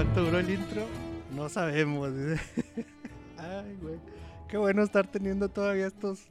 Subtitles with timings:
[0.00, 0.86] ¿Cuánto duró el intro?
[1.36, 2.08] No sabemos.
[3.36, 3.96] Ay, güey.
[4.48, 6.22] Qué bueno estar teniendo todavía estos.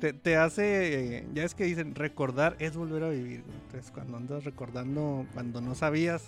[0.00, 1.18] Te, te hace.
[1.18, 3.44] eh, ya es que dicen, recordar es volver a vivir.
[3.44, 3.56] güey.
[3.66, 6.24] Entonces, cuando andas recordando, cuando no sabías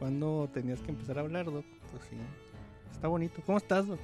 [0.00, 2.16] cuándo tenías que empezar a hablar, Doc, pues sí.
[2.90, 3.40] Está bonito.
[3.46, 4.00] ¿Cómo estás, Doc?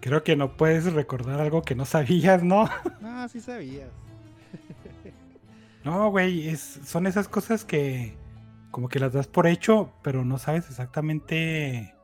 [0.00, 2.66] Creo que no puedes recordar algo que no sabías, ¿no?
[3.02, 3.90] Ah, sí sabías.
[5.84, 8.16] No, güey, es, son esas cosas que
[8.74, 11.94] como que las das por hecho, pero no sabes exactamente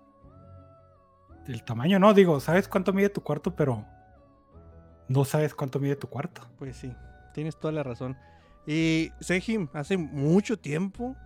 [1.48, 2.14] el tamaño, ¿no?
[2.14, 3.84] Digo, sabes cuánto mide tu cuarto, pero
[5.08, 6.42] no sabes cuánto mide tu cuarto.
[6.60, 6.94] Pues sí,
[7.34, 8.16] tienes toda la razón.
[8.68, 11.16] Y Sejim, hace mucho tiempo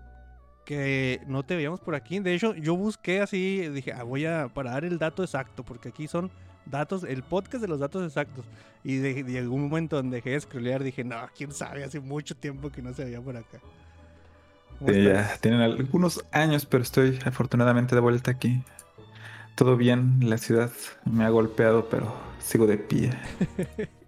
[0.65, 2.21] que no te veíamos por aquí.
[2.21, 5.91] De hecho, yo busqué así, dije, ah, voy a para dar el dato exacto, porque
[5.91, 6.31] aquí son
[6.65, 8.47] datos, el podcast de los datos exactos.
[8.83, 12.35] Y de, de algún momento donde dejé de scrollear, dije, no, quién sabe, hace mucho
[12.35, 13.61] tiempo que no se veía por acá.
[15.41, 18.63] Tienen algunos años, pero estoy afortunadamente de vuelta aquí.
[19.55, 20.71] Todo bien, la ciudad
[21.05, 23.11] me ha golpeado, pero sigo de pie.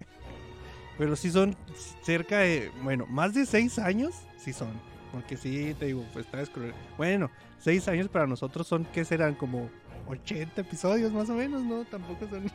[0.97, 1.55] Pero sí son
[2.01, 4.69] cerca de, bueno, más de seis años, sí son.
[5.11, 9.35] Porque sí, te digo, pues está scroll- Bueno, seis años para nosotros son, ¿qué serán?
[9.35, 9.69] Como
[10.07, 11.85] 80 episodios más o menos, ¿no?
[11.85, 12.51] Tampoco son...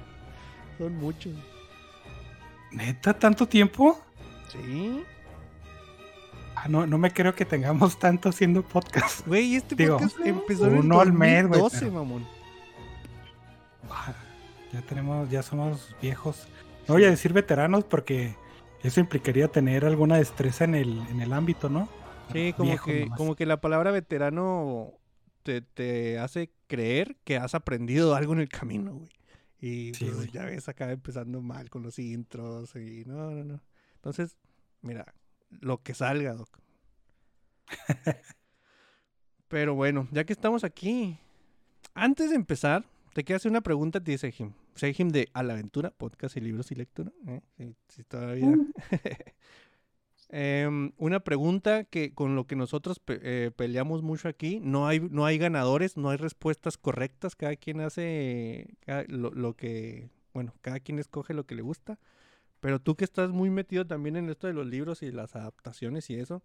[0.78, 1.34] son muchos.
[2.72, 4.00] ¿Neta tanto tiempo?
[4.50, 5.02] Sí.
[6.66, 9.26] Ah, no, no me creo que tengamos tanto haciendo podcast.
[9.26, 12.26] Güey, este Digo, podcast empezó en el uno al mes, güey, 2012, pero- mamón.
[13.90, 14.14] Ah,
[14.72, 16.48] Ya tenemos, ya somos viejos.
[16.88, 18.34] No voy a decir veteranos porque
[18.82, 21.88] eso implicaría tener alguna destreza en el, en el ámbito, ¿no?
[22.32, 23.16] Sí, como que, nomás.
[23.18, 24.92] como que la palabra veterano
[25.44, 29.10] te, te hace creer que has aprendido algo en el camino, güey.
[29.60, 30.30] Y Sí, pues, güey.
[30.32, 33.60] ya ves, acaba empezando mal con los intros y no, no, no.
[33.94, 34.36] Entonces,
[34.82, 35.14] mira,
[35.50, 36.58] lo que salga, Doc.
[39.48, 41.18] Pero bueno, ya que estamos aquí,
[41.94, 42.84] antes de empezar,
[43.14, 44.52] te quiero hacer una pregunta a ti, Sejim.
[44.74, 47.12] Sejim de A la Aventura, podcast y libros y lectura.
[47.26, 47.40] ¿eh?
[47.88, 48.54] Sí, todavía.
[50.28, 54.98] Em, una pregunta que con lo que nosotros pe- eh, peleamos mucho aquí, no hay,
[54.98, 60.52] no hay ganadores, no hay respuestas correctas, cada quien hace cada- lo, lo que, bueno,
[60.62, 62.00] cada quien escoge lo que le gusta,
[62.60, 66.10] pero tú que estás muy metido también en esto de los libros y las adaptaciones
[66.10, 66.42] y eso,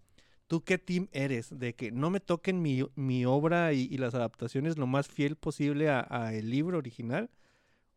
[0.47, 1.57] ¿tú qué team eres?
[1.57, 5.35] De que no me toquen mi, mi obra y, y las adaptaciones lo más fiel
[5.37, 7.29] posible a, a libro original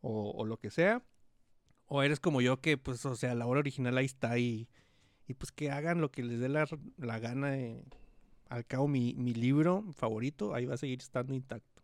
[0.01, 1.03] o, lo que sea,
[1.87, 4.67] o eres como yo que, pues, o sea, la obra original ahí está y
[5.27, 7.57] y pues que hagan lo que les dé la, la gana.
[7.57, 7.83] eh.
[8.49, 11.83] Al cabo, mi, mi libro favorito ahí va a seguir estando intacto.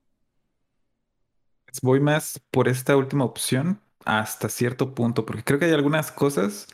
[1.82, 6.68] Voy más por esta última opción hasta cierto punto, porque creo que hay algunas cosas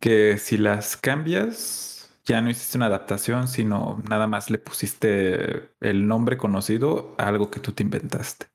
[0.00, 6.06] que si las cambias, ya no hiciste una adaptación, sino nada más le pusiste el
[6.08, 8.46] nombre conocido a algo que tú te inventaste.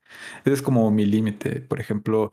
[0.45, 1.61] Ese es como mi límite.
[1.61, 2.31] Por ejemplo,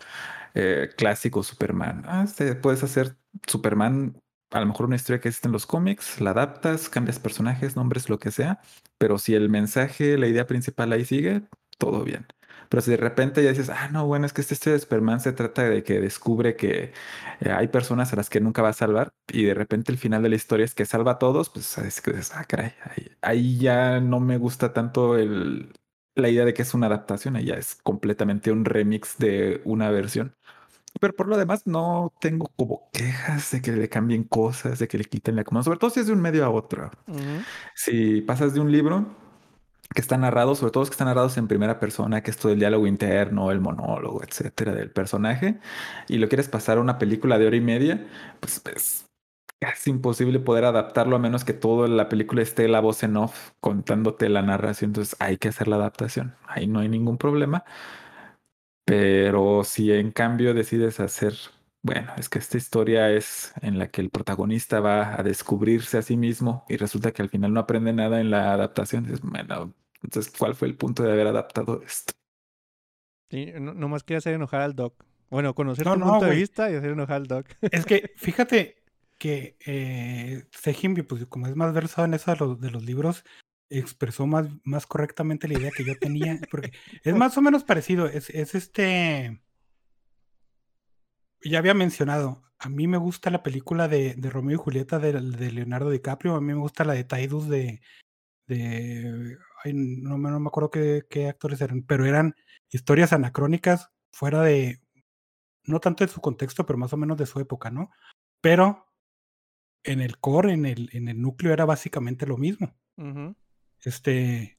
[0.55, 2.05] eh, clásico Superman.
[2.07, 4.21] Ah, este, puedes hacer Superman,
[4.51, 8.09] a lo mejor una historia que existe en los cómics, la adaptas, cambias personajes, nombres,
[8.09, 8.61] lo que sea,
[8.99, 11.43] pero si el mensaje, la idea principal ahí sigue,
[11.79, 12.27] todo bien.
[12.75, 15.21] Pero si de repente ya dices, ah, no, bueno, es que esta historia de Superman
[15.21, 16.93] se trata de que descubre que
[17.39, 20.25] eh, hay personas a las que nunca va a salvar y de repente el final
[20.25, 23.59] de la historia es que salva a todos, pues es que ah, caray, ahí, ahí
[23.59, 25.73] ya no me gusta tanto el,
[26.17, 29.91] la idea de que es una adaptación, ahí ya es completamente un remix de una
[29.91, 30.35] versión.
[31.01, 34.99] Pero por lo demás no tengo como quejas de que le cambien cosas, de que
[34.99, 36.91] le quiten la comanda, sobre todo si es de un medio a otro.
[37.77, 39.24] Si pasas de un libro
[39.95, 42.53] que está narrado, sobre todo los que están narrados en primera persona, que es todo
[42.53, 45.59] el diálogo interno, el monólogo, etcétera, del personaje,
[46.09, 48.07] y lo quieres pasar a una película de hora y media,
[48.41, 49.07] pues es
[49.61, 53.53] casi imposible poder adaptarlo a menos que toda la película esté la voz en off
[53.61, 54.91] contándote la narración.
[54.91, 56.37] Entonces hay que hacer la adaptación.
[56.47, 57.65] Ahí no hay ningún problema.
[58.85, 61.35] Pero si en cambio decides hacer,
[61.83, 66.03] bueno, es que esta historia es en la que el protagonista va a descubrirse a
[66.03, 69.75] sí mismo y resulta que al final no aprende nada en la adaptación, dices, bueno,
[70.05, 72.13] entonces, ¿cuál fue el punto de haber adaptado esto?
[73.31, 75.05] Sí, no, nomás quería hacer enojar al Doc.
[75.31, 76.41] Bueno, conocer No, tu no, punto de güey.
[76.41, 77.47] vista y hacer enojar al Doc.
[77.63, 78.85] Es que fíjate
[79.19, 83.25] que eh, Sejim, pues como es más versado en eso de los, de los libros,
[83.71, 86.73] expresó más, más correctamente la idea que yo tenía, porque
[87.03, 89.41] es más o menos parecido, es, es este,
[91.43, 95.13] ya había mencionado, a mí me gusta la película de, de Romeo y Julieta de,
[95.13, 97.81] de Leonardo DiCaprio, a mí me gusta la de Taidus de,
[98.47, 102.35] de ay, no, me- no me acuerdo qué, qué actores eran, pero eran
[102.71, 104.81] historias anacrónicas fuera de,
[105.65, 107.91] no tanto de su contexto, pero más o menos de su época, ¿no?
[108.41, 108.87] Pero
[109.83, 112.75] en el core, en el, en el núcleo era básicamente lo mismo.
[113.83, 114.59] Este,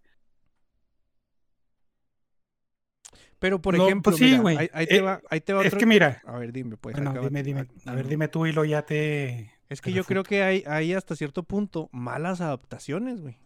[3.39, 4.57] Pero, por No, ejemplo, pues sí, mira, güey.
[4.57, 6.95] ahí, ahí te Eh, va, ahí te va es que mira, A ver, dime, pues.
[6.95, 9.51] bueno, dime, dime, a ver, dime tú y lo ya te...
[9.69, 13.37] Es que yo creo que hay, hay hasta cierto punto malas adaptaciones, güey.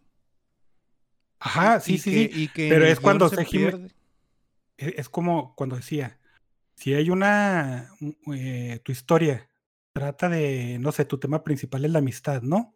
[1.39, 2.43] Ajá, sí, y sí, que- sí.
[2.43, 3.89] y que pero es cuando se pierde.
[4.77, 6.19] e- Es como cuando decía,
[6.75, 9.49] si hay una, un- eh, tu historia
[9.93, 12.75] trata de, no sé, tu tema principal es la amistad, ¿no?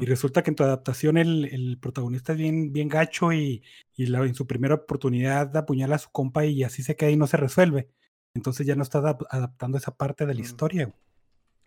[0.00, 3.64] Y resulta que en tu adaptación el, el protagonista es bien, bien gacho y,
[3.96, 7.16] y la- en su primera oportunidad apuñala a su compa y así se queda y
[7.16, 7.88] no se resuelve.
[8.34, 10.84] Entonces ya no estás adap- adaptando esa parte de la historia.
[10.86, 10.96] güey.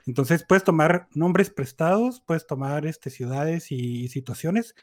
[0.05, 4.73] Entonces puedes tomar nombres prestados, puedes tomar este, ciudades y, y situaciones,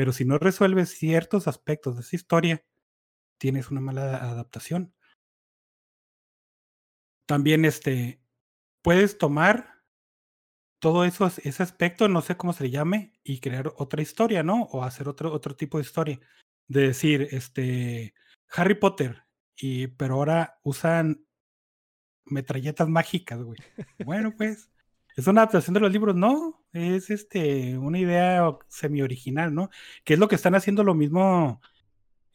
[0.00, 2.64] pero si no resuelves ciertos aspectos de esa historia,
[3.36, 4.94] tienes una mala adaptación.
[7.26, 8.22] También este,
[8.80, 9.82] puedes tomar
[10.78, 14.62] todo ese aspecto, no sé cómo se le llame, y crear otra historia, ¿no?
[14.72, 16.18] O hacer otro, otro tipo de historia.
[16.66, 18.14] De decir, este,
[18.48, 19.24] Harry Potter,
[19.54, 21.26] y, pero ahora usan
[22.24, 23.58] metralletas mágicas, güey.
[24.06, 24.70] Bueno, pues,
[25.14, 29.70] es una adaptación de los libros, no, es este, una idea semi-original, ¿no?
[30.04, 31.60] Que es lo que están haciendo lo mismo,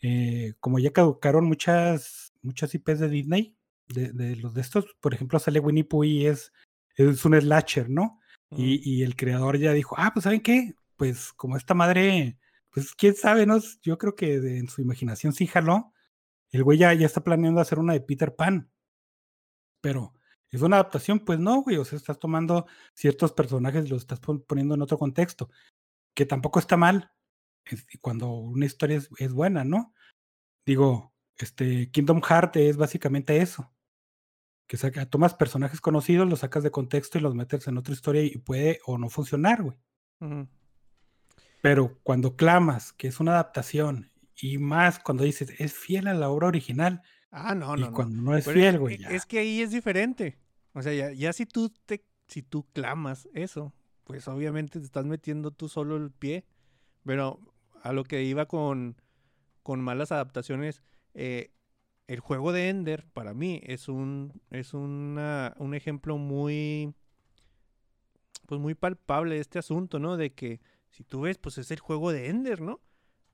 [0.01, 3.55] eh, como ya caducaron muchas, muchas IPs de Disney,
[3.87, 6.51] de, de los de estos, por ejemplo, sale Winnie Pooh y es,
[6.95, 8.19] es un slasher, ¿no?
[8.51, 10.75] Y, y el creador ya dijo, ah, pues ¿saben qué?
[10.95, 12.37] Pues como esta madre,
[12.71, 13.59] pues quién sabe, ¿no?
[13.81, 15.93] Yo creo que de- en su imaginación sí jaló.
[16.51, 18.69] El güey ya, ya está planeando hacer una de Peter Pan.
[19.81, 20.13] Pero,
[20.55, 21.19] ¿es una adaptación?
[21.19, 21.77] Pues no, güey.
[21.77, 25.49] O sea, estás tomando ciertos personajes y los estás pon- poniendo en otro contexto.
[26.15, 27.11] Que tampoco está mal.
[27.65, 29.93] es- cuando una historia es, es buena, ¿no?
[30.67, 33.71] Digo, este, Kingdom Hearts es básicamente eso.
[34.67, 38.23] Que saca, tomas personajes conocidos, los sacas de contexto y los metes en otra historia
[38.23, 39.77] y puede o no funcionar, güey.
[41.61, 46.29] Pero cuando clamas que es una adaptación y más cuando dices es fiel a la
[46.29, 47.01] obra original
[47.31, 47.93] Ah, no, y no, no.
[47.93, 48.99] cuando no es Pero fiel, güey.
[49.09, 50.39] Es que ahí es diferente.
[50.75, 53.73] O sea, ya, ya si tú te, si tú clamas eso,
[54.03, 56.45] pues obviamente te estás metiendo tú solo el pie.
[57.03, 57.39] Pero
[57.81, 58.95] a lo que iba con,
[59.63, 60.83] con malas adaptaciones,
[61.13, 61.51] eh,
[62.07, 66.93] el juego de Ender para mí es un, es una, un ejemplo muy,
[68.47, 70.17] pues muy palpable de este asunto, ¿no?
[70.17, 72.81] De que si tú ves, pues es el juego de Ender, ¿no?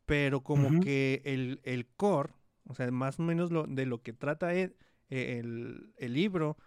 [0.06, 2.34] Pero como que el, el core,
[2.66, 4.76] o sea, más o menos lo, de lo que trata e-
[5.10, 6.58] eh, el, el libro,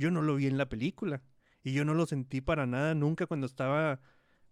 [0.00, 1.22] yo no lo vi en la película.
[1.62, 4.00] Y yo no lo sentí para nada nunca cuando estaba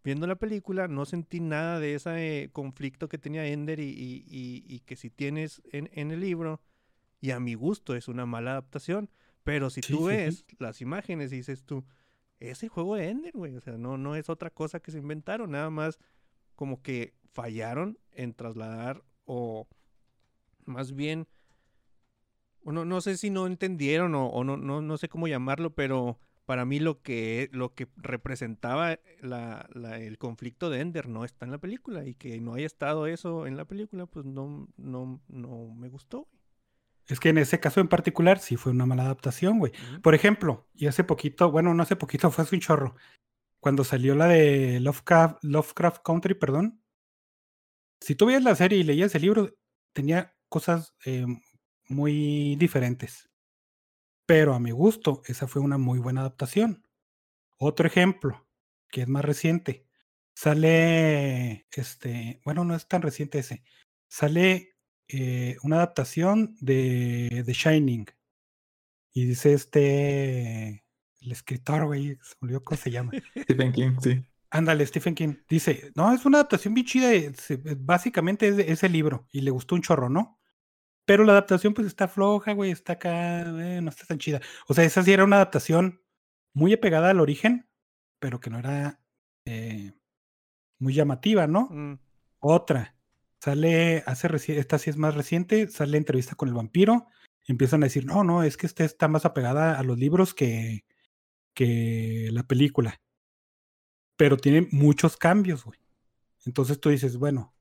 [0.04, 0.88] viendo la película.
[0.88, 4.94] No sentí nada de ese eh, conflicto que tenía Ender y, y- y- y que
[4.96, 6.60] si tienes en, en el libro.
[7.20, 9.10] Y a mi gusto es una mala adaptación.
[9.42, 10.08] Pero si Sí, tú sí, sí.
[10.08, 11.84] ves las imágenes y dices tú,
[12.40, 13.56] es el juego de Ender, güey.
[13.56, 15.50] O sea, no, no es otra cosa que se inventaron.
[15.52, 15.98] Nada más
[16.54, 19.66] como que fallaron en trasladar o
[20.66, 21.26] más bien,
[22.68, 25.74] o no, no sé si no entendieron o, o no, no, no sé cómo llamarlo,
[25.74, 31.24] pero para mí lo que, lo que representaba la, la- el conflicto de Ender no
[31.24, 34.68] está en la película y que no haya estado eso en la película, pues no,
[34.76, 36.18] no, no me gustó.
[36.30, 36.38] güey.
[37.06, 39.72] Es que en ese caso en particular sí fue una mala adaptación, güey.
[40.02, 42.94] Por ejemplo, y hace poquito, bueno, no hace poquito, fue hace un chorro.
[43.60, 46.82] Cuando salió la de Lovecraft, Lovecraft Country, perdón.
[48.00, 49.50] Si tú veías la serie y leías el libro,
[49.94, 51.26] tenía cosas eh,
[51.88, 53.28] muy diferentes.
[54.26, 56.86] Pero a mi gusto, esa fue una muy buena adaptación.
[57.58, 58.46] Otro ejemplo,
[58.90, 59.86] que es más reciente.
[60.34, 63.64] Sale, este, bueno, no es tan reciente ese.
[64.08, 64.76] Sale
[65.08, 68.06] eh, una adaptación de The Shining.
[69.12, 70.84] Y dice este,
[71.20, 73.12] el escritor, güey, se olvidó cómo se llama.
[73.42, 74.22] Stephen King, sí.
[74.50, 75.34] Ándale, Stephen King.
[75.48, 77.12] Dice, no, es una adaptación bien chida.
[77.12, 80.37] eh, eh, Básicamente es de- ese libro y le gustó un chorro, ¿no?
[81.08, 84.40] Pero la adaptación pues está floja, güey, está acá, eh, no está tan chida.
[84.68, 86.02] O sea, esa sí era una adaptación
[86.52, 87.66] muy apegada al origen,
[88.18, 89.00] pero que no era
[89.46, 89.92] eh,
[90.78, 91.68] muy llamativa, ¿no?
[91.70, 92.00] Mm,
[92.40, 92.96] Otra,
[93.40, 97.06] sale, hace esta sí es más reciente, sale entrevista con el vampiro,
[97.46, 100.84] empiezan a decir, no, no, es que esta está más apegada a los libros que,
[101.54, 103.00] que la película.
[104.16, 105.78] pero tiene muchos cambios, güey.
[106.46, 107.54] Entonces tú dices, bueno,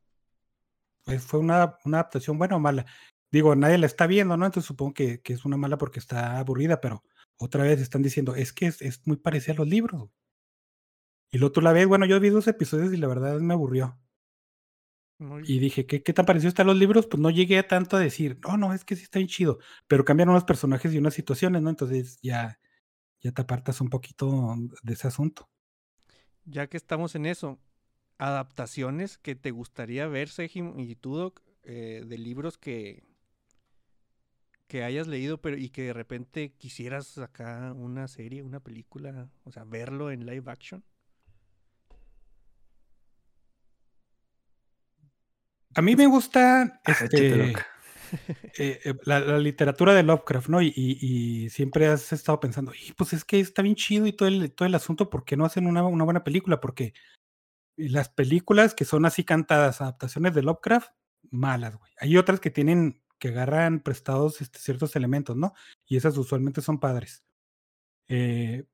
[1.03, 2.85] pues fue una, una adaptación buena o mala.
[3.31, 4.46] Digo, nadie la está viendo, ¿no?
[4.46, 7.03] Entonces supongo que, que es una mala porque está aburrida, pero
[7.38, 10.10] otra vez están diciendo, es que es, es muy parecida a los libros.
[11.31, 14.00] Y luego tú la ves, bueno, yo vi dos episodios y la verdad me aburrió.
[15.19, 17.07] Muy Y dije, ¿qué, qué tan parecido están los libros?
[17.07, 19.60] Pues no llegué a tanto a decir, no, no, es que sí está bien chido.
[19.88, 21.69] Pero cambian unos personajes y unas situaciones, ¿no?
[21.69, 22.60] Entonces ya,
[23.22, 25.50] ya te apartas un poquito de ese asunto.
[26.46, 27.60] Ya que estamos en eso,
[28.17, 33.03] adaptaciones que te gustaría ver, Sejim y tú, Doc, eh, de libros que,
[34.67, 39.51] que hayas leído pero y que de repente quisieras acá una serie, una película, o
[39.51, 40.83] sea, verlo en live action.
[45.75, 47.51] A mí me gusta Ah, este,
[48.57, 50.62] eh, eh, la, la literatura de Lovecraft, ¿no?
[50.62, 50.97] Y, y-
[51.45, 54.51] y siempre has estado pensando, y pues es que está bien chido y todo el,
[54.53, 56.59] todo el asunto, ¿por qué no hacen una, una buena película?
[56.59, 56.93] Porque
[57.75, 60.89] las películas que son así cantadas, adaptaciones de Lovecraft,
[61.29, 61.91] malas, güey.
[62.00, 65.53] Hay otras que tienen, que agarran prestados este, ciertos elementos, ¿no?
[65.86, 67.24] Y esas usualmente son padres.
[68.09, 68.65] Eh,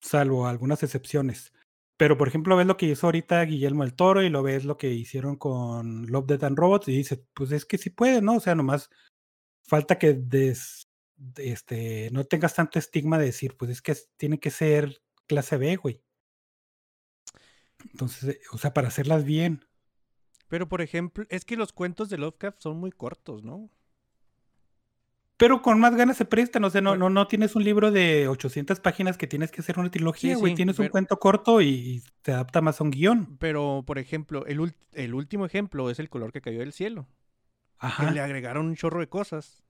[0.00, 1.52] salvo algunas excepciones.
[1.96, 4.76] Pero, por ejemplo, ves lo que hizo ahorita Guillermo el Toro y lo ves lo
[4.78, 8.36] que hicieron con Love, Death and Robots y dices, pues es que sí puede, ¿no?
[8.36, 8.90] O sea, nomás
[9.68, 14.40] falta que des, de- este, no tengas tanto estigma de decir, pues es que tiene
[14.40, 16.02] que ser clase B, güey.
[17.92, 19.64] Entonces, eh, o sea, para hacerlas bien.
[20.48, 23.70] Pero por ejemplo, es que los cuentos de Lovecraft son muy cortos, ¿no?
[25.36, 27.08] Pero con más ganas se prestan, o sea, no, Bueno.
[27.10, 30.52] no, no tienes un libro de 800 páginas que tienes que hacer una trilogía, güey.
[30.52, 33.36] sí, tienes un cuento corto y, te adapta más a un guion.
[33.38, 37.08] Pero, por ejemplo, el, el último ejemplo es el color que cayó del cielo.
[37.80, 38.10] Que Ajá.
[38.12, 39.64] le agregaron un chorro de cosas.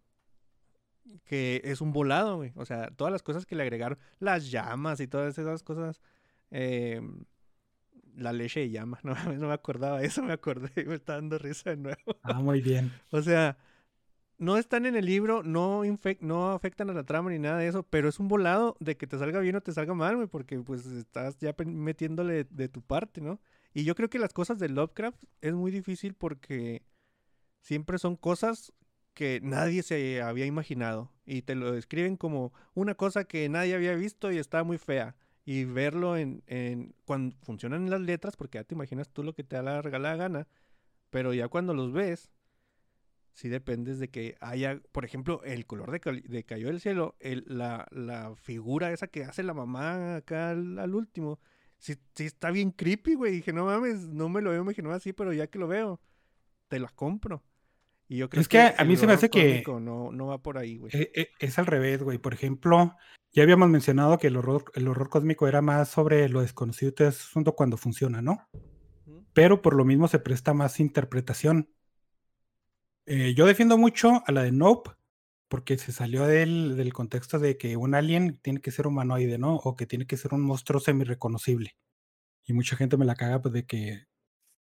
[1.24, 2.52] Que es un volado, güey.
[2.56, 6.00] O sea, todas las cosas que le agregaron, las llamas y todas esas cosas.
[6.50, 7.00] eh,
[8.16, 11.38] la leche de llama, no, no me acordaba de eso, me acordé, me está dando
[11.38, 11.98] risa de nuevo.
[12.22, 12.92] Ah, muy bien.
[13.10, 13.56] O sea,
[14.38, 17.68] no están en el libro, no, infec- no afectan a la trama ni nada de
[17.68, 20.28] eso, pero es un volado de que te salga bien o te salga mal, güey,
[20.28, 23.40] porque pues estás ya metiéndole de tu parte, ¿no?
[23.74, 26.82] Y yo creo que las cosas de Lovecraft es muy difícil porque
[27.60, 28.72] siempre son cosas
[29.14, 33.94] que nadie se había imaginado y te lo describen como una cosa que nadie había
[33.94, 35.16] visto y está muy fea.
[35.44, 39.44] Y verlo en, en cuando funcionan las letras, porque ya te imaginas tú lo que
[39.44, 40.48] te da la regalada gana,
[41.10, 42.30] pero ya cuando los ves,
[43.32, 47.44] sí dependes de que haya, por ejemplo, el color de, de Cayó del Cielo, el-
[47.48, 51.40] la, la figura esa que hace la mamá acá al, último,
[51.78, 53.32] sí, sí está bien creepy, güey.
[53.32, 56.00] Dije, no mames, no me lo había imaginado así, pero ya que lo veo,
[56.68, 57.44] te la compro.
[58.14, 60.56] Y yo creo Es que a mí se me hace que- No, no va por
[60.56, 60.92] ahí, güey.
[60.94, 62.18] E- e- Es al revés, güey.
[62.18, 62.94] Por ejemplo,
[63.32, 66.94] ya habíamos mencionado que el horror, el horror cósmico era más sobre lo desconocido y
[66.94, 68.48] todo ese asunto cuando funciona, ¿no?
[69.32, 71.68] Pero por lo mismo se presta más interpretación.
[73.06, 74.92] Eh, yo defiendo mucho a la de Nope,
[75.48, 79.56] porque se salió del, del contexto de que un alien tiene que ser humanoide, ¿no?
[79.56, 81.74] O que tiene que ser un monstruo semi-reconocible.
[82.44, 84.04] Y mucha gente me la caga, pues, de que,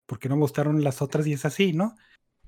[0.07, 1.95] ¿por qué no me gustaron las otras y es así, ¿no?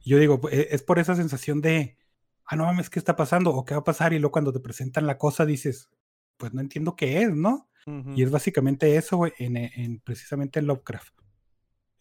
[0.06, 1.98] Yo digo, e- es por esa sensación de,
[2.46, 3.52] ah, no mames, ¿qué está pasando?
[3.54, 4.14] ¿O qué va a pasar?
[4.14, 5.90] Y luego cuando te presentan la cosa dices,
[6.38, 7.70] pues no entiendo qué es, ¿no?
[8.18, 11.14] Y es básicamente eso, güey, en, en- precisamente en Lovecraft.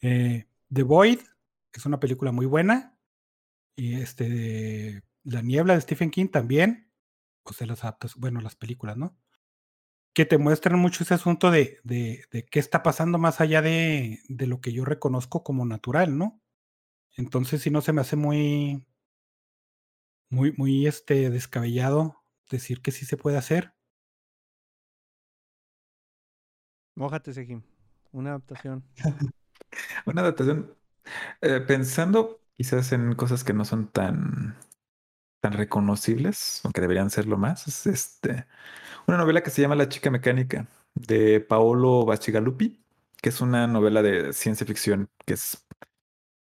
[0.01, 1.21] Eh, The Void
[1.73, 2.97] es una película muy buena.
[3.77, 6.91] Y este, La Niebla de Stephen King también.
[7.45, 9.17] O sea, las adaptas, bueno, las películas, ¿no?
[10.15, 14.21] Que te muestran mucho ese asunto de, de, de qué está pasando más allá de,
[14.29, 16.41] de lo que yo reconozco como natural, ¿no?
[17.17, 18.87] Entonces, si no se me hace muy,
[20.31, 23.75] muy, muy este, descabellado decir que sí se puede hacer.
[26.97, 27.63] Mójate, Sejim.
[28.13, 28.85] Una adaptación.
[30.07, 30.75] Una adaptación.
[31.43, 34.57] eh, pensando quizás en cosas que no son tan,
[35.41, 38.47] tan reconocibles, aunque deberían serlo más, es este,
[39.07, 42.85] una novela que se llama La chica mecánica de Paolo Bacigalupi,
[43.23, 45.67] que es una novela de ciencia ficción que es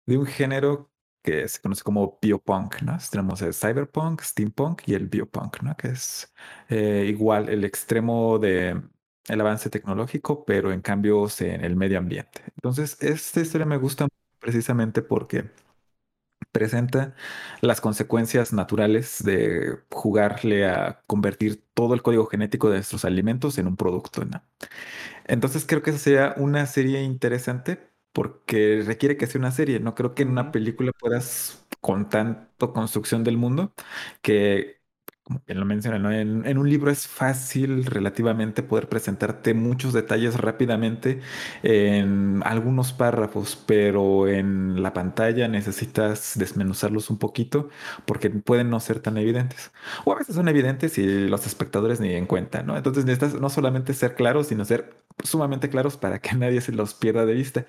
[0.07, 0.91] de un género
[1.23, 2.97] que se conoce como biopunk, ¿no?
[3.11, 5.77] Tenemos el cyberpunk, steampunk y el biopunk, ¿no?
[5.77, 6.33] Que es
[6.69, 8.81] eh, igual el extremo de
[9.29, 12.43] el avance tecnológico, pero en cambios en el medio ambiente.
[12.57, 14.07] Entonces, esta historia me gusta
[14.41, 15.51] precisamente porque
[16.53, 17.15] presenta
[17.61, 23.67] las consecuencias naturales de jugarle a convertir todo el código genético de nuestros alimentos en
[23.67, 24.43] un producto, ¿no?
[25.27, 29.79] Entonces creo que esa sería una serie interesante porque requiere que sea una serie.
[29.81, 33.75] No creo que en una película puedas, con tanto construcción del mundo,
[34.23, 34.77] que
[35.23, 36.13] como bien lo menciona, ¿no?
[36.13, 41.21] En, en un libro es fácil relativamente poder presentarte muchos detalles rápidamente
[41.65, 47.69] en algunos párrafos, pero en la pantalla necesitas desmenuzarlos un poquito
[48.07, 49.73] porque pueden no ser tan evidentes.
[50.05, 52.77] O a veces son evidentes y los espectadores ni en cuenta, ¿no?
[52.77, 54.97] Entonces necesitas no solamente ser claros, sino ser
[55.27, 57.67] sumamente claros para que nadie se los pierda de vista.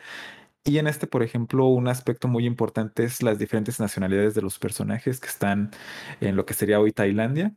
[0.66, 4.60] Y en este, por ejemplo, un aspecto muy importante es las diferentes nacionalidades de los
[4.60, 5.72] personajes que están
[6.22, 7.56] en lo que sería hoy Tailandia.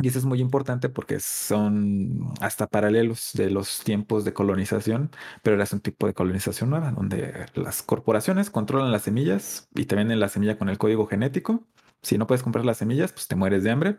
[0.00, 5.10] Y eso es muy importante porque son hasta paralelos de los tiempos de colonización,
[5.42, 9.94] pero era un tipo de colonización nueva, donde las corporaciones controlan las semillas y te
[9.94, 11.66] venden la semilla con el código genético.
[12.02, 13.98] Si no puedes comprar las semillas, pues te mueres de hambre.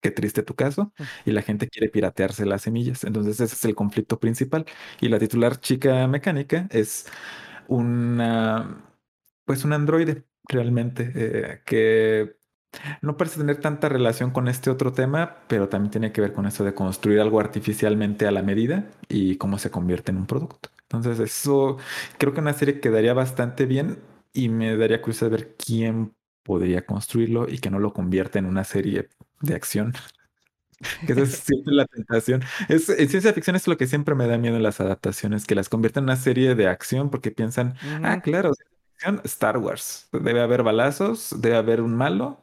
[0.00, 0.92] Qué triste tu caso.
[1.24, 3.04] Y la gente quiere piratearse las semillas.
[3.04, 4.66] Entonces ese es el conflicto principal.
[5.00, 7.06] Y la titular chica mecánica es
[7.68, 8.84] una,
[9.44, 12.36] pues un androide realmente, eh, que
[13.02, 16.46] no parece tener tanta relación con este otro tema, pero también tiene que ver con
[16.46, 20.70] eso de construir algo artificialmente a la medida y cómo se convierte en un producto.
[20.84, 21.78] Entonces eso
[22.18, 23.98] creo que una serie quedaría bastante bien
[24.32, 28.64] y me daría curiosidad ver quién podría construirlo y que no lo convierta en una
[28.64, 29.08] serie
[29.42, 29.92] de acción.
[31.06, 32.42] que esa es siempre la tentación.
[32.68, 35.54] Es, en ciencia ficción es lo que siempre me da miedo en las adaptaciones, que
[35.54, 38.52] las convierten en una serie de acción porque piensan, ah, claro,
[39.24, 40.08] Star Wars.
[40.12, 42.40] Debe haber balazos, debe haber un malo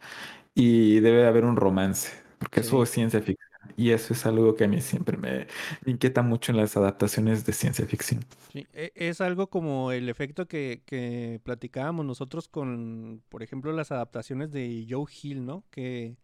[0.56, 3.50] y debe haber un romance, porque eso es ciencia ficción.
[3.78, 5.48] Y eso es algo que a mí siempre me,
[5.86, 8.26] inquieta mucho en las adaptaciones de ciencia ficción.
[8.52, 13.92] Sí, e, es algo como el efecto que, que platicábamos nosotros con, por ejemplo, las
[13.92, 15.64] adaptaciones de Joe Hill, ¿no?
[15.70, 16.18] Que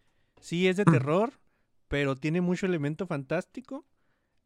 [0.46, 1.34] sí es de terror,
[1.88, 3.84] pero tiene mucho elemento fantástico.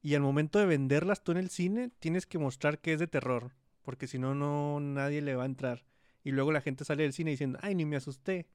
[0.02, 3.08] Y al momento de venderlas tú en el cine, tienes que mostrar que es de
[3.08, 3.52] terror.
[3.82, 5.84] Porque si no, no nadie le va a entrar.
[6.24, 8.48] Y luego la gente sale del cine diciendo, ay, ni me asusté.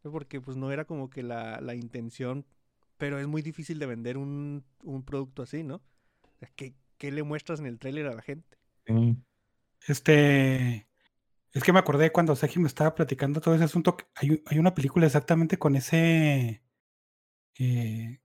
[0.00, 2.46] Porque pues no era como que la, la intención.
[2.96, 5.82] Pero es muy difícil de vender un, un producto así, ¿no?
[6.54, 8.56] ¿Qué, ¿Qué, le muestras en el tráiler a la gente?
[9.86, 10.88] Este...
[11.52, 13.98] Es que me acordé cuando Sergio me estaba platicando todo ese asunto.
[14.14, 16.62] Hay, hay una película exactamente con ese...
[17.58, 18.20] Eh,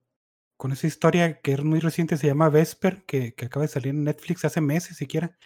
[0.56, 3.90] con esa historia que es muy reciente, se llama Vesper, que, que acaba de salir
[3.90, 5.36] en Netflix hace meses siquiera.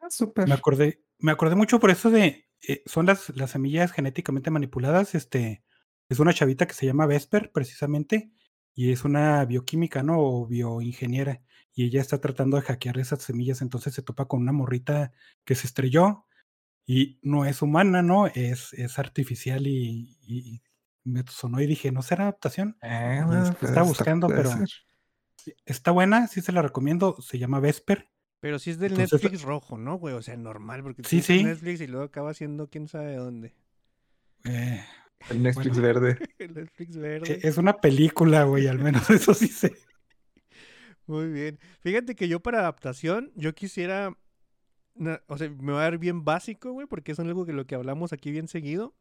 [0.00, 0.46] Ah, súper.
[0.46, 5.14] Me acordé, me acordé mucho por eso de, eh, son las, las semillas genéticamente manipuladas,
[5.14, 5.64] este,
[6.08, 8.32] es una chavita que se llama Vesper, precisamente,
[8.74, 10.18] y es una bioquímica, ¿no?
[10.18, 11.42] O bioingeniera,
[11.74, 15.12] y ella está tratando de hackear esas semillas, entonces se topa con una morrita
[15.44, 16.26] que se estrelló,
[16.86, 18.26] y no es humana, ¿no?
[18.26, 20.62] Es, es artificial y,
[21.04, 22.76] me sonó y dije, ¿no será adaptación?
[22.82, 23.22] Eh,
[23.62, 24.50] está buscando, pero
[25.64, 28.10] está buena, sí se la recomiendo, se llama Vesper.
[28.40, 30.14] Pero si es del Netflix rojo, ¿no, güey?
[30.14, 31.44] O sea, normal, porque sí, sí.
[31.44, 33.54] Netflix y luego acaba siendo quién sabe dónde.
[34.44, 34.82] Eh,
[35.28, 36.18] el Netflix verde.
[36.38, 37.40] el Netflix verde.
[37.42, 39.74] Es una película, güey, al menos eso sí sé.
[41.06, 41.58] Muy bien.
[41.80, 44.16] Fíjate que yo para adaptación, yo quisiera.
[45.28, 47.74] O sea, me va a ver bien básico, güey, porque es algo que lo que
[47.74, 48.94] hablamos aquí bien seguido.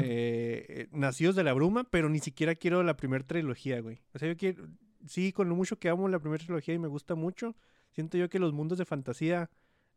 [0.00, 4.00] Eh, Nacidos de la Bruma, pero ni siquiera quiero la primera trilogía, güey.
[4.14, 4.68] O sea, yo quiero.
[5.06, 7.56] Sí, con lo mucho que amo la primera trilogía y me gusta mucho
[7.92, 9.50] siento yo que los mundos de fantasía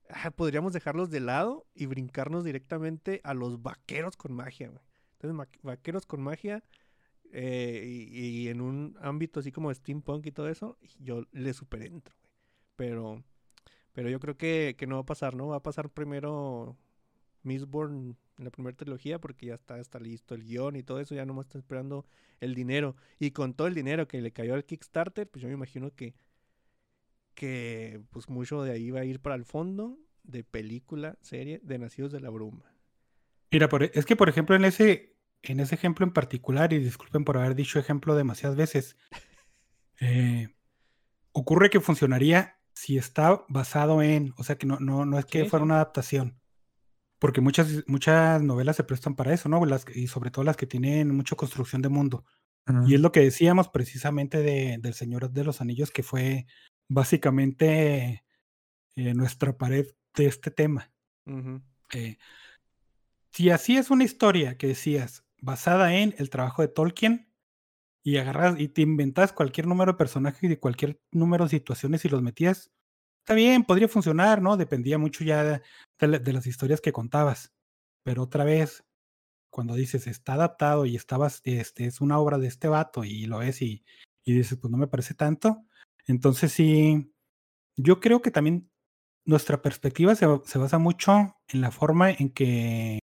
[0.10, 4.84] ah, podríamos dejarlos de lado y brincarnos directamente a los vaqueros con magia, güey.
[5.14, 6.64] Entonces, vaqueros con magia
[7.32, 12.16] eh, y, en un ámbito así como steampunk y todo eso, yo le super entro,
[12.22, 12.34] güey.
[12.76, 13.24] Pero,
[13.94, 15.48] pero yo creo que, que, no va a pasar, ¿no?
[15.48, 16.78] Va a pasar primero
[17.44, 21.16] Mistborn en la primera trilogía porque ya está, está listo el guion y todo eso,
[21.16, 22.06] ya no más está esperando
[22.40, 22.96] el dinero.
[23.20, 26.14] Y con todo el dinero que le cayó al Kickstarter, pues yo me imagino que
[27.36, 31.78] que pues mucho de ahí va a ir para el fondo de película, serie de
[31.78, 32.74] Nacidos de la Bruma.
[33.52, 36.80] Mira, por, e, es que por ejemplo en ese, en ese ejemplo en particular, y
[36.80, 38.98] disculpen por haber dicho ejemplo demasiadas veces,
[40.00, 40.56] eh,
[41.34, 45.46] ocurre que funcionaría si está basado en, o sea que no, no, no es que
[45.46, 46.40] fuera una adaptación.
[47.20, 49.66] Porque muchas, muchas novelas se prestan para eso, ¿no?
[49.66, 52.26] Las, y sobre todo las que tienen mucha construcción de mundo.
[52.88, 56.48] Y es lo que decíamos precisamente de, del Señor de los Anillos, que fue
[56.90, 58.24] básicamente
[58.96, 60.92] eh, nuestra pared de este tema.
[61.94, 62.18] Eh,
[63.32, 67.30] si así es una historia que decías basada en el trabajo de Tolkien
[68.04, 72.10] y agarras y te inventas cualquier número de personajes y cualquier número de situaciones y
[72.10, 72.72] los metías,
[73.26, 74.56] está bien, podría funcionar, ¿no?
[74.56, 75.44] Dependía mucho ya
[76.00, 77.54] de, las historias que contabas.
[78.04, 78.86] Pero otra vez,
[79.50, 83.42] cuando dices está adaptado y estabas, este, es una obra de este vato y lo
[83.42, 83.84] es y,
[84.24, 85.66] y dices, pues no me parece tanto,
[86.06, 87.12] entonces sí,
[87.76, 88.70] yo creo que también
[89.26, 93.00] nuestra perspectiva se, basa mucho en la forma en que,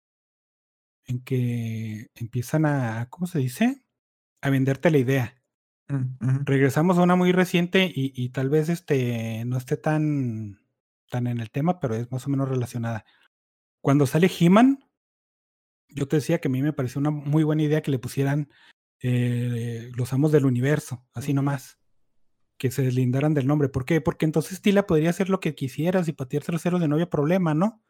[1.07, 3.85] en que empiezan a, ¿cómo se dice?
[4.41, 5.42] a venderte la idea.
[6.45, 10.59] Regresamos a una muy reciente y, y tal vez este no esté tan,
[11.11, 13.05] tan en el tema, pero es más o menos relacionada.
[13.81, 14.85] Cuando sale He-Man,
[15.89, 18.49] yo te decía que a mí me pareció una muy buena idea que le pusieran
[19.01, 21.79] eh, los amos del universo, así nomás.
[22.59, 23.69] Que se deslindaran del nombre.
[23.69, 24.01] ¿Por qué?
[24.01, 27.55] Porque entonces Tila podría hacer lo que quisieras y patear traseros de no había problema,
[27.55, 27.83] ¿no?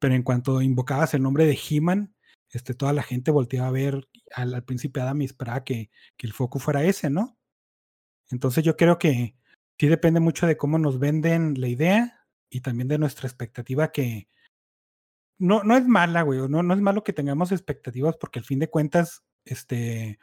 [0.00, 2.14] Pero en cuanto invocabas el nombre de He-Man,
[2.50, 6.26] este, toda la gente volteaba a ver al, al príncipe Adam y esperaba que, que
[6.26, 7.37] el foco fuera ese, ¿no?
[8.30, 9.34] Entonces yo creo que
[9.78, 14.28] sí depende mucho de cómo nos venden la idea y también de nuestra expectativa que
[15.38, 18.58] no, no es mala, güey, no, no es malo que tengamos expectativas porque al fin
[18.58, 20.18] de cuentas, este,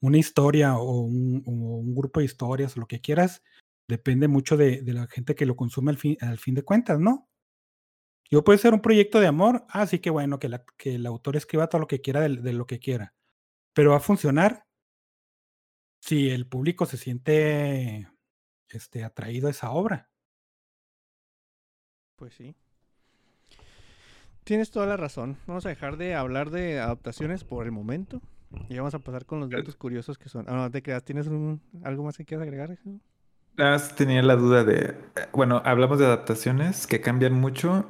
[0.00, 3.42] una historia o un, grupo de historias o lo que quieras,
[3.88, 7.28] depende mucho de, la gente que lo consume al fin, al fin de cuentas, ¿no?
[8.30, 10.48] Yo puede ser un proyecto de amor, así que bueno, que,
[10.84, 13.14] el autor escriba todo lo que quiera de lo que quiera,
[13.74, 14.64] pero va a funcionar
[16.04, 18.10] si el público se siente
[18.68, 20.10] este, atraído a esa obra.
[22.16, 22.54] Pues sí.
[24.44, 25.38] Tienes toda la razón.
[25.46, 28.20] Vamos a dejar de hablar de adaptaciones por el momento.
[28.68, 30.44] Y vamos a pasar con los datos curiosos que son.
[30.46, 31.02] Ah, no te creas.
[31.04, 32.78] ¿Tienes un, algo más que quieras agregar?
[33.56, 37.88] Más tenía la duda de, eh, bueno, hablamos de adaptaciones que cambian mucho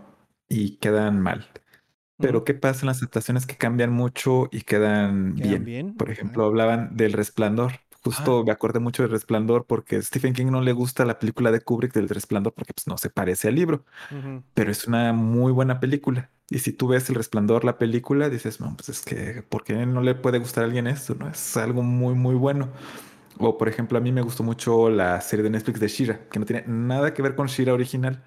[0.49, 1.49] y quedan mal.
[2.19, 2.45] Pero.
[2.45, 5.65] ¿qué pasa en las adaptaciones que cambian mucho y quedan ¿Quedan bien?
[5.65, 5.95] bien?
[5.97, 7.73] Por ejemplo, hablaban del Resplandor.
[8.05, 11.61] Justo me acordé mucho del Resplandor porque Stephen King no le gusta la película de
[11.61, 13.85] Kubrick del Resplandor porque pues, no se parece al libro,
[14.53, 16.31] pero es una muy buena película.
[16.51, 19.87] Y si tú ves El Resplandor, la película, dices, no, pues es que, ¿por qué
[19.87, 21.15] no le puede gustar a alguien esto?
[21.15, 22.69] No es algo muy, muy bueno.
[23.39, 26.39] O por ejemplo, a mí me gustó mucho la serie de Netflix de Shira, que
[26.39, 28.23] no tiene nada que ver con Shira original,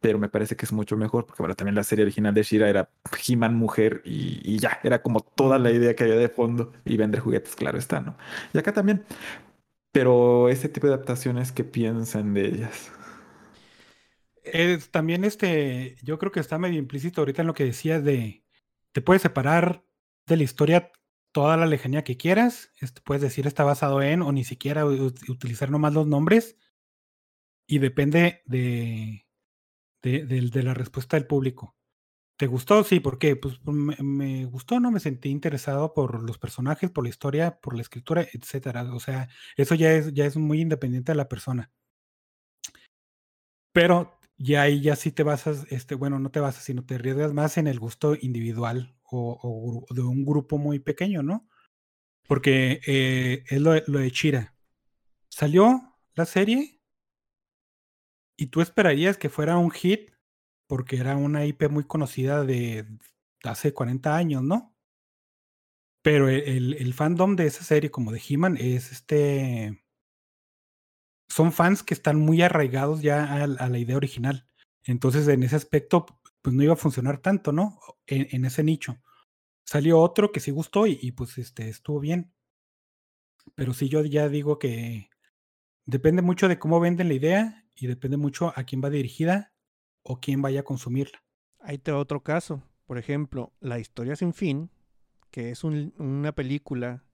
[0.00, 2.68] pero me parece que es mucho mejor, porque bueno, también la serie original de Shira
[2.68, 2.90] era
[3.26, 6.96] He-Man mujer y, y ya, era como toda la idea que había de fondo y
[6.96, 8.16] vender juguetes, claro está, ¿no?
[8.52, 9.04] Y acá también,
[9.92, 12.92] pero ese tipo de adaptaciones, ¿qué piensan de ellas?
[14.42, 18.44] Es, también este, yo creo que está medio implícito ahorita en lo que decías de,
[18.92, 19.84] te puedes separar
[20.26, 20.92] de la historia
[21.32, 25.70] toda la lejanía que quieras, este, puedes decir está basado en o ni siquiera utilizar
[25.70, 26.56] nomás los nombres
[27.66, 29.27] y depende de,
[30.02, 31.76] de, del- de la respuesta del público.
[32.38, 32.84] ¿Te gustó?
[32.84, 33.36] Sí, ¿por qué?
[33.36, 34.90] Pues me, me gustó, ¿no?
[34.92, 38.84] Me sentí interesado por los personajes, por la historia, por la escritura, etcétera.
[38.94, 41.72] O sea, eso ya es, ya es muy independiente de la persona.
[43.72, 47.32] Pero ya ahí ya sí te basas, este, bueno, no te basas, sino te arriesgas
[47.32, 51.48] más en el gusto individual o, o gru- de un grupo muy pequeño, ¿no?
[52.28, 54.56] Porque eh, es lo, de- lo de Chira.
[55.30, 56.77] Salió la serie
[58.38, 60.12] y tú esperarías que fuera un hit
[60.68, 62.86] porque era una IP muy conocida de
[63.44, 64.74] hace 40 años, ¿no?
[66.02, 69.78] Pero el, el- fandom de esa serie, como de He-Man, es este.
[71.28, 74.46] Son fans que están muy arraigados ya a, la idea original.
[74.84, 76.06] Entonces, en ese aspecto,
[76.42, 77.78] pues no iba a funcionar tanto, ¿no?
[78.06, 78.96] En, en ese nicho.
[79.66, 82.32] Salió otro que sí gustó y, y, pues este estuvo bien.
[83.54, 85.10] Pero sí, yo ya digo que
[85.86, 89.52] depende mucho de cómo venden la idea y depende mucho a quién va dirigida
[90.02, 91.22] o quién vaya a consumirla.
[91.60, 92.62] Ahí te va otro caso.
[92.86, 94.70] Por ejemplo, La historia sin fin,
[95.30, 97.04] que es un- una película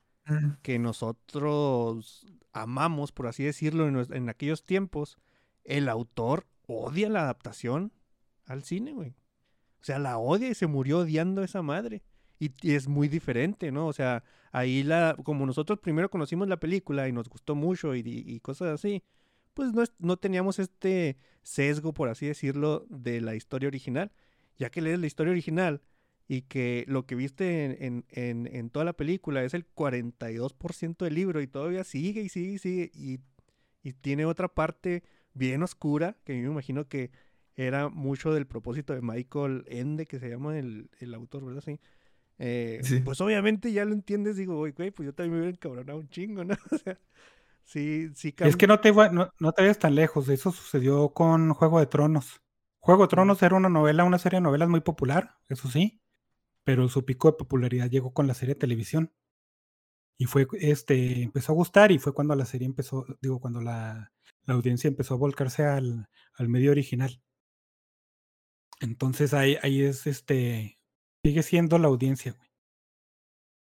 [0.63, 5.19] que nosotros amamos, por así decirlo, en, aquellos tiempos,
[5.65, 7.93] el autor odia la adaptación
[8.47, 9.11] al cine, güey.
[9.81, 12.03] O sea, la odia y se murió odiando a esa madre.
[12.39, 13.87] Y, y es muy diferente, ¿no?
[13.87, 18.03] O sea, ahí la, como nosotros primero conocimos la película y nos gustó mucho y,
[18.05, 19.03] y cosas así,
[19.55, 24.13] pues no, no teníamos este sesgo, por así decirlo, de la historia original.
[24.59, 25.83] Ya que lees la historia original
[26.29, 31.05] y que lo que viste en, en- en- en toda la película es el 42%
[31.05, 33.19] del libro y todavía sigue y sigue y sigue y,
[33.83, 35.03] y tiene otra parte
[35.35, 37.11] bien oscura que mí me imagino que
[37.57, 41.63] era mucho del propósito de Michael Ende, que se llama el, el autor, ¿verdad?
[41.65, 41.79] Sí.
[42.39, 43.01] Eh, Sí.
[43.01, 46.09] Pues obviamente ya lo entiendes, digo, güey, güey, pues yo también me hubiera encabronado un
[46.09, 46.55] chingo, ¿no?
[46.73, 46.99] O sea,
[47.65, 50.29] sí, sí Es que no te, no, no te vayas tan lejos.
[50.29, 52.41] Eso sucedió con Juego de Tronos.
[52.79, 56.03] Juego de Tronos era una novela, una serie de novelas muy popular, eso sí,
[56.65, 59.13] pero su pico de popularidad llegó con la serie de televisión.
[60.19, 64.13] Y fue, este, empezó a gustar y fue cuando la serie empezó, digo, cuando la,
[64.45, 67.23] la audiencia empezó a volcarse al, al medio original.
[68.81, 70.79] Entonces ahí, ahí es, este,
[71.23, 72.51] sigue siendo la audiencia, güey.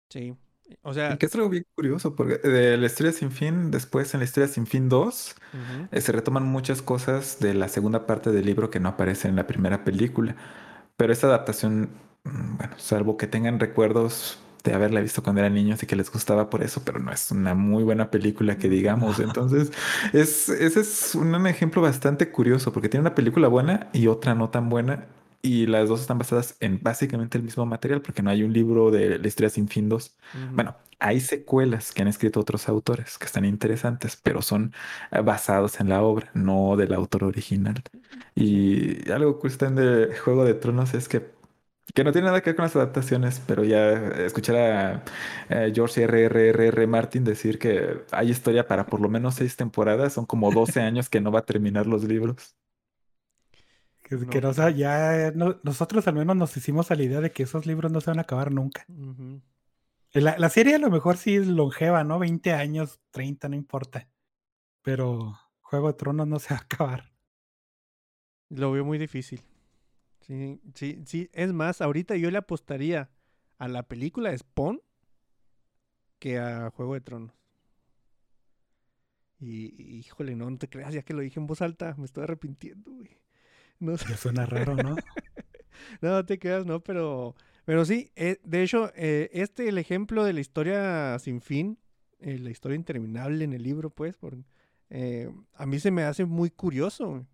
[0.09, 0.35] Sí.
[0.83, 4.21] O sea, que es algo bien curioso, porque de la historia sin fin, después en
[4.21, 8.31] la historia sin fin 2, ujú, eh, se retoman muchas cosas de la segunda parte
[8.33, 10.37] del libro que no aparecen en la primera película.
[10.97, 11.91] Pero esta adaptación,
[12.25, 16.11] mm, bueno, salvo que tengan recuerdos de haberla visto cuando eran niños y que les
[16.13, 19.19] gustaba por eso, pero no es una muy buena película que digamos.
[19.21, 19.73] Entonces,
[20.13, 24.51] es, ese es un ejemplo bastante curioso porque tiene una película buena y otra no
[24.51, 25.07] tan buena.
[25.43, 28.91] Y las dos están basadas en básicamente el mismo material, porque no hay un libro
[28.91, 30.17] de la historia sin fin 2.
[30.35, 30.55] Ujú.
[30.55, 34.75] Bueno, hay secuelas que han escrito otros autores que están interesantes, pero son
[35.11, 37.83] eh, basados en la obra, no del autor original.
[38.35, 41.31] Y algo que están de Juego de Tronos es que,
[41.95, 43.93] que no tiene nada que ver con las adaptaciones, pero ya
[44.25, 45.05] escuchar a
[45.49, 46.25] eh, George R.
[46.25, 46.49] R.
[46.51, 46.67] R.
[46.69, 46.87] R.
[46.87, 51.09] Martin decir que hay historia para por lo menos seis temporadas, son como 12 años
[51.09, 52.57] que no va a terminar los libros.
[54.11, 54.29] Que, No.
[54.29, 57.45] que o sea, ya no- nosotros al menos nos hicimos a la idea de que
[57.45, 58.85] esos libros no se van a acabar nunca.
[60.13, 62.19] La, la serie a lo mejor sí es longeva, ¿no?
[62.19, 64.09] 20 años, 30, no importa.
[64.83, 67.13] Pero Juego de Tronos no se va a acabar.
[68.49, 69.43] Lo veo muy difícil.
[70.23, 71.31] Sí, sí, sí.
[71.33, 73.11] Es más, ahorita yo le apostaría
[73.59, 74.83] a la película de Spawn
[76.19, 77.33] que a Juego de Tronos.
[79.39, 82.05] Y, y, híjole, no, no te creas, ya que lo dije en voz alta, me
[82.05, 83.17] estoy arrepintiendo, güey.
[83.81, 84.07] No sé.
[84.11, 84.95] Ya suena raro, ¿no?
[84.95, 84.97] No,
[86.03, 90.35] no te creas, no, pero, pero sí, eh, de hecho, eh, este el ejemplo de
[90.35, 91.79] la historia sin fin,
[92.19, 94.37] eh, la historia interminable en el libro, pues, por,
[95.55, 97.27] a mí se me hace muy curioso,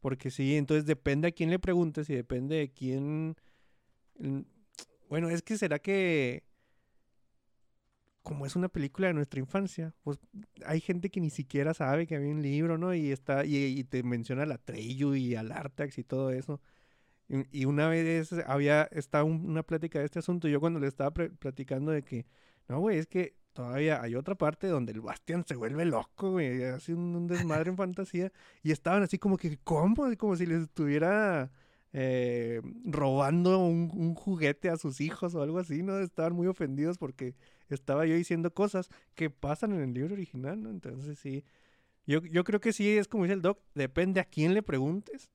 [0.00, 3.36] porque sí, entonces depende a quién le preguntes y depende de quién,
[5.08, 6.44] bueno, es que será que
[8.22, 10.18] como es una película de nuestra infancia, pues
[10.66, 12.94] hay gente que ni siquiera sabe que había un libro, ¿no?
[12.94, 16.60] Y está y, te menciona al Atreyu y al Artax y todo eso.
[17.52, 21.12] Y, una vez había estaba un- una plática de este asunto, yo cuando le estaba
[21.12, 22.26] platicando de que,
[22.68, 26.64] no, güey, es que todavía hay otra parte donde el Bastian se vuelve loco, güey,
[26.64, 30.06] hace un, un desmadre en fantasía, y estaban así como que, ¿cómo?
[30.18, 31.50] Como si les estuviera
[31.92, 35.98] eh, robando un, un juguete a sus hijos o algo así, ¿no?
[36.00, 37.34] Estaban muy ofendidos porque
[37.74, 40.70] estaba yo diciendo cosas que pasan en el libro original, ¿no?
[40.70, 41.44] Entonces sí,
[42.06, 45.30] yo, yo creo que sí es como dice el doc, depende a quién le preguntes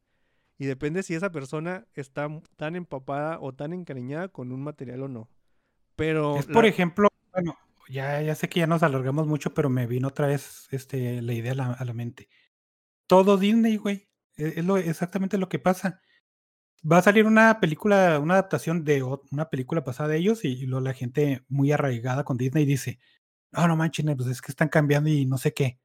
[0.57, 5.07] y depende si esa persona está tan empapada o tan encariñada con un material o
[5.07, 5.29] no.
[5.95, 7.57] Pero Es por ejemplo, bueno,
[7.89, 11.33] ya, ya sé que ya nos alargamos mucho, pero me vino otra vez este, la
[11.33, 12.29] idea a la, a la mente.
[13.07, 14.07] Todo Disney, güey.
[14.37, 16.01] e- Es, lo, exactamente lo que pasa.
[16.89, 20.65] Va a salir una película, una adaptación de una película pasada de ellos y, y
[20.67, 22.99] luego la gente muy arraigada con Disney dice,
[23.51, 25.79] no, no manches, pues es que están cambiando y no sé qué.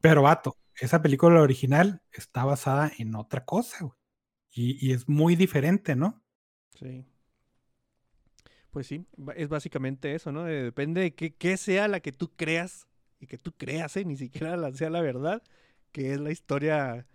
[0.00, 3.94] Pero vato, esa película original está basada en otra cosa, güey.
[4.52, 6.22] Y, y es muy diferente, ¿no?
[6.74, 7.06] sí.
[8.70, 10.44] Pues sí, es básicamente eso, ¿no?
[10.44, 12.86] De- depende de qué, qué sea la que tú creas
[13.20, 14.04] y que tú creas, ¿eh?
[14.04, 15.42] Ni siquiera la, sea la verdad,
[15.92, 17.06] que es la historia,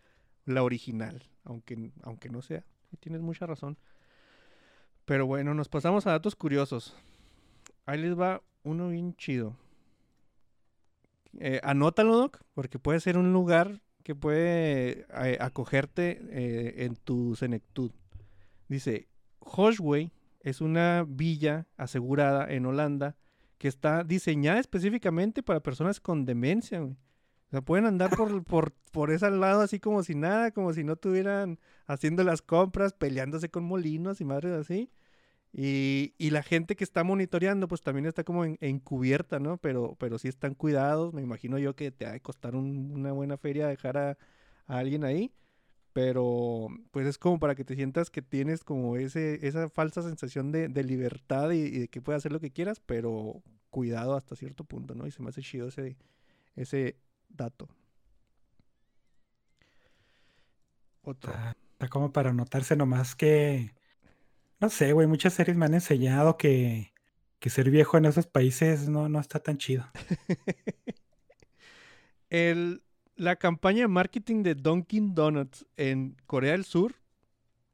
[0.45, 2.65] la original, aunque, aunque no sea.
[2.99, 3.77] Tienes mucha razón.
[5.05, 6.95] Pero bueno, nos pasamos a datos curiosos.
[7.85, 9.55] Ahí les va uno bien chido.
[11.39, 17.35] Eh, anótalo, Doc, porque puede ser un lugar que puede eh, acogerte eh, en tu
[17.35, 17.91] senectud.
[18.67, 19.07] Dice,
[19.39, 23.15] Hoshway es una villa asegurada en Holanda
[23.57, 26.97] que está diseñada específicamente para personas con demencia, güey.
[27.51, 30.83] O sea, pueden andar por, por, por ese lado así como si nada, como si
[30.83, 34.89] no estuvieran haciendo las compras, peleándose con molinos y madres así.
[35.53, 39.57] Y, y la gente que está monitoreando, pues también está como en- encubierta, ¿no?
[39.57, 41.13] Pero, pero sí están cuidados.
[41.13, 44.11] Me imagino yo que te ha de costar un- una buena feria dejar a,
[44.67, 45.33] a alguien ahí.
[45.93, 50.51] Pero, pues es como para que te sientas que tienes como ese, esa falsa sensación
[50.53, 54.35] de, de libertad y, y de que puedes hacer lo que quieras, pero cuidado hasta
[54.37, 55.05] cierto punto, ¿no?
[55.07, 55.97] Y se me hace chido ese,
[56.55, 56.97] ese
[57.35, 57.67] dato.
[61.03, 61.31] Otro.
[61.31, 63.73] Está, está como para notarse nomás que,
[64.59, 66.93] no sé, güey, muchas series me han enseñado que,
[67.39, 69.85] que ser viejo en esos países no, no está tan chido.
[72.29, 72.83] El,
[73.15, 76.95] la campaña de marketing de Dunkin' Donuts en Corea del Sur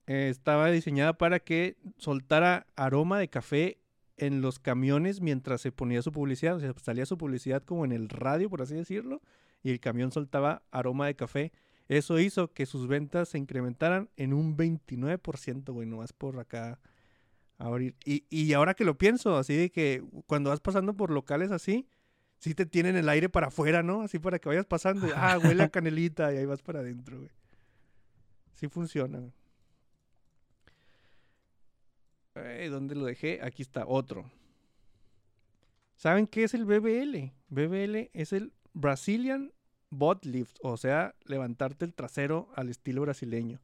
[0.07, 3.77] eh, estaba diseñada para que soltara aroma de café
[4.15, 6.55] en los camiones mientras se ponía su publicidad.
[6.55, 9.21] O sea, salía su publicidad como en el radio, por así decirlo,
[9.63, 11.51] y el camión soltaba aroma de café.
[11.87, 16.79] Eso hizo que sus ventas se incrementaran en un 29%, güey, nomás por acá
[17.57, 17.95] abrir.
[18.05, 21.87] Y, y ahora que lo pienso, así de que cuando vas pasando por locales así,
[22.39, 24.01] sí te tienen el aire para afuera, ¿no?
[24.01, 25.07] Así para que vayas pasando.
[25.15, 27.31] ah, huele a canelita y ahí vas para adentro, güey.
[28.53, 29.19] Sí funciona.
[29.19, 29.31] güey.
[32.35, 33.39] Eh, ¿Dónde lo dejé?
[33.41, 34.29] Aquí está, otro.
[35.95, 37.31] ¿Saben qué es el BBL?
[37.49, 39.51] BBL es el Brazilian
[39.89, 43.59] Butt Lift, o sea, levantarte el trasero al estilo brasileño.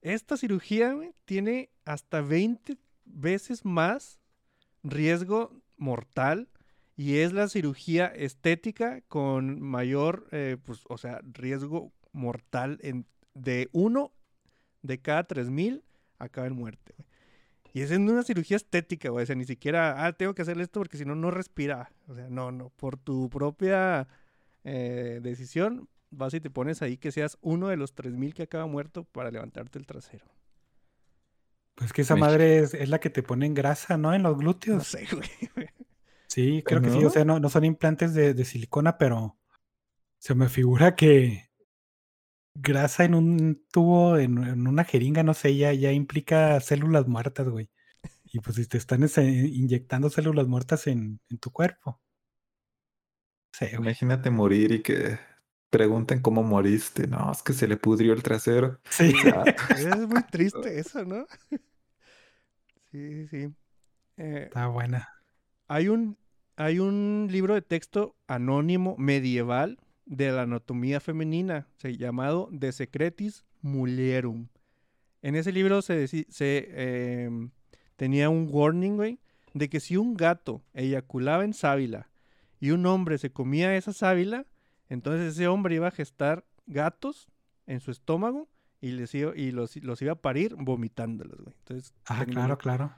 [0.00, 4.18] Esta cirugía tiene hasta 20 veces más
[4.82, 6.48] riesgo mortal
[6.96, 13.68] y es la cirugía estética con mayor, eh, pues, o sea, riesgo mortal en, de
[13.72, 14.12] uno
[14.80, 15.84] de cada tres mil
[16.18, 16.94] acaba en muerte.
[16.96, 17.06] güey.
[17.74, 19.24] Y es en una cirugía estética, güey.
[19.24, 21.90] O sea, ni siquiera, ah, tengo que hacerle esto porque si no, no respira.
[22.08, 22.70] O sea, no, no.
[22.70, 24.08] Por tu propia
[24.66, 28.66] eh, decisión, vas y te pones ahí que seas uno de los 3000 que acaba
[28.68, 30.26] muerto para levantarte el trasero.
[31.74, 34.12] Pues que esa Me- madre es, es la que te pone en grasa, ¿no?
[34.14, 34.36] En los
[34.70, 34.84] No glúteos.
[34.84, 35.28] sé, güey.
[36.28, 37.02] Sí, creo que sí.
[37.02, 37.08] ¿No?
[37.08, 39.38] O sea, no, no son implantes de, de silicona, pero
[40.18, 41.50] se me figura que
[42.54, 47.48] grasa en un tubo, en, en una jeringa, no sé, ya, ya implica células muertas,
[47.48, 47.70] güey.
[48.24, 52.00] Y pues si te están ese- inyectando células muertas en, en tu cuerpo.
[53.58, 53.66] Sí.
[53.72, 55.18] Imagínate morir y que
[55.70, 57.06] pregunten cómo moriste.
[57.06, 58.80] No, es que se le pudrió el trasero.
[58.90, 59.14] Sí.
[59.78, 61.26] Es muy triste eso, ¿no?
[62.92, 63.54] Sí, sí, sí.
[64.16, 65.08] Eh, Está buena.
[65.68, 66.16] Hay un,
[66.56, 73.44] hay un libro de texto anónimo medieval de la anatomía femenina, se, llamado De Secretis
[73.60, 74.48] Mulierum.
[75.20, 77.50] En ese libro se, se em,
[77.96, 79.18] tenía un warning, güey,
[79.52, 82.08] de que si un gato eyaculaba en sábila
[82.66, 84.46] y un hombre se comía esa sábila,
[84.88, 87.28] entonces ese hombre iba a gestar gatos
[87.66, 88.48] en su estómago
[88.80, 91.54] y, les iba- y los, los iba a parir vomitándolos, güey.
[91.58, 92.92] Entonces, Ah, claro, claro.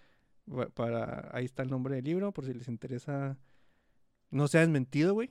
[0.74, 3.37] Para, ahí está el nombre del libro, por si les interesa.
[4.31, 5.31] No se ha desmentido, güey.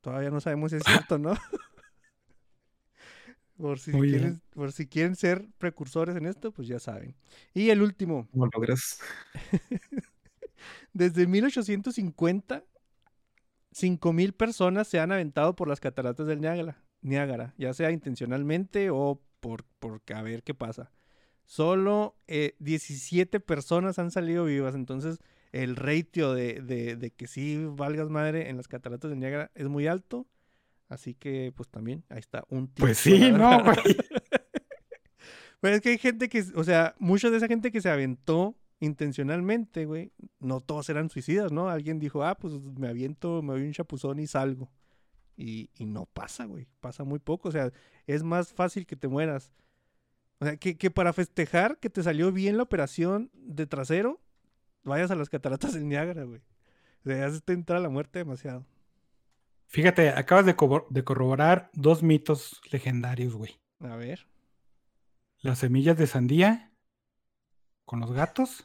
[0.00, 1.34] Todavía no sabemos si es cierto, ¿no?
[3.56, 4.18] por, si Muy bien.
[4.20, 7.16] quieren, por si quieren ser precursores en esto, pues ya saben.
[7.54, 8.98] Y el último, ¿Cómo logras?
[10.92, 12.64] desde 1850,
[13.76, 19.20] 5.000 personas se han aventado por las cataratas del Niágara, Niágara ya sea intencionalmente o
[19.40, 20.90] por, por a ver qué pasa.
[21.44, 25.18] Solo eh, 17 personas han salido vivas, entonces
[25.52, 29.68] el ratio de, de- de que sí valgas madre en las cataratas del Niágara es
[29.68, 30.26] muy alto.
[30.88, 33.76] Así que, pues también, ahí está un tip Pues sí, no, güey.
[35.60, 38.54] Pero es que hay gente que, o sea, mucha de esa gente que se aventó
[38.80, 41.68] intencionalmente, güey, no todos eran suicidas, ¿no?
[41.68, 44.70] Alguien dijo, ah, pues me aviento, me doy un chapuzón y salgo.
[45.36, 47.70] Y, y no pasa, güey, pasa muy poco, o sea,
[48.06, 49.52] es más fácil que te mueras.
[50.38, 54.20] O sea, que, que para festejar que te salió bien la operación de trasero,
[54.82, 56.40] vayas a las cataratas del Niágara, güey.
[57.04, 58.66] O sea, te entra la muerte demasiado.
[59.68, 60.54] Fíjate, acabas de,
[60.90, 63.58] de corroborar dos mitos legendarios, güey.
[63.80, 64.26] A ver.
[65.40, 66.72] Las semillas de sandía
[67.86, 68.62] con los gatos.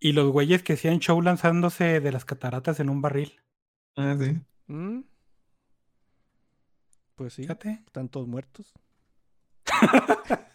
[0.00, 3.40] y los güeyes que hacían show lanzándose de las cataratas en un barril.
[3.96, 4.40] Ah, sí.
[4.68, 5.00] ¿Mm?
[7.14, 7.82] Pues sí, Fíjate.
[7.86, 8.72] están todos muertos.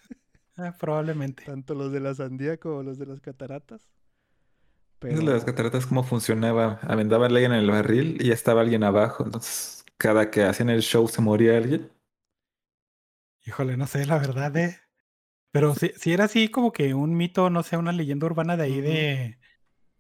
[0.58, 1.44] Ah, probablemente.
[1.46, 3.90] Tanto los de la sandía como los de las cataratas.
[5.00, 5.18] Pero...
[5.18, 6.80] De las cataratas, ¿cómo funcionaba?
[6.84, 9.24] Aventaba alguien en el barril y ya estaba alguien abajo.
[9.24, 11.92] Entonces, cada que hacían el show se moría alguien.
[13.44, 14.80] Híjole, no sé, la verdad, eh.
[15.52, 18.64] Pero si, si era así como que un mito, no sé, una leyenda urbana de
[18.64, 19.40] ahí de,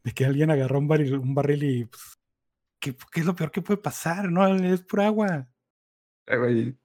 [0.04, 2.20] de que alguien agarró un barril, un barril y pues,
[2.80, 4.32] ¿qué, qué es lo peor que puede pasar?
[4.32, 5.50] No, es pura agua.
[6.28, 6.78] Ah, güey,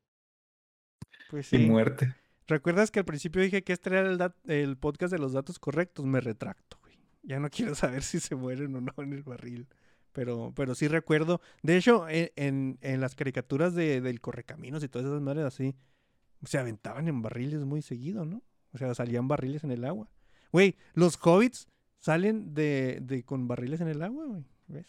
[1.29, 1.67] Pues Y sí.
[1.67, 2.15] muerte.
[2.49, 6.05] ¿Recuerdas que al principio dije que este era el, podcast de los datos correctos?
[6.07, 6.97] Me retracto, güey.
[7.23, 9.69] Ya no quiero saber si se mueren o no en el barril.
[10.13, 11.41] Pero, pero sí recuerdo.
[11.63, 15.75] De hecho, e- en, en las caricaturas de, del Correcaminos y todas esas madres así,
[16.45, 18.43] se aventaban en barriles muy seguido, ¿no?
[18.77, 20.09] O sea, salían barriles en el agua.
[20.53, 24.45] Güey, los hobbits salen de, de con barriles en el agua, güey.
[24.69, 24.87] ¿Ves?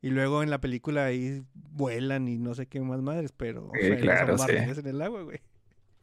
[0.00, 3.80] Y luego en la película ahí vuelan y no sé qué más madres, pero Sí,
[3.80, 4.52] o sea, claro, son sí.
[4.54, 5.40] barriles en el agua, güey.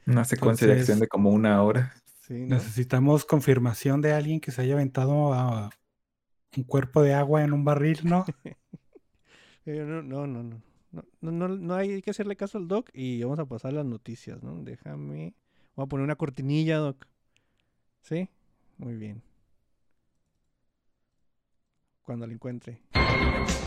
[0.05, 1.93] Una secuencia de acción de como una hora.
[2.27, 2.55] Sí, ¿no?
[2.55, 5.69] Necesitamos confirmación de alguien que se haya aventado a
[6.57, 8.25] un cuerpo de agua en un barril, ¿no?
[9.65, 10.61] Eh, no, no, no, no.
[10.91, 13.75] No, no, no, no hay que hacerle caso al doc y vamos a pasar a
[13.75, 14.61] las noticias, ¿no?
[14.63, 15.35] Déjame.
[15.75, 17.05] Voy a poner una cortinilla, doc.
[18.01, 18.29] ¿Sí?
[18.77, 19.21] Muy bien.
[22.03, 22.81] Cuando la encuentre.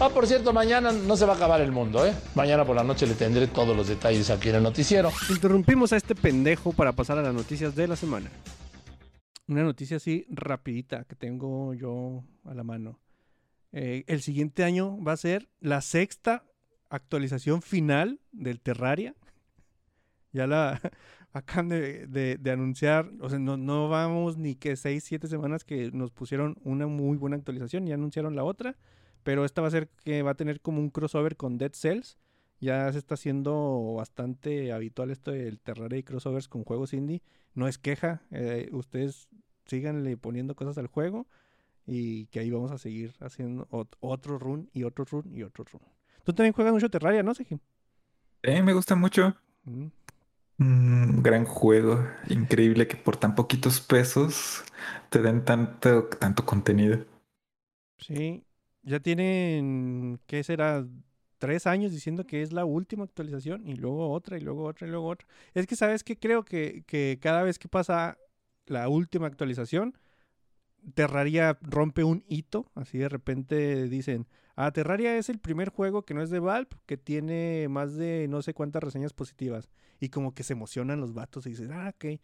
[0.01, 2.13] Ah, por cierto, mañana no se va a acabar el mundo, ¿eh?
[2.35, 5.11] Mañana por la noche le tendré todos los detalles aquí en el noticiero.
[5.31, 8.31] Interrumpimos a este pendejo para pasar a las noticias de la semana.
[9.47, 12.99] Una noticia así rapidita que tengo yo a la mano.
[13.73, 16.45] Eh, el siguiente año va a ser la sexta
[16.91, 19.15] actualización final del Terraria.
[20.33, 20.81] Ya la
[21.35, 25.65] acaban de, de- de anunciar, o sea, no, no vamos ni que seis, siete semanas
[25.65, 28.77] que nos pusieron una muy buena actualización, ya anunciaron la otra,
[29.25, 32.19] pero esta va a ser que va a tener como un crossover con Dead Cells.
[32.61, 37.23] Ya se está haciendo bastante habitual esto del Terraria y crossovers con juegos indie.
[37.55, 39.29] No es queja, eh, ustedes
[39.67, 41.27] síganle poniendo cosas al juego
[41.87, 45.65] Y que ahí vamos a seguir haciendo ot- otro run y otro run y otro
[45.71, 45.83] run.
[46.25, 47.59] Tú también juegas mucho Terraria, ¿no, Sejim?
[48.43, 49.37] Eh, me gusta mucho.
[49.65, 49.87] Mm.
[50.59, 52.05] Un gran juego.
[52.29, 54.65] Increíble que por tan poquitos pesos
[55.09, 57.05] te den tanto, tanto contenido.
[57.99, 58.45] Sí,
[58.83, 60.87] ya tienen, ¿qué será?
[61.39, 64.91] Tres años diciendo que es la última actualización y luego otra y luego otra y
[64.91, 65.27] luego otra.
[65.55, 66.19] Es que, ¿sabes qué?
[66.19, 68.19] Creo que, que cada vez que pasa
[68.67, 69.95] la última actualización,
[70.95, 72.71] Terraria rompe un hito.
[72.75, 74.27] Así de repente dicen,
[74.57, 78.27] ah, Terraria es el primer juego que no es de Valve, que tiene más de
[78.29, 79.69] no sé cuántas reseñas positivas.
[80.01, 82.21] Y como que se emocionan los vatos y dicen, ah, ok,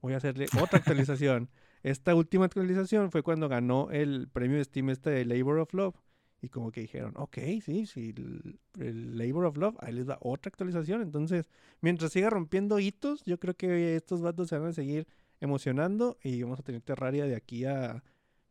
[0.00, 1.50] voy a hacerle otra actualización.
[1.82, 5.96] Esta última actualización fue cuando ganó el premio de Steam este de Labor of Love.
[6.42, 10.18] Y como que dijeron, ok, sí, sí, el, el Labor of Love, ahí les da
[10.20, 11.02] otra actualización.
[11.02, 11.50] Entonces,
[11.82, 15.06] mientras siga rompiendo hitos, yo creo que estos vatos se van a seguir
[15.40, 18.02] emocionando y vamos a tener Terraria de aquí a,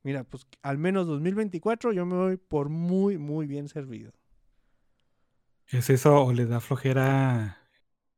[0.04, 4.12] mira, pues al menos 2024 yo me voy por muy, muy bien servido.
[5.68, 7.60] ¿Es eso o le da flojera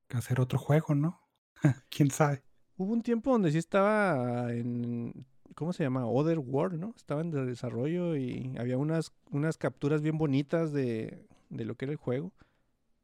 [0.10, 1.22] hacer otro juego, no?
[1.90, 2.44] ¿Quién sabe?
[2.78, 5.26] Hubo un tiempo donde sí estaba en,
[5.56, 6.06] ¿cómo se llama?
[6.08, 6.94] Other World, ¿no?
[6.96, 11.92] Estaba en desarrollo y había unas, unas capturas bien bonitas de, de lo que era
[11.92, 12.32] el juego.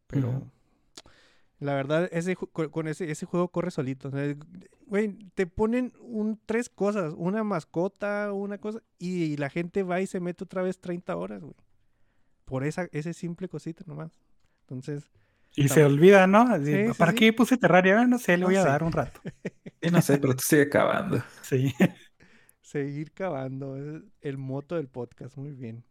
[0.07, 0.49] Pero.
[1.59, 4.11] La verdad, ese, con ese, ese juego corre solito.
[4.85, 10.07] Güey, te ponen un, tres cosas, una mascota, una cosa, y, la gente va y
[10.07, 11.55] se mete otra vez 30 horas, güey.
[12.45, 14.11] Por esa, ese simple cosita nomás.
[14.61, 15.11] Entonces,
[15.55, 16.41] Y se olvida, ¿no?
[16.43, 17.17] Así, Sí, sí, ¿Para sí.
[17.17, 18.01] qué puse Terraria?
[18.01, 18.69] Ah, No sé, le No voy a sé.
[18.69, 19.21] dar un rato.
[19.81, 21.23] Y no sé, pero tú sigue acabando.
[21.41, 21.73] Sí.
[22.61, 23.77] seguir cavando.
[23.77, 25.37] Es el moto del podcast.
[25.37, 25.83] Muy bien.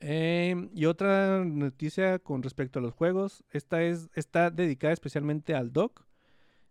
[0.00, 3.44] Em, y otra noticia con respecto a los juegos.
[3.50, 6.04] Esta es, está dedicada especialmente al doc.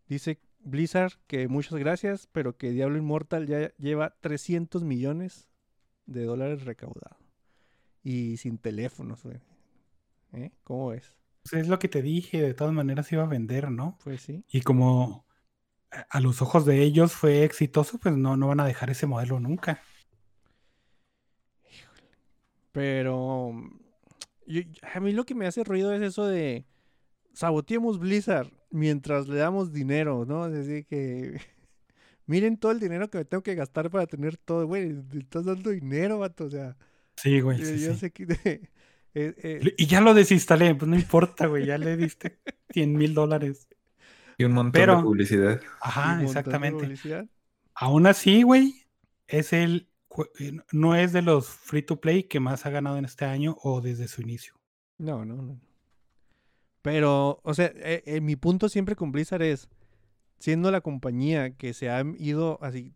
[0.07, 5.49] Dice Blizzard que muchas gracias, pero que Diablo Immortal ya lleva 300 millones
[6.05, 7.17] de dólares recaudados.
[8.03, 9.39] Y sin teléfonos, güey.
[10.34, 10.51] ¿Eh?
[10.63, 11.15] ¿Cómo ves?
[11.43, 13.97] Pues es lo que te dije, de todas maneras iba a vender, ¿no?
[14.03, 14.43] Pues sí.
[14.49, 15.34] Y como a
[16.09, 19.39] a los ojos de ellos fue exitoso, pues no, no van a dejar ese modelo
[19.39, 19.82] nunca.
[22.74, 23.80] Pero mm,
[24.47, 24.61] yo-
[24.93, 26.65] a mí lo que me hace ruido es eso de
[27.34, 30.45] saboteemos Blizzard mientras le damos dinero, ¿no?
[30.47, 31.39] Es decir, que
[32.26, 35.69] miren todo el dinero que me tengo que gastar para tener todo, güey, estás dando
[35.69, 36.76] dinero, vato, o sea,
[37.15, 37.59] Sí, güey.
[37.59, 37.99] yo, sí, yo sí.
[37.99, 38.24] sé que...
[39.13, 41.65] eh, eh, Le- Y ya lo desinstalé, pues no importa, güey.
[41.67, 42.39] Ya le diste
[42.74, 43.67] 100 mil dólares.
[44.39, 45.61] Y un montón Pero- de publicidad.
[45.80, 46.84] Ajá, exactamente.
[46.84, 47.28] publicidad.
[47.76, 48.88] Aún así, güey,
[49.28, 49.88] es el
[50.72, 53.82] no es de los free to play que más ha ganado en este año o
[53.82, 54.53] desde su inicio.
[54.97, 55.59] No, no, no.
[56.82, 59.70] Pero, o sea, eh, eh, mi punto siempre con Blizzard es,
[60.39, 62.93] siendo la compañía que se ha ido así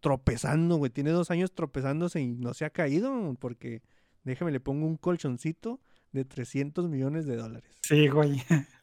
[0.00, 3.82] tropezando, güey, tiene dos años tropezándose y no se ha caído, porque
[4.24, 7.70] déjame le pongo un colchoncito de 300 millones de dólares.
[7.82, 8.42] Sí, güey.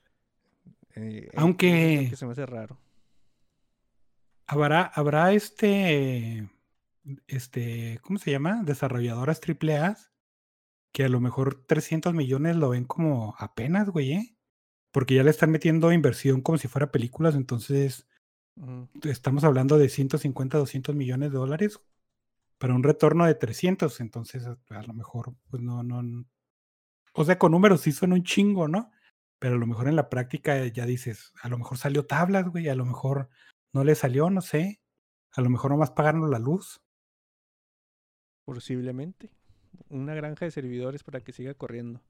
[0.96, 2.80] Eh, eh, Aunque- que se me hace raro.
[4.48, 6.50] Habrá, habrá este,
[7.28, 8.64] este, ¿cómo se llama?
[8.64, 9.97] Desarrolladoras AAA
[10.91, 14.36] que a lo mejor 300 millones lo ven como apenas, güey, ¿eh?
[14.91, 18.07] Porque ya le están metiendo inversión como si fuera películas, entonces
[18.55, 18.89] Ujú.
[19.03, 21.80] estamos hablando de 150, 200 millones de dólares
[22.57, 26.26] para un retorno de 300, entonces a, lo mejor, pues no, no,
[27.14, 28.91] o sea, con números sí suena un chingo, ¿no?
[29.39, 32.68] Pero a lo mejor en la práctica ya dices, a lo mejor salió tablas, güey,
[32.68, 33.30] a lo mejor
[33.74, 34.82] no le salió, no sé,
[35.32, 36.82] a lo mejor nomás pagaron la luz.
[38.54, 39.30] Posiblemente.
[39.89, 42.02] Una granja de servidores para que siga corriendo.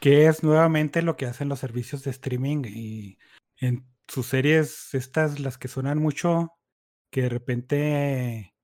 [0.00, 3.18] que es nuevamente lo que hacen los servicios de streaming y
[3.58, 6.54] en sus series, estas las que suenan mucho,
[7.10, 8.54] que de repente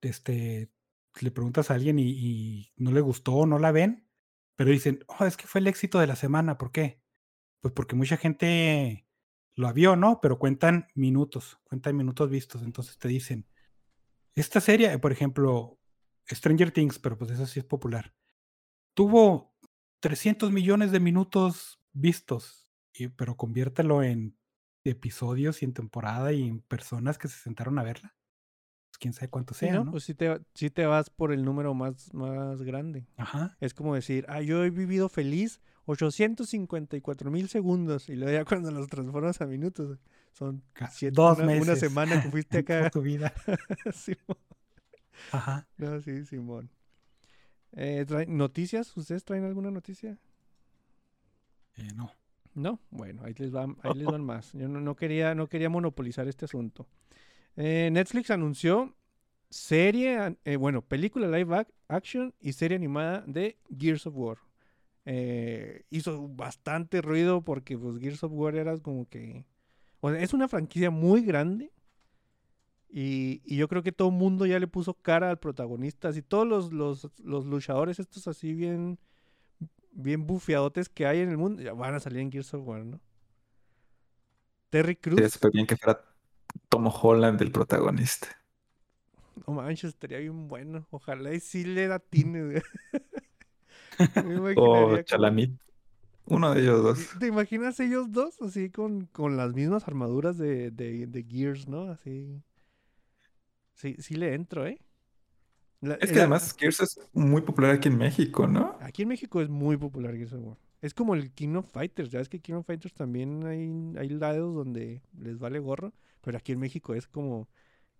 [0.00, 0.72] este,
[1.20, 4.08] le preguntas a alguien y, y no le gustó o no la ven,
[4.56, 7.00] pero dicen, oh, es que fue el éxito de la semana, ¿por qué?
[7.60, 9.06] Pues porque mucha gente
[9.54, 10.20] lo vio, ¿no?
[10.20, 13.46] Pero cuentan minutos, cuentan minutos vistos, entonces te dicen,
[14.34, 15.78] esta serie, por ejemplo,
[16.34, 18.14] Stranger Things, pero pues eso sí es popular,
[18.94, 19.54] tuvo
[20.00, 24.36] 300 millones de minutos vistos, y, pero conviértelo en
[24.84, 28.14] episodios y en temporada y en personas que se sentaron a verla.
[28.90, 29.84] Pues quién sabe cuánto Sí, sea, ¿no?
[29.84, 29.90] ¿no?
[29.92, 33.06] Pues sí te, sí te vas por el número más, más grande.
[33.16, 33.56] Ajá.
[33.60, 38.08] Es como decir, ah, yo he vivido feliz 854 mil segundos.
[38.08, 39.98] Y luego ya cuando los transformas a minutos,
[40.32, 42.90] son siete- dos una, una meses semana que fuiste acá.
[42.90, 43.32] tu vida.
[43.94, 44.36] Simón.
[45.30, 45.66] Ajá.
[45.78, 46.70] No, sí, Simón.
[47.72, 48.96] Eh, ¿traen ¿Noticias?
[48.96, 50.18] ¿Ustedes traen alguna noticia?
[51.76, 52.10] Eh, no.
[52.54, 54.52] No, bueno, ahí les van, ahí les van más.
[54.52, 56.86] Yo no, no quería, no quería monopolizar este asunto.
[57.56, 58.96] Eh, Netflix anunció
[59.50, 64.38] serie, eh, bueno, película live ac- action y serie animada de Gears of War.
[65.06, 69.46] Eh, hizo bastante ruido porque pues Gears of War era como que...
[70.00, 71.72] O sea, es una franquicia muy grande.
[72.94, 76.08] Y, y yo creo que todo el mundo ya le puso cara al protagonista.
[76.08, 78.98] Así todos los, los, los luchadores estos así bien,
[79.92, 82.84] bien bufeadotes que hay en el mundo ya van a salir en Gears of War,
[82.84, 83.00] ¿no?
[84.68, 85.16] Terry Crews.
[85.16, 86.04] Sería súper bien que fuera
[86.68, 88.28] Tom Holland el protagonista.
[89.46, 90.86] No manches, estaría bien bueno.
[90.90, 92.62] Ojalá y sí le da tine.
[94.56, 95.52] O Chalamit.
[96.26, 97.18] Uno de ellos dos.
[97.18, 101.90] ¿Te imaginas ellos dos así con, con las mismas armaduras de, de, de Gears, ¿no?
[101.90, 102.42] Así.
[103.74, 104.78] Sí, sí le entro, ¿eh?
[105.80, 108.76] La- Es que la- además Gears es muy popular aquí en México, ¿no?
[108.80, 110.56] Aquí en México es muy popular Gears of War.
[110.80, 112.10] Es como el King of Fighters.
[112.10, 115.92] Ya ves que King of Fighters también hay, hay lados donde les vale gorro.
[116.20, 117.48] Pero aquí en México es como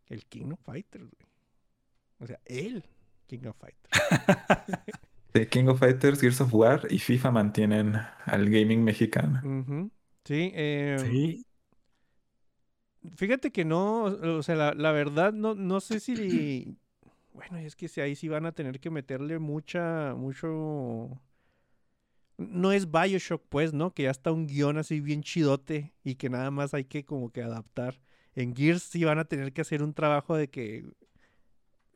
[0.06, 1.28] el King of Fighters, güey.
[2.18, 2.84] O sea, el
[3.26, 3.90] King of Fighters.
[5.34, 7.94] De King of Fighters, Gears of War y FIFA mantienen
[8.26, 9.40] al gaming mexicano.
[10.24, 11.46] Sí, eh, Sí.
[13.16, 16.76] Fíjate que no, o sea, la, verdad no, no sé si...
[17.34, 21.20] Bueno, es que si ahí sí van a tener que meterle mucha, mucho...
[22.36, 23.92] No es Bioshock, pues, ¿no?
[23.92, 27.30] Que ya está un guion así bien chidote y que nada más hay que como
[27.30, 28.00] que adaptar.
[28.34, 30.84] En Gears sí van a tener que hacer un trabajo de que...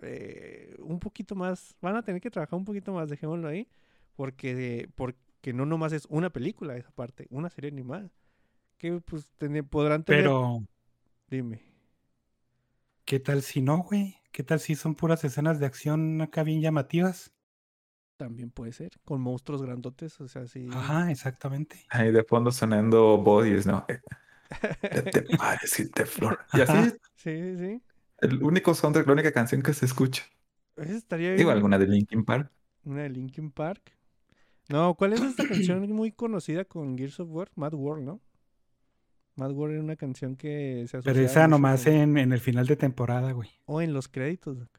[0.02, 1.76] eh, un poquito más...
[1.80, 3.68] Van a tener que trabajar un poquito más, dejémoslo ahí.
[4.16, 8.10] Porque, porque no nomás es una película esa parte, una serie animada.
[8.78, 10.28] Que pues tene- podrán tener...
[11.30, 11.60] Dime.
[13.04, 14.18] ¿qué tal si no, güey?
[14.32, 17.32] ¿Qué tal si son puras escenas de acción acá bien llamativas?
[18.16, 20.66] También puede ser, con monstruos grandotes, o sea, sí.
[20.72, 21.84] Ajá, exactamente.
[21.90, 23.84] Ahí de fondo sonando bodies, ¿no?
[23.88, 24.00] Eh,
[24.90, 26.38] ¿Qué te parece, de flor?
[26.52, 26.90] Y así.
[27.16, 27.82] Sí, sí, sí.
[28.18, 30.24] el único soundtrack, la única canción que se escucha.
[30.76, 31.56] Esa estaría Digo, bien.
[31.56, 32.50] alguna de Linkin Park.
[32.84, 33.92] Una de Linkin Park.
[34.68, 37.50] No, ¿cuál es esta canción muy conocida con Gears of War?
[37.56, 38.20] Mad World, ¿no?
[39.36, 42.66] Mad World era una canción que se Pero asociaba esa nomás en, en el final
[42.66, 43.50] de temporada, güey.
[43.66, 44.58] O en los créditos.
[44.58, 44.70] Doc.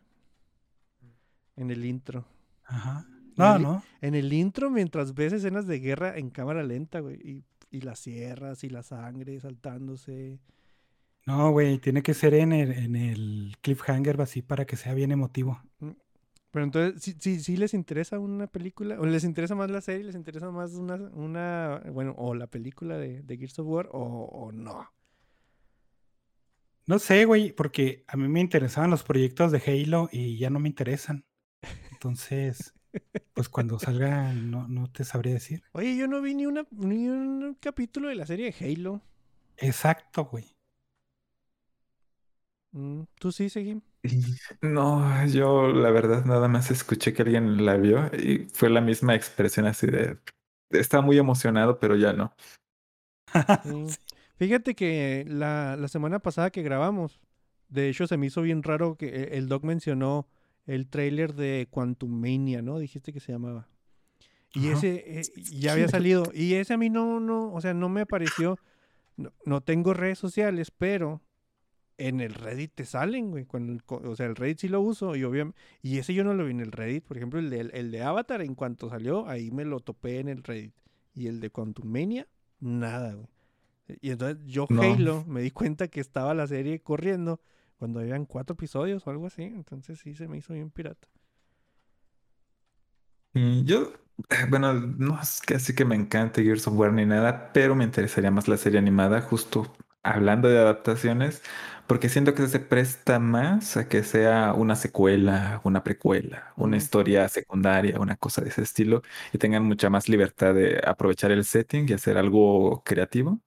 [1.56, 2.26] En el intro.
[2.66, 3.06] Ajá.
[3.10, 3.84] En No, el- no.
[4.02, 7.16] En el intro, mientras ves escenas de guerra en cámara lenta, güey.
[7.24, 10.40] Y, y las sierras y la sangre saltándose.
[11.26, 15.12] No, güey, tiene que ser en el, en el cliffhanger así para que sea bien
[15.12, 15.62] emotivo.
[16.58, 20.04] Pero entonces, si sí, sí les interesa una película, o les interesa más la serie,
[20.04, 24.00] les interesa más una, una bueno, o la película de, de Gears of War, o,
[24.00, 24.92] o no.
[26.88, 30.60] No sé, güey, porque a mí me interesaban los proyectos de Halo y ya no
[30.60, 31.28] me interesan.
[31.92, 32.74] Entonces,
[33.36, 35.62] pues cuando salga no, no te sabría decir.
[35.74, 39.04] Oye, yo no vi ni, una, ni un capítulo de la serie de Halo.
[39.58, 40.58] Exacto, güey.
[42.72, 43.82] Mm, ¿Tú sí, Seguim?
[44.62, 49.16] No, yo la verdad nada más escuché que alguien la vio y fue la misma
[49.16, 50.18] expresión así de...
[50.70, 52.34] Estaba muy emocionado, pero ya no.
[53.64, 53.98] Sí.
[54.38, 57.20] Fíjate que la, la semana pasada que grabamos,
[57.70, 60.28] de hecho se me hizo bien raro que e- el doc mencionó
[60.68, 62.78] el tráiler de Quantum Mania, ¿no?
[62.78, 63.68] Dijiste que se llamaba.
[64.54, 64.78] Y Ajá.
[64.78, 66.32] ese eh, ya había salido.
[66.34, 68.60] Y ese a mí no, no, o sea, no me apareció.
[69.18, 71.22] No, no tengo redes sociales, pero
[71.98, 73.46] en el Reddit te salen, güey.
[73.46, 75.60] Cuando el co- o sea, el Reddit sí lo uso y obviamente...
[75.82, 77.04] Y ese yo no lo vi en el Reddit.
[77.06, 80.30] Por ejemplo, el de, el de Avatar, en cuanto salió, ahí me lo topé en
[80.30, 80.74] el Reddit.
[81.14, 82.28] Y el de Quantum Mania,
[82.60, 83.28] nada, güey.
[84.02, 84.82] Y entonces yo, No.
[84.82, 87.42] Halo, me di cuenta que estaba la serie corriendo
[87.78, 89.44] cuando habían cuatro episodios o algo así.
[89.44, 91.08] Entonces sí se me hizo bien pirata.
[93.34, 93.94] Y yo,
[94.50, 97.84] bueno, no es que así que me encante Gears of War ni nada, pero me
[97.84, 101.44] interesaría más la serie animada, justo hablando de adaptaciones,
[101.88, 107.28] porque siento que se presta más a que sea una secuela, una precuela, una historia
[107.30, 109.02] secundaria, una cosa de ese estilo,
[109.34, 113.42] y tengan mucha más libertad de aprovechar el setting y hacer algo creativo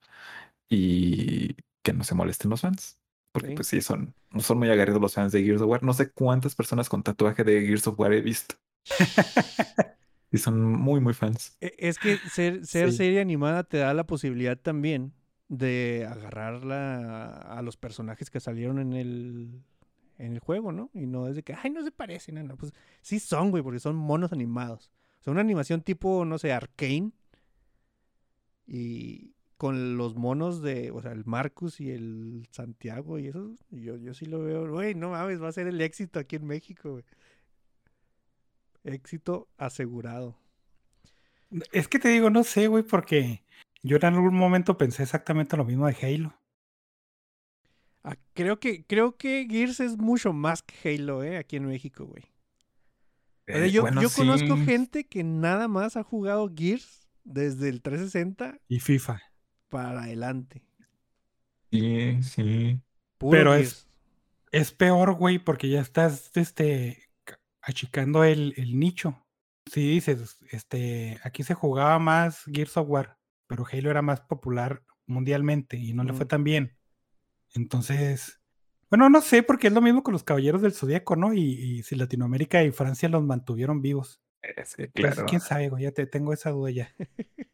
[0.69, 2.99] y que no se molesten los fans.
[3.33, 3.55] Porque Sí.
[3.55, 5.83] pues sí, son, son muy agarridos los fans de Gears of War.
[5.85, 8.57] No sé cuántas personas con tatuaje de Gears of War he visto.
[10.33, 11.59] Y son muy, muy fans.
[11.61, 12.99] E- Es que ser, ser Sí.
[12.99, 15.13] serie animada te da la posibilidad también
[15.51, 19.65] de agarrarla a los personajes que salieron en el,
[20.17, 20.91] en el juego, ¿no?
[20.95, 22.73] Y no desde que, ay, no se parecen, no, no, pues
[23.03, 24.93] sí son, güey, porque son monos animados.
[25.19, 27.11] O sea, una animación tipo, no sé, Arcane.
[28.65, 33.97] Y con los monos de, o sea, el Marcus y el Santiago y eso, yo,
[33.97, 36.93] yo sí lo veo, güey, no mames, va a ser el éxito aquí en México,
[36.93, 37.05] güey.
[38.85, 40.39] Éxito asegurado.
[41.73, 43.43] Es que te digo, no sé, güey, porque
[43.83, 46.35] yo en algún momento pensé exactamente lo mismo de Halo.
[48.03, 51.37] Ah, creo que, creo que Gears es mucho más que Halo, ¿eh?
[51.37, 52.25] Aquí en México, güey.
[53.49, 57.69] O sea, Eh, yo bueno, yo conozco gente que nada más ha jugado Gears desde
[57.69, 59.21] el 360 Y FIFA.
[59.69, 60.63] para adelante.
[61.71, 62.81] Sí, sí.
[63.19, 63.69] Puro Pero Gears.
[63.69, 63.87] es-
[64.53, 69.25] Es peor, güey, porque ya estás este, ca- achicando el, el nicho.
[69.67, 73.17] Si dices, este, aquí se jugaba más Gears of War,
[73.51, 76.29] pero Halo era más popular mundialmente y no le fue Ujú.
[76.29, 76.77] tan bien.
[77.55, 78.41] Entonces,
[78.91, 81.35] bueno, no sé, porque es lo mismo con los Caballeros del Zodíaco, ¿no?
[81.35, 84.21] Y, y si Latinoamérica y Francia los mantuvieron vivos.
[84.65, 86.95] Sí, Pues, quién sabe, güey, ya te tengo esa duda ya.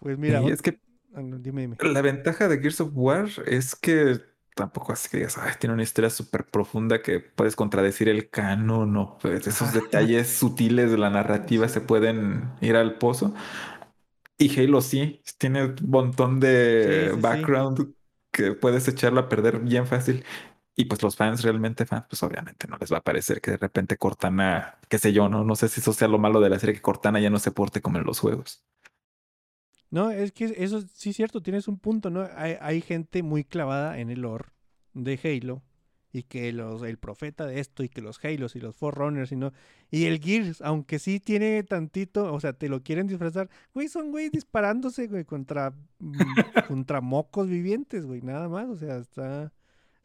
[0.00, 0.78] Pues mira, Y ot- es que
[1.14, 1.76] ah, no, dime, dime.
[1.80, 4.20] la ventaja de Gears of War es que
[4.54, 8.96] tampoco así que digas, "Ay, tiene una historia súper profunda que puedes contradecir el canon
[8.96, 13.34] o pues, esos detalles sutiles de la narrativa se pueden ir al pozo.
[14.38, 17.52] Y Halo sí, tiene un montón de Sí, sí, sí.
[17.52, 17.94] background
[18.30, 20.24] que puedes echarlo a perder bien fácil.
[20.76, 23.56] Y pues los fans realmente fans, pues obviamente no les va a parecer que de
[23.56, 26.58] repente Cortana, qué sé yo, no, no sé si eso sea lo malo de la
[26.60, 28.64] serie, que Cortana ya no se porte como en los juegos.
[29.90, 32.28] No, es que eso sí es cierto, tienes un punto, ¿no?
[32.36, 34.46] Hay, hay gente muy clavada en el lore
[34.92, 35.62] de Halo
[36.18, 39.36] y que los, el profeta de esto y que los Halos y los Forerunners y
[39.36, 39.52] no.
[39.90, 44.10] Y el Gears, aunque sí tiene tantito, o sea, te lo quieren disfrazar, güey, son
[44.10, 46.12] güey disparándose, güey, contra, mm,
[46.68, 49.52] contra mocos vivientes, güey, nada más, o sea, está,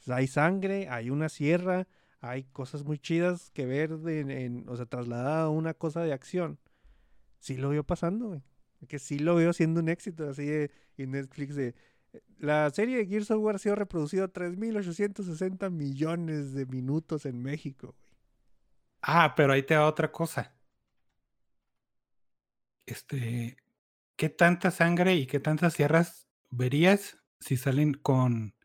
[0.07, 1.88] hay sangre, hay una sierra,
[2.22, 6.14] hay cosas muy chidas que ver, de, en- o sea, trasladada a una cosa de
[6.14, 6.59] acción.
[7.39, 8.41] Sí lo veo pasando, güey.
[8.88, 11.76] Que sí lo veo siendo un éxito, así de, y Netflix de...
[12.39, 17.95] La serie de Gears of War ha sido reproducida 3.860 millones de minutos en México,
[17.99, 18.14] güey.
[19.01, 20.53] Ah, pero ahí te da otra cosa.
[22.86, 23.57] Este,
[24.16, 28.55] ¿qué tanta sangre y qué tantas sierras verías si salen con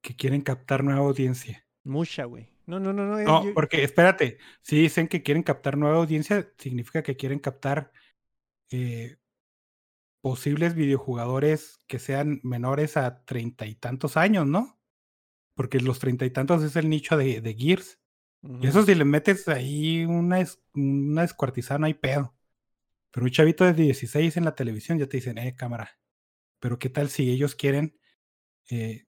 [0.00, 1.66] que quieren captar nueva audiencia?
[1.84, 2.48] Mucha, güey.
[2.66, 3.18] No, no, no, no.
[3.20, 7.92] No, yo- porque espérate, si dicen que quieren captar nueva audiencia, significa que quieren captar
[8.70, 9.16] eh,
[10.24, 14.80] posibles videojugadores que sean menores a treinta y tantos años, ¿no?
[15.56, 18.00] Porque los treinta y tantos es el nicho de, de Gears.
[18.60, 22.36] Y eso si le metes ahí una, es- una descuartizada, no hay pedo.
[23.12, 25.90] Pero un chavito de 16 en la televisión ya te dicen, eh, cámara.
[26.60, 27.98] Pero qué tal si ellos quieren
[28.70, 29.06] eh,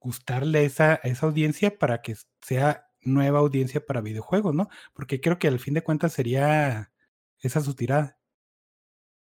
[0.00, 4.70] gustarle esa, a esa audiencia para que sea nueva audiencia para videojuegos, ¿no?
[4.94, 6.92] Porque creo que al fin de cuentas sería
[7.40, 8.19] esa su tirada.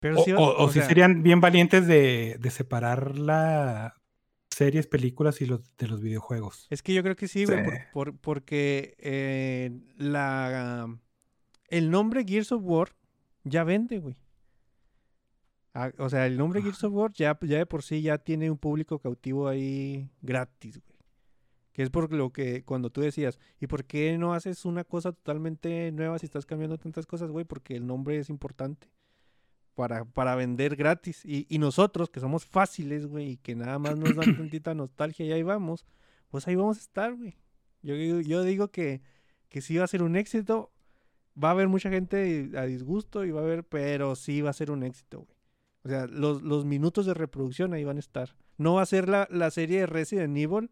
[0.05, 3.17] Pero O, sí va- o- o o si sea, serían bien valientes de, de separar
[3.17, 3.91] las
[4.51, 6.67] series, películas y los de los videojuegos.
[6.69, 7.79] Es que yo creo que sí, güey, por- Sí.
[7.91, 10.87] por- porque eh, la,
[11.69, 12.89] el nombre Gears of War
[13.43, 14.15] ya vende, güey.
[15.73, 18.51] Ah, o sea, el nombre Gears of War ya, ya de por sí ya tiene
[18.51, 20.99] un público cautivo ahí gratis, güey.
[21.73, 25.11] Que es por lo que cuando tú decías, ¿y por qué no haces una cosa
[25.11, 27.43] totalmente nueva si estás cambiando tantas cosas, güey?
[27.43, 28.87] Porque el nombre es importante
[29.75, 31.23] para, para vender gratis.
[31.25, 35.25] Y, y nosotros, que somos fáciles, güey, y que nada más nos dan tantita nostalgia
[35.25, 35.85] y ahí vamos,
[36.29, 37.35] pues ahí vamos a estar, güey.
[37.83, 39.01] Yo, digo- yo digo que,
[39.49, 40.71] que sí va a ser un éxito.
[41.41, 44.53] Va a haber mucha gente a disgusto y va a haber, pero sí va a
[44.53, 45.37] ser un éxito, güey.
[45.83, 48.35] O sea, los, los minutos de reproducción ahí van a estar.
[48.57, 50.71] No va a ser la, la serie de Resident Evil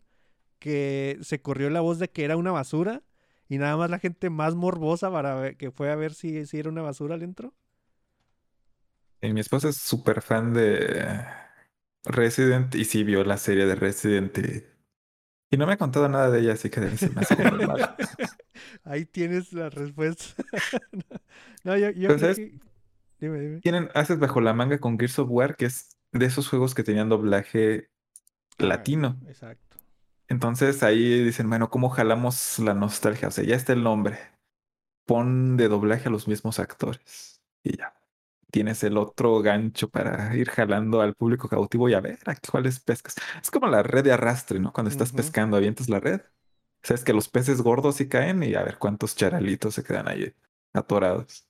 [0.60, 3.04] que se corrió la voz de que era una basura
[3.50, 6.58] y nada más la gente más morbosa para ver- que fue a ver si, si
[6.58, 7.54] era una basura le entró.
[9.24, 11.26] Y mi esposa es súper fan de
[12.06, 14.64] Resident y sí vio la serie de Resident y,
[15.50, 17.36] y no me ha contado nada de ella, así que de ahí se me hace
[17.38, 17.96] como mal.
[18.84, 20.26] Ahí tienes la respuesta.
[21.64, 22.60] no, yo, yo creo que...
[23.20, 23.62] Dime, dime.
[23.62, 26.84] Tienen haces bajo la manga con Gears of War, que es de esos juegos que
[26.84, 27.90] tenían doblaje
[28.60, 29.20] Ah, latino.
[29.28, 29.78] Exacto.
[30.28, 33.28] Entonces ahí dicen, bueno, ¿cómo jalamos la nostalgia?
[33.28, 34.18] O sea, ya está el nombre.
[35.06, 37.42] Pon de doblaje a los mismos actores.
[37.64, 37.94] Y ya.
[38.54, 42.80] Tienes el otro gancho para ir jalando al público cautivo y a ver a cuáles
[42.80, 43.16] pescas.
[43.42, 44.74] Es como la red de arrastre, ¿no?
[44.74, 45.14] Cuando estás Ujú.
[45.14, 46.22] pescando, avientas la red.
[46.84, 50.34] Sabes que los peces gordos sí caen y a ver cuántos charalitos se quedan ahí
[50.74, 51.48] atorados.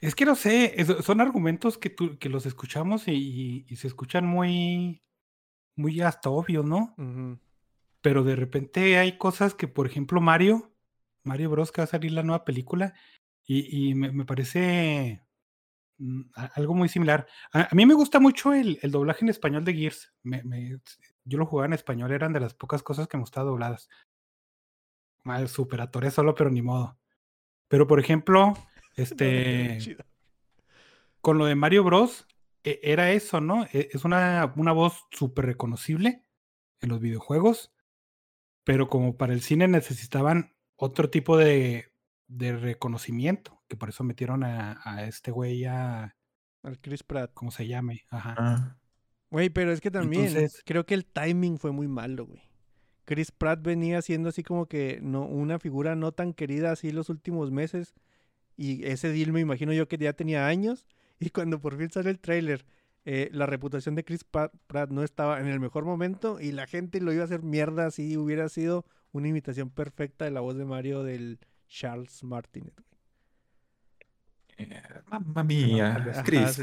[0.00, 3.86] Es que no sé, es- son argumentos que, tú, que los escuchamos y, y se
[3.88, 5.02] escuchan muy,
[5.76, 6.94] muy hasta obvios, ¿no?
[8.02, 10.74] Pero de repente hay cosas que, por ejemplo, Mario,
[11.22, 12.94] Mario Bros, que va a salir la nueva película,
[13.46, 15.23] y, y me, me parece
[16.54, 17.26] algo muy similar.
[17.52, 20.12] A, a mí me gusta mucho el, el doblaje en español de Gears.
[20.22, 20.78] Me- me-
[21.24, 23.88] yo lo jugaba en español, eran de las pocas cosas que me gustaban dobladas.
[25.22, 26.98] Mal, super atoré solo, pero ni modo.
[27.68, 28.54] Pero, por ejemplo,
[28.96, 29.96] este
[31.20, 32.26] con lo de Mario Bros.
[32.62, 33.64] e- era eso, ¿no?
[33.72, 36.24] E- Es una, una voz súper reconocible
[36.80, 37.72] en los videojuegos.
[38.64, 41.92] pero como para el cine necesitaban otro tipo de,
[42.28, 46.16] de reconocimiento, que por eso metieron a, a este güey a,
[46.62, 47.32] Al Chris Pratt.
[47.34, 48.02] ¿cómo se llame?
[48.10, 48.34] Ajá.
[48.38, 48.78] Ah,
[49.30, 52.42] Güey, pero es que también Entonces- creo que el timing fue muy malo, güey.
[53.04, 57.08] Chris Pratt venía siendo así como que no una figura no tan querida así los
[57.10, 57.94] últimos meses
[58.56, 60.86] y ese deal me imagino yo que ya tenía años
[61.18, 62.64] y cuando por fin sale el tráiler
[63.04, 64.54] eh, la reputación de Chris Pratt,
[64.90, 68.16] no estaba en el mejor momento y la gente lo iba a hacer mierda así
[68.16, 72.72] hubiera sido una imitación perfecta de la voz de Mario del Charles Martinet.
[75.10, 76.52] Mamma mía, Ajá, Chris.
[76.52, 76.62] sí.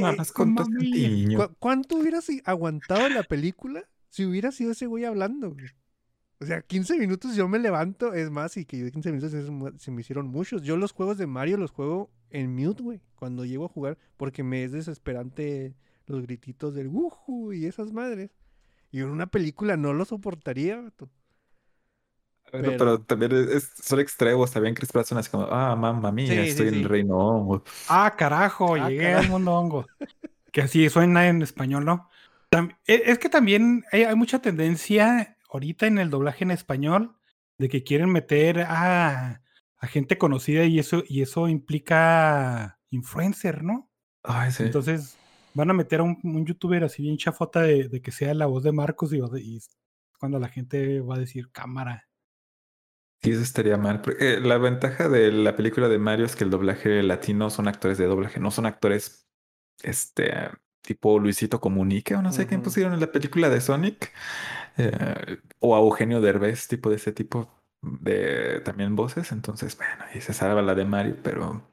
[0.00, 1.08] Mamas eh, con tu mamma mía.
[1.08, 1.38] niño.
[1.48, 5.52] ¿Cu- ¿Cuánto hubiera si- aguantado la película si hubiera sido ese güey hablando?
[5.52, 5.66] güey?
[6.40, 9.50] O sea, 15 minutos yo me levanto, es más, y que yo 15 minutos es
[9.82, 10.62] se me hicieron muchos.
[10.62, 14.42] Yo los juegos de Mario los juego en mute, güey, cuando llego a jugar, porque
[14.44, 15.74] me es desesperante
[16.06, 18.30] los grititos del wuju y esas madres.
[18.92, 21.10] Y en una película no lo soportaría, vato.
[22.50, 24.50] Pero- pero, también es, son extremos.
[24.50, 27.16] También Chris Pratt suena así como, ah, mamma mía, Sí, sí, estoy en el reino
[27.16, 27.62] hongo".
[27.88, 29.24] Ah, carajo, Ah, llegué carajo.
[29.24, 29.86] al mundo hongo.
[30.50, 32.08] Que así suena en español, ¿no?
[32.50, 37.14] Tam- e- es que también hay, hay mucha tendencia ahorita en el doblaje en español
[37.58, 39.42] de que quieren meter a,
[39.76, 43.90] a gente conocida y eso, y eso implica influencer, ¿no?
[44.22, 44.62] Ay, sí.
[44.62, 45.18] Entonces
[45.52, 48.46] van a meter a un, un youtuber así bien chafota de, de que sea la
[48.46, 49.20] voz de Marcos y,
[50.18, 52.07] cuando la gente va a decir cámara.
[53.22, 54.00] Sí, eso estaría mal.
[54.00, 57.66] porque, eh, la ventaja de la película de Mario es que el doblaje latino son
[57.68, 59.26] actores de doblaje, no son actores
[59.82, 60.50] este
[60.82, 64.12] tipo Luisito Comunique o no sé quién pusieron en la película de Sonic.
[64.78, 67.50] eh, o a Eugenio Derbez, tipo de ese tipo
[67.82, 69.32] de también voces.
[69.32, 71.68] Entonces, bueno, ahí se salva la de Mario, pero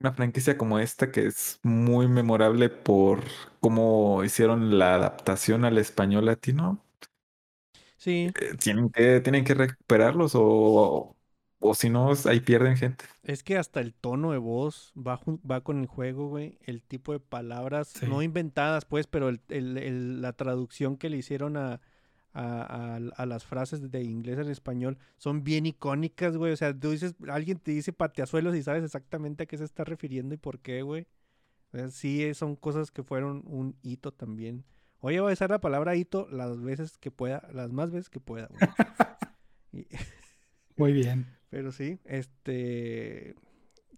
[0.00, 3.24] una franquicia como esta que es muy memorable por
[3.60, 6.85] cómo hicieron la adaptación al español latino,
[8.06, 11.16] Sí, eh, tienen que, tienen que recuperarlos o,
[11.58, 13.04] o si no, ahí pierden gente.
[13.22, 16.58] Es que hasta el tono de voz va, va con el juego, güey.
[16.62, 21.16] El tipo de palabras, no inventadas, pues, pero el- el- el- la traducción que le
[21.18, 21.80] hicieron a,
[22.32, 26.52] a- a- a las frases de inglés en español son bien icónicas, güey.
[26.52, 29.84] O sea, tú dices, alguien te dice pateazuelos y sabes exactamente a qué se está
[29.84, 31.06] refiriendo y por qué, güey.
[31.72, 34.64] O sea, sí, eh, son cosas que fueron un hito también.
[35.06, 38.48] Voy a usar la palabra hito las veces que pueda, las más veces que pueda.
[39.72, 39.86] Y-
[40.76, 41.26] Muy bien.
[41.48, 43.36] pero sí, este.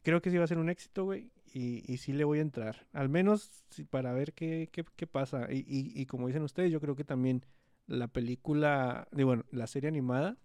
[0.02, 1.30] Creo que sí va a ser un éxito, güey.
[1.54, 2.86] Y, y sí le voy a entrar.
[2.92, 5.50] Al menos sí, para ver qué, qué, qué pasa.
[5.50, 7.46] Y, y, y como dicen ustedes, yo creo que también
[7.86, 9.09] la película.
[9.11, 10.36] De, bueno, la serie animada.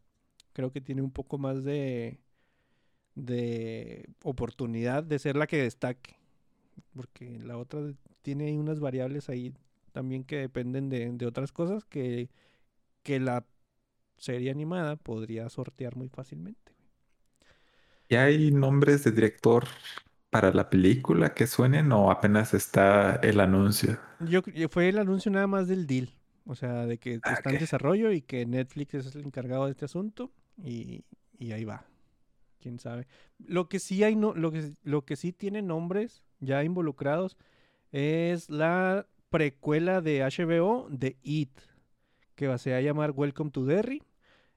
[0.54, 2.22] Creo que tiene un poco más de.
[3.16, 6.16] de oportunidad de ser la que destaque.
[6.96, 7.82] Porque la otra
[8.22, 9.54] tiene unas variables ahí
[9.94, 12.30] también que dependen de, de otras cosas que,
[13.04, 13.46] que la
[14.18, 16.74] serie animada podría sortear muy fácilmente.
[18.10, 19.66] ¿Ya hay nombres de director
[20.30, 24.00] para la película que suenen o apenas está el anuncio?
[24.20, 26.10] Yo, cre- fue el anuncio nada más del deal.
[26.46, 29.72] O sea, de que Ah, está en desarrollo y que Netflix es el encargado de
[29.72, 30.32] este asunto.
[30.64, 31.04] Y,
[31.38, 31.86] y ahí va.
[32.60, 33.08] Quién sabe.
[33.40, 37.38] Lo que sí hay no, lo que, lo que sí tiene nombres ya involucrados
[37.92, 41.60] es la precuela de HBO de It.
[42.36, 44.04] Que se va a llamar Welcome to Derry.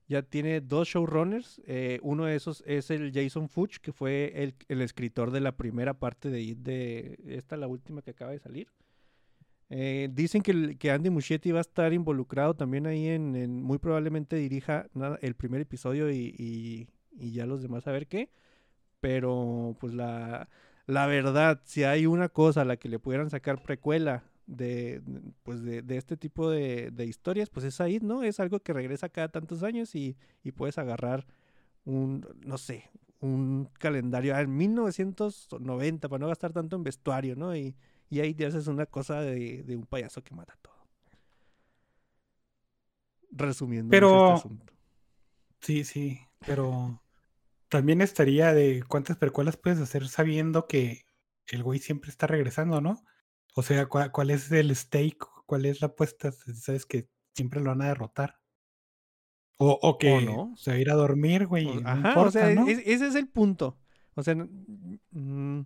[0.07, 1.63] Ya tiene dos showrunners.
[1.67, 5.95] eh, uno de esos es el Jason Fuchs, que fue el, escritor de la primera
[5.95, 8.69] parte de It, de esta, la última que acaba de salir.
[9.71, 14.89] Eh, dicen que, Andy Muschietti va a estar involucrado también ahí en, muy probablemente dirija
[15.23, 18.29] el primer episodio y, ya los demás a ver qué.
[19.01, 20.49] Pero pues la
[20.87, 25.03] verdad, si hay una cosa a la que le pudieran sacar precuela de,
[25.43, 28.23] pues de, de este tipo de, de historias, pues es ahí, ¿no?
[28.23, 31.27] Es algo que regresa cada tantos años y, y puedes agarrar
[31.85, 32.91] un, no sé,
[33.21, 37.57] un calendario ah, en 1990 para no gastar tanto en vestuario, ¿no?
[37.57, 37.77] Y,
[38.09, 40.75] y ahí te haces una cosa de, de un payaso que mata todo.
[43.31, 44.73] Resumiendo Pero- este asunto.
[45.61, 47.03] Sí, sí, pero
[47.69, 51.07] también estaría de cuántas precuelas puedes hacer sabiendo que
[51.49, 53.03] el güey siempre está regresando, ¿no?
[53.57, 55.25] O sea, ¿cuál, cuál es el stake?
[55.47, 56.31] ¿Cuál es la apuesta?
[56.33, 58.39] Sabes que siempre lo van a derrotar.
[59.59, 60.53] O, o que no.
[60.57, 61.67] se va a ir a dormir, güey.
[61.67, 62.67] O- no Ajá, importa, o sea, ¿no?
[62.69, 63.79] es- ese es el punto.
[64.15, 65.61] O sea, mm,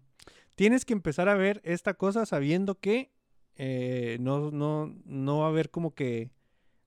[0.55, 3.11] tienes que empezar a ver esta cosa sabiendo que
[3.57, 6.31] eh, no, no, no va a haber como que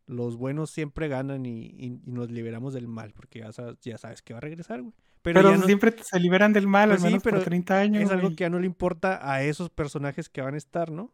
[0.08, 3.98] los buenos siempre ganan y, y- y nos liberamos del mal, porque ya sabes, ya
[3.98, 4.94] sabes que va a regresar, güey.
[5.24, 7.46] Pero, Pero, ya no- siempre se liberan del mal, Pues al sí, menos pero por
[7.46, 8.04] 30 años.
[8.04, 11.12] es algo que ya no le importa a esos personajes que van a estar, ¿no?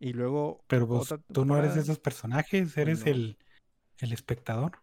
[0.00, 3.12] Y luego Pero vos, tú no eres de esos personajes, eres no.
[3.12, 3.38] el,
[3.98, 4.78] el espectador.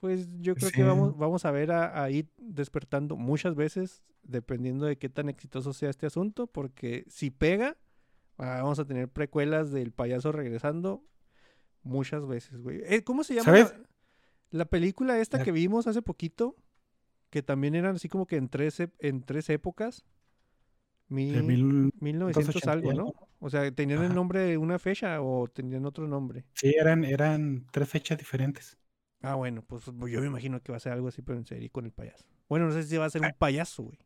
[0.00, 0.76] Pues yo creo Sí.
[0.76, 5.28] que vamos, vamos a ver a, a It despertando muchas veces, dependiendo de qué tan
[5.28, 7.76] exitoso sea este asunto, porque si pega,
[8.36, 11.02] ah, vamos a tener precuelas del payaso regresando
[11.82, 12.82] muchas veces, güey.
[12.84, 13.72] Eh, ¿Cómo se llama ¿Sabes?
[13.72, 16.54] La, la película esta La- que vimos hace poquito?
[17.30, 20.04] Que también eran así como que en tres, en tres épocas.
[21.08, 23.28] Mi- De mil- 1900 algo, 1980 y ¿no?
[23.40, 26.44] O sea, ¿tenían el nombre de una fecha o tenían otro nombre?
[26.54, 28.78] Sí, eran, eran tres fechas diferentes.
[29.22, 31.70] Ah, bueno, pues yo me imagino que va a ser algo así, pero en serie
[31.70, 32.24] con el payaso.
[32.48, 33.98] Bueno, no sé si va a ser un payaso, güey.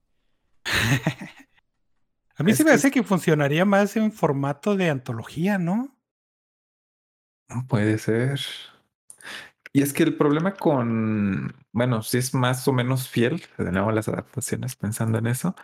[2.36, 5.96] A mí Es se me hace que funcionaría más en formato de antología, ¿no?
[7.68, 8.40] Puede ser.
[9.72, 13.90] Y es que el problema con, bueno, si es más o menos fiel, de nuevo
[13.90, 15.54] las adaptaciones pensando en eso,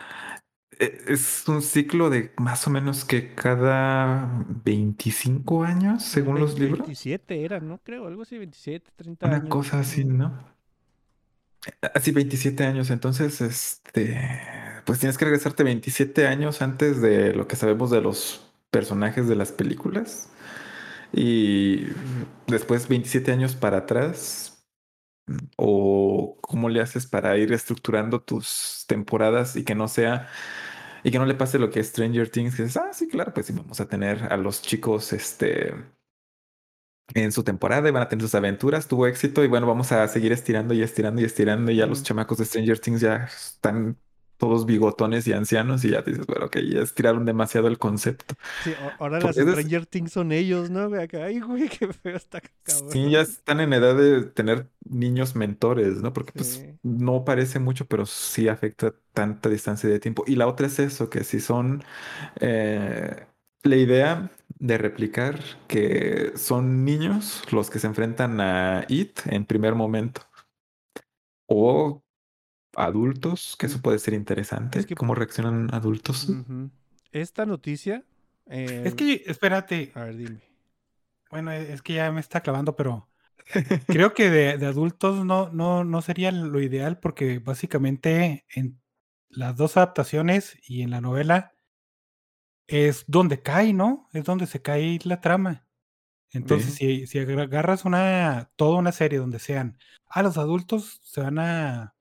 [0.78, 6.80] e- es un ciclo de más o menos que cada 25 años, según los libros.
[6.80, 7.78] 27 era, ¿no?
[7.82, 9.48] Creo, algo así, 27, 30 Una años.
[9.50, 10.04] cosa así.
[10.04, 10.32] ¿no?
[11.94, 14.16] Así 27 años, entonces, este,
[14.86, 19.36] pues tienes que regresarte 27 años antes de lo que sabemos de los personajes de
[19.36, 20.30] las películas.
[21.12, 21.86] Y
[22.46, 24.64] después 27 años para atrás.
[25.56, 30.28] O cómo le haces para ir estructurando tus temporadas y que no sea
[31.04, 33.46] y que no le pase lo que Stranger Things, que dices, ah, sí, claro, pues
[33.46, 35.74] sí, vamos a tener a los chicos, este,
[37.14, 40.06] en su temporada y van a tener sus aventuras, tuvo éxito y bueno, vamos a
[40.08, 43.98] seguir estirando y estirando y estirando y ya los chamacos de Stranger Things ya están
[44.38, 48.34] todos bigotones y ancianos y ya dices, bueno, ok, ya estiraron demasiado el concepto.
[48.60, 50.90] Sí, ahora las es- Stranger Things son ellos, ¿no?
[51.22, 52.90] Ay, güey, qué feo está cabrón.
[52.92, 56.12] Sí, ya están en edad de tener niños mentores, ¿no?
[56.12, 60.24] Porque pues no parece mucho, pero sí afecta tanta distancia de tiempo.
[60.26, 61.82] Y la otra es eso, que si son
[62.40, 63.26] eh,
[63.62, 69.74] la idea de replicar que son niños los que se enfrentan a It en primer
[69.74, 70.22] momento.
[71.46, 72.02] O
[72.78, 74.78] adultos, que eso puede ser interesante.
[74.78, 76.28] Es que- ¿Cómo reaccionan adultos?
[77.12, 78.04] Esta noticia.
[78.46, 80.40] eh, Es que, espérate, A ver, dime.
[81.30, 83.08] bueno, e, es que ya me está clavando, pero
[83.86, 88.80] creo que de, de adultos no, no, no sería lo ideal porque básicamente en
[89.28, 91.52] las dos adaptaciones y en la novela
[92.66, 94.08] es donde cae, ¿no?
[94.12, 95.66] Es donde se cae la trama.
[96.30, 101.22] Entonces, si, si agar- agarras una, toda una serie donde sean, ah, los adultos se
[101.22, 101.94] van a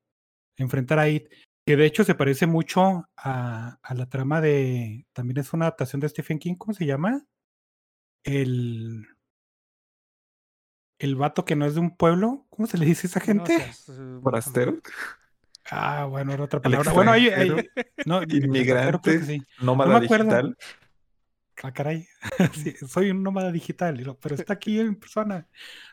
[0.58, 1.28] enfrentar a It,
[1.66, 5.99] que de hecho se parece mucho a, a la trama de, también es una adaptación
[6.01, 7.26] de Stephen King, ¿cómo se llama?
[8.24, 9.05] El,
[10.99, 13.26] el vato que no es de un pueblo, ¿cómo se le dice a esa No
[13.45, 13.66] gente?
[14.22, 14.80] ¿Forastero?
[15.70, 16.91] Ah, bueno, era otra palabra.
[16.93, 17.72] Bueno, ahí, ahí- extranjero,
[18.05, 19.43] no, Inmigrante, creo que sí.
[19.62, 20.26] nómada No me acuerdo.
[20.26, 20.58] digital.
[21.64, 22.08] Ah, caray.
[22.53, 25.47] Sí, soy un nómada digital, pero está aquí en persona.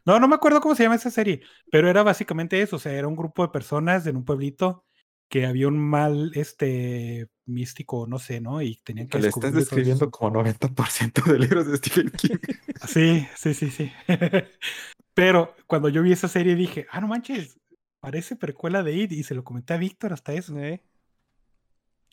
[0.05, 2.93] No, no me acuerdo cómo se llama esa serie, pero era básicamente eso, o sea,
[2.93, 4.85] era un grupo de personas en un pueblito
[5.29, 8.63] que había un mal, este, místico, no sé, ¿no?
[8.63, 12.37] Y tenían que Le estás describiendo como 90% de libros de Stephen King.
[12.87, 13.93] Sí, sí, sí, sí.
[15.15, 17.59] Pero cuando yo vi esa serie dije, ah, no manches,
[18.01, 20.59] parece precuela de It, y se lo comenté a Víctor hasta eso.
[20.59, 20.85] eh,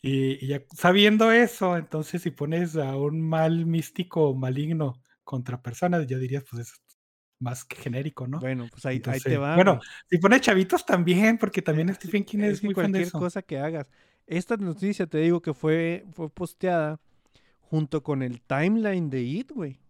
[0.02, 6.06] Y, y ya sabiendo eso, entonces si pones a un mal místico maligno contra personas,
[6.08, 6.82] ya dirías, pues es
[7.40, 8.38] más que genérico, ¿no?
[8.40, 9.56] Bueno, pues ahí, ahí te va.
[9.56, 9.80] bueno,
[10.10, 13.02] si pones chavitos también, porque también Eh, Stephen King es es, muy fan de cualquier
[13.02, 13.18] eso.
[13.18, 13.90] cosa que hagas.
[14.26, 17.00] Esta noticia te digo que fue, fue posteada
[17.60, 19.80] junto con el timeline de It, güey.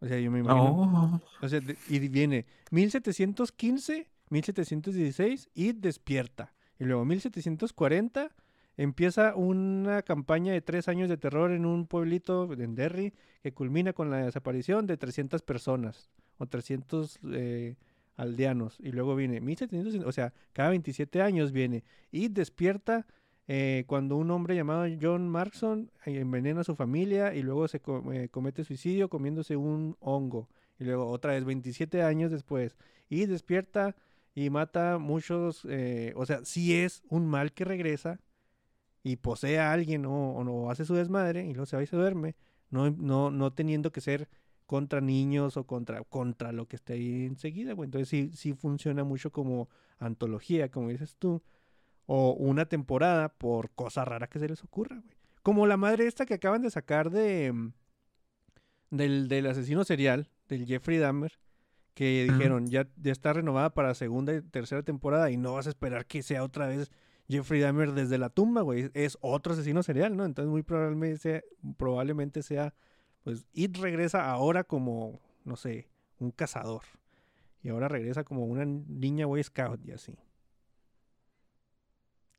[0.00, 1.22] O sea, yo me imagino.
[1.40, 6.54] O sea, de- y viene 1715, 1716, It despierta.
[6.78, 8.32] Y luego 1740
[8.76, 13.12] empieza una campaña de tres años de terror en un pueblito en Derry
[13.42, 17.76] que culmina con la desaparición de 300 personas o 300 eh,
[18.16, 18.78] aldeanos.
[18.80, 23.06] Y luego viene 1700, o sea, cada 27 años viene It despierta
[23.48, 27.80] eh, cuando un hombre llamado John Markson eh, envenena a su familia y luego se
[27.80, 30.48] co- eh, comete suicidio comiéndose un hongo.
[30.78, 32.76] Y luego otra vez 27 años después.
[33.08, 33.94] Y despierta
[34.34, 38.18] y mata muchos, eh, o sea, si es un mal que regresa
[39.02, 41.86] y posee a alguien o, o no hace su desmadre y luego se va y
[41.86, 42.36] se duerme,
[42.70, 44.28] no, no, no teniendo que ser
[44.66, 47.86] contra niños o contra, contra lo que esté ahí enseguida, güey.
[47.86, 51.42] Entonces sí, sí funciona mucho como antología, como dices tú,
[52.06, 55.16] o una temporada por cosa rara que se les ocurra, güey.
[55.42, 57.72] Como la madre esta que acaban de sacar de mm,
[58.92, 61.38] del, del asesino serial, del Jeffrey Dahmer,
[61.94, 65.70] que dijeron ya, ya está renovada para segunda y tercera temporada y no vas a
[65.70, 66.90] esperar que sea otra vez
[67.28, 68.90] Jeffrey Dahmer desde la tumba, güey.
[68.94, 70.24] Es otro asesino serial, ¿no?
[70.24, 71.42] Entonces muy probablemente sea,
[71.76, 72.74] probablemente sea
[73.24, 76.82] pues It regresa ahora como, no sé, un cazador.
[77.62, 80.18] Y ahora regresa como una niña Boy Scout y así.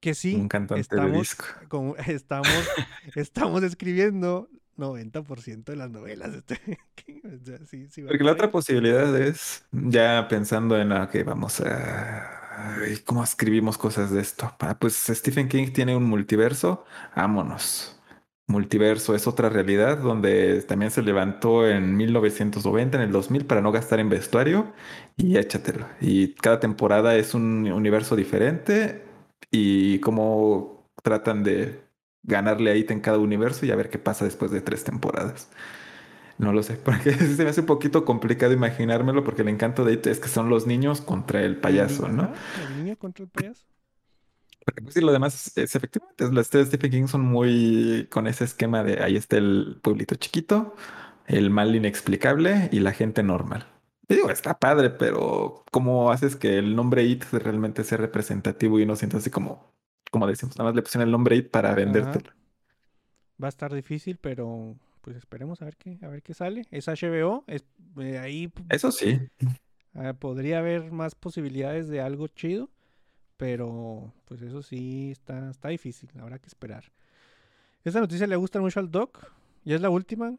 [0.01, 1.45] Que sí, Un cantante de estamos, disco.
[1.69, 2.49] como- estamos,
[3.15, 6.34] estamos escribiendo 90% de las novelas.
[6.34, 6.59] este,
[7.65, 12.41] sí, sí Porque por la otra posibilidad es, ya pensando en la que vamos a...
[13.05, 14.53] ¿Cómo escribimos cosas de esto?
[14.59, 16.85] Ah, pues Stephen King tiene un multiverso,
[17.15, 17.99] vámonos.
[18.47, 23.71] Multiverso es otra realidad donde también se levantó en 1990, en el 2000, para no
[23.71, 24.73] gastar en vestuario
[25.17, 25.87] y échatelo.
[26.01, 29.03] Y cada temporada es un universo diferente
[29.51, 31.81] y cómo tratan de
[32.23, 35.49] ganarle a en cada universo y a ver qué pasa después de tres temporadas.
[36.38, 39.93] No lo sé, porque se me hace un poquito complicado imaginármelo porque el encanto de
[39.93, 42.31] It es que son los niños contra el payaso, ¿no?
[42.67, 43.65] el niño contra el payaso.
[44.65, 48.45] Porque pues sí, lo demás es efectivamente, las de Stephen King son muy con ese
[48.45, 50.75] esquema de ahí está el pueblito chiquito,
[51.27, 53.67] el mal inexplicable y la gente normal.
[54.07, 58.86] Y digo, está padre, pero ¿cómo haces que el nombre It realmente sea representativo y
[58.86, 59.73] no sientas así como,
[60.11, 62.31] como decimos, nada más le pusieron el nombre It para vendértelo?
[63.41, 66.63] Va a estar difícil, pero pues esperemos a ver qué, a ver qué sale.
[66.71, 67.63] Es HBO, es,
[67.99, 69.19] eh, ahí Eso sí,
[69.93, 72.69] ah, podría haber más posibilidades de algo chido,
[73.37, 76.85] pero pues eso sí está, está difícil, habrá que esperar.
[77.83, 79.29] Esta noticia le gusta mucho al Doc,
[79.65, 80.35] y es la última.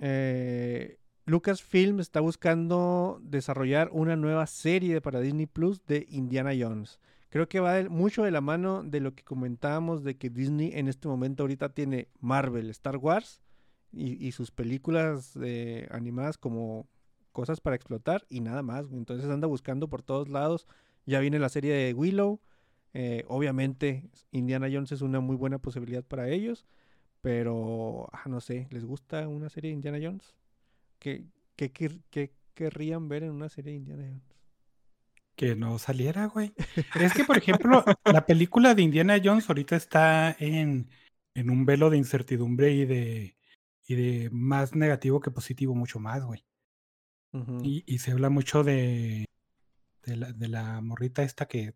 [0.00, 6.98] Eh, Lucasfilm está buscando desarrollar una nueva serie para Disney Plus de Indiana Jones.
[7.30, 10.72] Creo que va de- mucho de la mano de lo que comentábamos de que Disney
[10.74, 13.40] en este momento ahorita tiene Marvel, Star Wars
[13.92, 16.88] y, y sus películas eh, animadas como
[17.32, 18.90] cosas para explotar y nada más.
[18.92, 20.66] Entonces anda buscando por todos lados.
[21.06, 22.40] Ya viene la serie de Willow.
[22.94, 26.66] eh, obviamente Indiana Jones es una muy buena posibilidad para ellos.
[27.22, 30.34] Pero, ah, no sé, ¿les gusta una serie de Indiana Jones?
[30.98, 31.24] ¿Qué,
[31.56, 31.72] qué,
[32.10, 34.24] qué querrían ver en una serie de Indiana Jones?
[35.36, 36.52] Que no saliera, güey.
[36.94, 40.90] Es que, por ejemplo, la película de Indiana Jones ahorita está en,
[41.34, 43.36] en un velo de incertidumbre y de,
[43.86, 46.44] y de más negativo que positivo, mucho más, güey.
[47.62, 49.24] Y, y se habla mucho de,
[50.04, 51.74] de, la, de la morrita esta que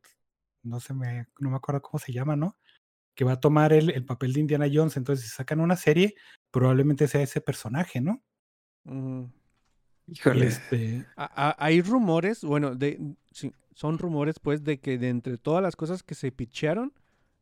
[0.63, 2.57] no se me, no me acuerdo cómo se llama, ¿no?
[3.15, 4.97] Que va a tomar el, el papel de Indiana Jones.
[4.99, 6.15] Entonces, si sacan una serie,
[6.51, 8.23] probablemente sea ese personaje, ¿no?
[10.07, 10.47] Y híjole.
[10.47, 13.01] este, A- a- hay rumores, bueno, de,
[13.33, 16.93] sí, son rumores pues de que de entre todas las cosas que se pitchearon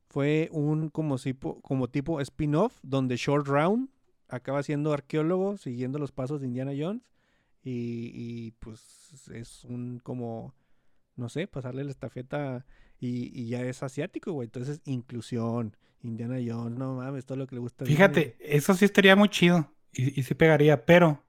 [0.08, 3.88] fue un como tipo, como tipo spin-off donde Short Round
[4.28, 7.02] acaba siendo arqueólogo siguiendo los pasos de Indiana Jones
[7.62, 10.54] y, y, pues es un como,
[11.16, 12.66] no sé, pasarle la estafeta
[13.00, 14.46] y, y ya es asiático, güey.
[14.46, 17.86] Entonces, inclusión, Indiana Jones, no mames, todo lo que le gusta.
[17.86, 21.24] Fíjate, eso sí estaría muy chido y, y sí pegaría, pero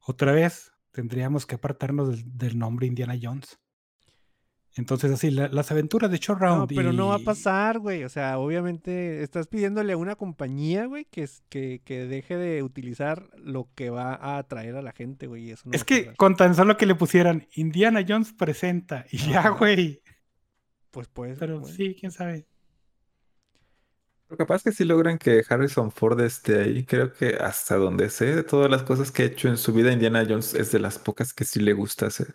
[0.00, 3.58] otra vez tendríamos que apartarnos del, del nombre Indiana Jones.
[4.80, 6.72] Entonces, así, la- las aventuras de Short No, Round.
[6.74, 8.02] pero no va a pasar, güey.
[8.02, 12.62] O sea, obviamente estás pidiéndole a una compañía, güey, que, es- que, que deje de
[12.64, 15.50] utilizar lo que va a atraer a la gente, güey.
[15.52, 19.48] eso no Es que con tan solo que le pusieran Indiana Jones presenta y ya,
[19.50, 20.02] güey.
[20.90, 21.38] Pues pues.
[21.38, 21.72] Pero güey.
[21.72, 22.46] sí, quién sabe.
[24.26, 26.84] Pero capaz que sí logran que Harrison Ford esté ahí.
[26.84, 29.92] Creo que hasta donde sé, de todas las cosas que ha hecho en su vida,
[29.92, 32.34] Indiana Jones es de las pocas que sí le gusta hacer.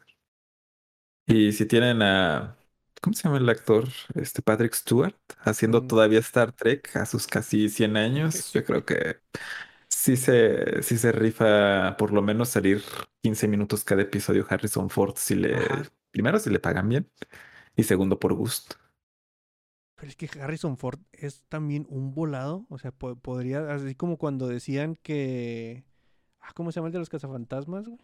[1.28, 2.58] Y si tienen a,
[3.02, 3.88] ¿cómo se llama el actor?
[4.16, 5.88] Este Patrick Stewart, haciendo Mm.
[5.88, 9.18] todavía Star Trek a sus casi 100 años, yo creo que
[9.90, 12.84] sí se, sí se rifa por lo menos salir
[13.24, 15.90] 15 minutos cada episodio Harrison Ford, si le, Ajá.
[16.12, 17.12] primero si le pagan bien
[17.76, 18.76] y segundo por gusto.
[19.96, 22.66] Pero es que Harrison Ford es también un volado.
[22.70, 25.86] O sea, po- podría, así como cuando decían que.
[26.42, 28.00] Ah, ¿Cómo se llama el de los cazafantasmas, güey?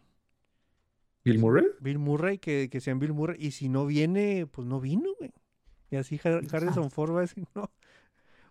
[1.24, 1.66] Bill Murray.
[1.80, 3.38] Bill Murray, que, que sean Bill Murray.
[3.40, 5.32] Y si no viene, pues no vino, güey.
[5.90, 7.70] Y así Har- Harrison Ford va a decir, no.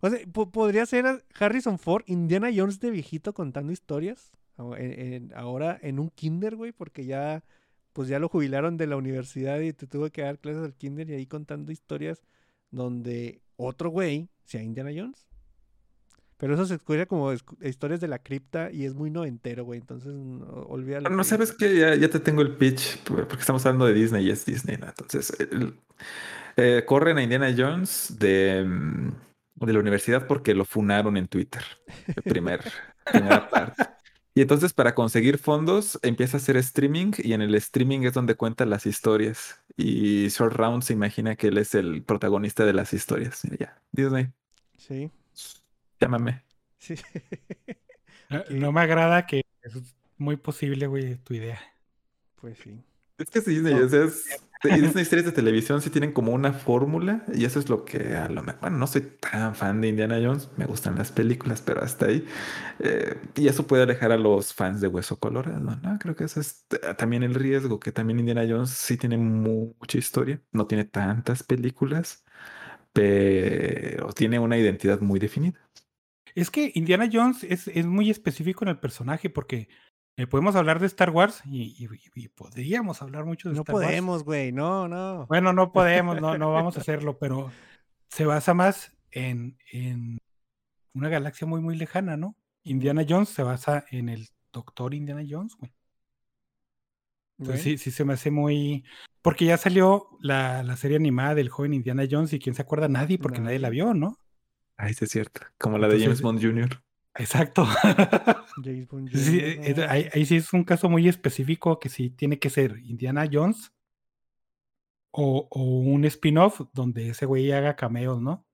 [0.02, 4.32] O sea, po- podría ser Harrison Ford, Indiana Jones de viejito contando historias.
[4.78, 7.42] en- ahora en un kinder, güey, porque ya,
[7.92, 11.08] pues ya lo jubilaron de la universidad y te tuvo que dar clases al kinder
[11.10, 12.22] y ahí contando historias
[12.70, 15.26] donde otro güey sea Indiana Jones.
[16.40, 19.78] Pero eso se escucha como historias de la cripta y es muy noventero, güey.
[19.80, 21.10] Entonces, no, olvídalo.
[21.10, 23.92] No, que sabes que ya, ya te tengo el pitch, por- porque estamos hablando de
[23.94, 24.86] Disney y es Disney, ¿no?
[24.86, 25.74] Entonces, el-
[26.56, 29.10] eh, corren a Indiana Jones de, mm,
[29.66, 31.62] de la universidad porque lo funaron en Twitter.
[32.06, 32.60] El primer,
[33.04, 33.84] primera parte.
[34.34, 38.36] Y entonces, para conseguir fondos, empieza a hacer streaming y en el streaming es donde
[38.36, 39.60] cuenta las historias.
[39.76, 43.44] Y Short Round se imagina que él es el protagonista de las historias.
[43.44, 44.28] Y ya, Disney,
[44.78, 45.10] Sí,
[46.00, 46.44] llámame.
[46.78, 46.94] sí.
[48.28, 48.50] No- Ok.
[48.50, 51.60] No me agrada que eso es muy posible, güey, tu idea.
[52.36, 52.82] Pues sí.
[53.18, 56.52] Es que sí, Disney, o sea, es- Disney series de televisión sí tienen como una
[56.52, 59.88] fórmula y eso es lo que a lo mejor, bueno, no soy tan fan de
[59.88, 62.26] Indiana Jones, me gustan las películas, pero hasta ahí.
[62.80, 65.98] Eh, y eso puede alejar a los fans de Hueso Colorado, ¿no?
[65.98, 69.98] Creo que ese es t- también el riesgo, que también Indiana Jones sí tiene mucha
[69.98, 72.24] historia, no tiene tantas películas,
[72.92, 75.58] pero tiene una identidad muy definida.
[76.34, 79.68] Es que Indiana Jones es, es muy específico en el personaje porque
[80.16, 83.74] eh, podemos hablar de Star Wars y, y- y podríamos hablar mucho de No Star
[83.76, 83.86] Wars.
[83.86, 84.52] podemos, güey.
[84.52, 85.26] No, no.
[85.28, 87.50] Bueno, no podemos, no, no vamos a hacerlo, pero
[88.08, 90.18] se basa más en, en
[90.94, 92.36] una galaxia muy, muy lejana, ¿no?
[92.64, 95.72] Indiana Jones se basa en el Doctor Indiana Jones, güey.
[97.38, 98.84] Entonces sí, sí se me hace muy...
[99.22, 102.88] Porque ya salió la, la serie animada del joven Indiana Jones y quién se acuerda,
[102.88, 104.18] nadie, porque nadie la vio, ¿no?
[104.80, 106.82] Ay, sí es cierto, como la de James Bond Jr.
[107.14, 107.66] Exacto.
[108.64, 112.38] James Bond Jr., eh, ahí, ahí sí es un caso muy específico que sí tiene
[112.38, 113.72] que ser Indiana Jones
[115.10, 118.46] o, o un spin-off donde ese güey haga cameos, ¿no?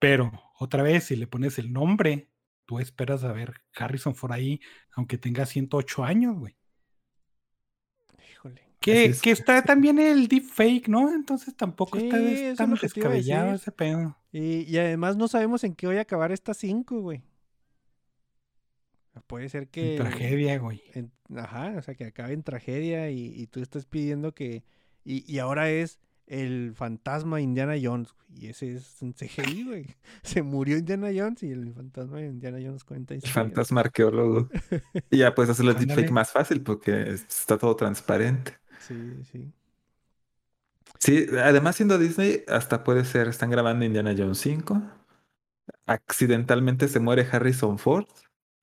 [0.00, 2.28] Pero otra vez, si le pones el nombre,
[2.66, 4.60] tú esperas a ver Harrison por ahí,
[4.96, 6.56] aunque tenga 108 años, güey.
[8.80, 9.20] Que, es.
[9.20, 11.12] que está también el deepfake, ¿no?
[11.14, 14.16] Entonces tampoco está des- tan descabellado ese pedo.
[14.32, 17.22] Y, y además no sabemos en qué voy a acabar esta 5, güey.
[19.26, 19.96] Puede ser que...
[19.96, 20.82] Tragedia, güey.
[20.94, 24.64] en- ajá, o sea, que acabe en tragedia y, y tú estás pidiendo que...
[25.04, 28.12] Y, y ahora es el fantasma Indiana Jones.
[28.28, 29.86] güey, Y ese es un CGI, güey.
[30.22, 34.48] Se murió Indiana Jones y el fantasma de Indiana Jones cuenta El fantasma arqueólogo.
[35.10, 38.54] Y ya puedes hacer el deepfake más fácil porque está todo transparente.
[38.80, 39.52] Sí, sí.
[40.98, 44.82] Sí, además siendo Disney, hasta puede ser, están grabando Indiana Jones 5,
[45.86, 48.06] accidentalmente se muere Harrison Ford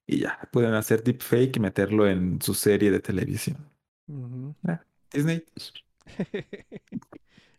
[0.08, 3.58] y ya, pueden hacer deepfake y meterlo en su serie de televisión.
[5.12, 5.42] Disney,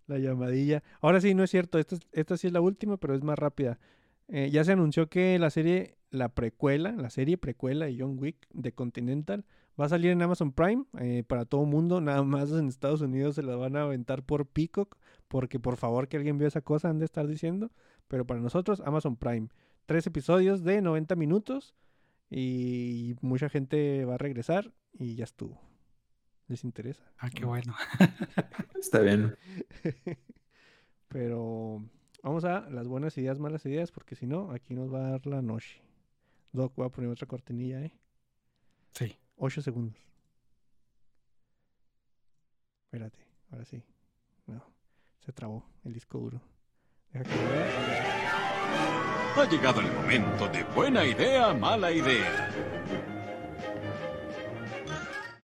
[0.06, 0.82] La llamadilla.
[1.00, 1.78] Ahora sí, no es cierto.
[1.78, 3.78] Esta, es- esta sí es la última, pero es más rápida.
[4.28, 8.46] Eh, ya se anunció que la serie, la precuela, la serie precuela de John Wick
[8.52, 9.44] de Continental
[9.78, 12.00] va a salir en Amazon Prime eh, para todo mundo.
[12.00, 14.96] Nada más en Estados Unidos se la van a aventar por Peacock.
[15.28, 17.70] Porque por favor que alguien vea esa cosa, han de estar diciendo.
[18.08, 19.48] Pero para nosotros, Amazon Prime.
[19.86, 21.74] Tres episodios de 90 minutos.
[22.30, 24.72] Y mucha gente va a regresar.
[24.92, 25.60] Y ya estuvo.
[26.48, 27.04] ¿Les interesa?
[27.18, 27.74] Ah, qué bueno.
[28.80, 29.36] está bien.
[31.08, 31.84] Pero
[32.22, 35.26] vamos a las buenas ideas, malas ideas, porque si no, aquí nos va a dar
[35.26, 35.82] la noche.
[36.52, 37.92] Doc, voy a poner otra cortinilla, ¿eh?
[38.92, 39.16] Sí.
[39.40, 39.96] Ocho segundos.
[42.86, 43.18] Espérate,
[43.50, 43.82] ahora sí.
[44.46, 44.64] No,
[45.20, 46.42] se trabó el disco duro.
[47.12, 47.30] Deja que.
[49.36, 52.50] Ha llegado el momento de buena idea, mala idea.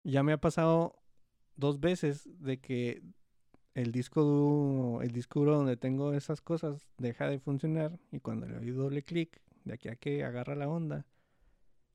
[0.05, 0.95] Ya me ha pasado
[1.57, 3.03] dos veces de que
[3.73, 8.47] el disco duro, el disco duro donde tengo esas cosas deja de funcionar y cuando
[8.47, 11.05] le doy doble clic, de aquí a que agarra la onda,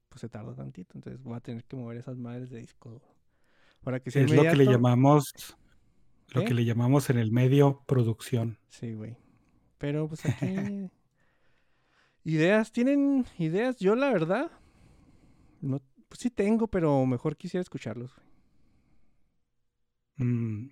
[0.09, 0.93] pues se tarda tantito.
[0.97, 3.07] Entonces voy a tener que mover esas madres de disco duro.
[3.83, 5.33] Para que sea Es lo que le llamamos,
[6.35, 8.59] lo que le llamamos en el medio producción.
[8.69, 9.17] Sí, güey.
[9.79, 10.91] Pero pues aquí.
[12.25, 13.79] ideas, ¿tienen ideas?
[13.79, 14.51] Yo, la verdad.
[15.61, 18.13] No, pues sí tengo, pero mejor quisiera escucharlos.
[18.15, 18.27] güey.
[20.29, 20.71] Mm,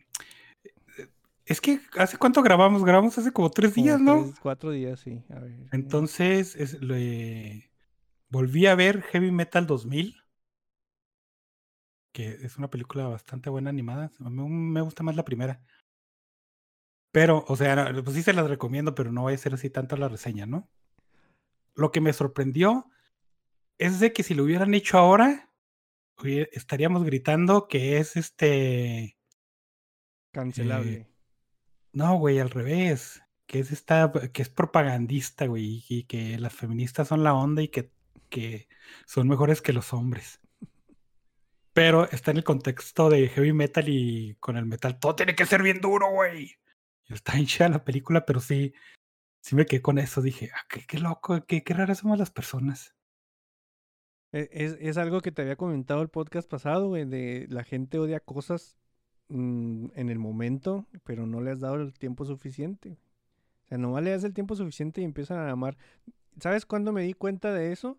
[1.47, 2.83] Es que, ¿hace cuánto grabamos?
[2.85, 4.25] Grabamos hace como tres Como días, ¿no?
[4.25, 5.23] tres, cuatro días, sí.
[5.31, 5.51] A ver.
[5.53, 7.71] eh, Entonces, es, le-
[8.35, 10.17] volví a ver Heavy Metal 2000,
[12.13, 14.11] que es una película bastante buena animada.
[14.19, 15.63] A mí me gusta más la primera.
[17.13, 19.97] Pero, o sea, pues sí se las recomiendo, pero no vaya a ser así tanto
[19.97, 20.69] la reseña, ¿no?
[21.77, 22.91] Lo que me sorprendió
[23.79, 25.53] es de que si lo hubieran hecho ahora,
[26.25, 29.17] estaríamos gritando que es este...
[30.33, 31.09] Cancelable.
[31.93, 33.23] No, güey, al revés.
[33.47, 37.69] Que es esta, que es propagandista, güey, y que las feministas son la onda y
[37.69, 37.94] que,
[38.35, 38.67] que
[39.07, 40.41] son mejores que los hombres.
[41.73, 45.47] Pero está en el contexto de heavy metal y con el metal todo tiene que
[45.47, 46.57] ser bien duro, güey.
[47.09, 48.75] Está hinchada la película, pero sí,
[49.41, 50.21] sí me quedé con eso.
[50.21, 52.97] Dije, ah, qué, loco, qué, raras somos las personas.
[54.33, 58.01] E- Es, es algo que te había comentado el podcast pasado, güey, de la gente
[58.01, 58.77] odia cosas
[59.29, 62.99] mm, en el momento, pero no le has dado el tiempo suficiente.
[63.65, 65.77] O sea, nomás le das el tiempo suficiente y empiezan a amar.
[66.41, 67.97] ¿Sabes cuándo me di cuenta de eso?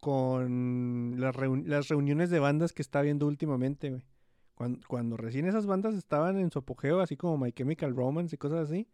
[0.00, 4.02] Con las, reun- las reuniones de bandas que está viendo últimamente, güey.
[4.54, 8.38] Cuando, cuando recién esas bandas estaban en su apogeo, así como My Chemical Romance y
[8.38, 8.88] cosas así,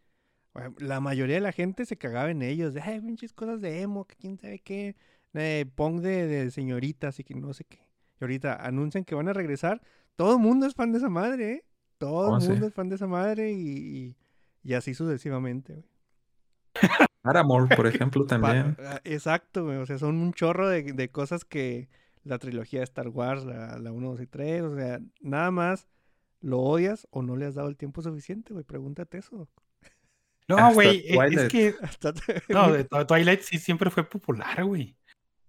[0.78, 2.74] la mayoría de la gente se cagaba en ellos.
[2.74, 4.96] De, ay, pinches cosas de emo, que quién sabe qué
[5.34, 7.78] eh, punk de, de señoritas y que no sé qué.
[8.20, 9.82] Y ahorita anuncian que van a regresar.
[10.16, 11.64] Todo el mundo es fan de esa madre, ¿eh?
[11.98, 12.48] todo Oh, el sí.
[12.48, 14.16] mundo es fan de esa madre y, y-
[14.62, 15.84] y así sucesivamente, güey.
[17.24, 18.76] Paramore, por ejemplo, también.
[18.84, 19.78] ah, Exacto, güey.
[19.78, 21.88] O sea, son un chorro de, de cosas que
[22.22, 25.88] la trilogía de Star Wars, la, la 1, 2 y 3, o sea, nada más
[26.40, 28.64] lo odias o no le has dado el tiempo suficiente, güey.
[28.64, 29.48] Pregúntate eso.
[30.46, 32.12] No, güey, eh, es que Hasta
[32.50, 34.94] no, de Twilight sí siempre fue popular, güey.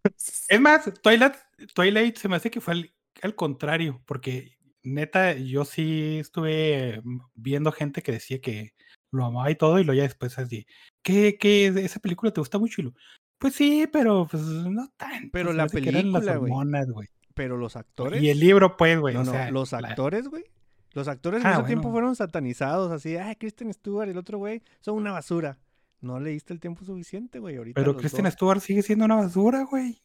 [0.48, 1.34] Es más, Twilight,
[1.74, 2.94] Twilight se me hace que fue al,
[3.24, 7.02] al contrario, porque neta, yo sí estuve
[7.34, 8.74] viendo gente que decía que
[9.16, 10.66] lo amaba y todo, y luego ya después así,
[11.02, 12.82] ¿qué, qué, esa película te gusta mucho?
[12.82, 12.94] Y lo,
[13.40, 15.30] pues sí, pero pues no tanto.
[15.32, 16.52] Pero la las película, güey.
[16.52, 17.08] hormonas, güey.
[17.34, 18.22] Pero los actores.
[18.24, 19.14] Y el libro, pues, güey.
[19.16, 20.46] No, o no, los la- actores, güey.
[20.94, 24.38] Los actores en Ah, ese tiempo fueron satanizados, así, ah, Kristen Stewart y el otro
[24.38, 25.58] güey son una basura.
[26.00, 27.58] No le diste el tiempo suficiente, güey.
[27.58, 30.02] Ahorita pero Kristen dos- Stewart sigue siendo una basura, güey.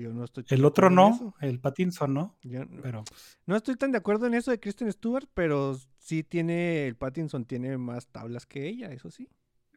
[0.00, 1.34] Yo no estoy El otro no, eso.
[1.40, 2.34] el Pattinson no.
[2.42, 6.22] Yo Pero pues, no estoy tan de acuerdo en eso de Kristen Stewart, pero sí
[6.22, 9.28] tiene, el Pattinson tiene más tablas que ella, eso sí.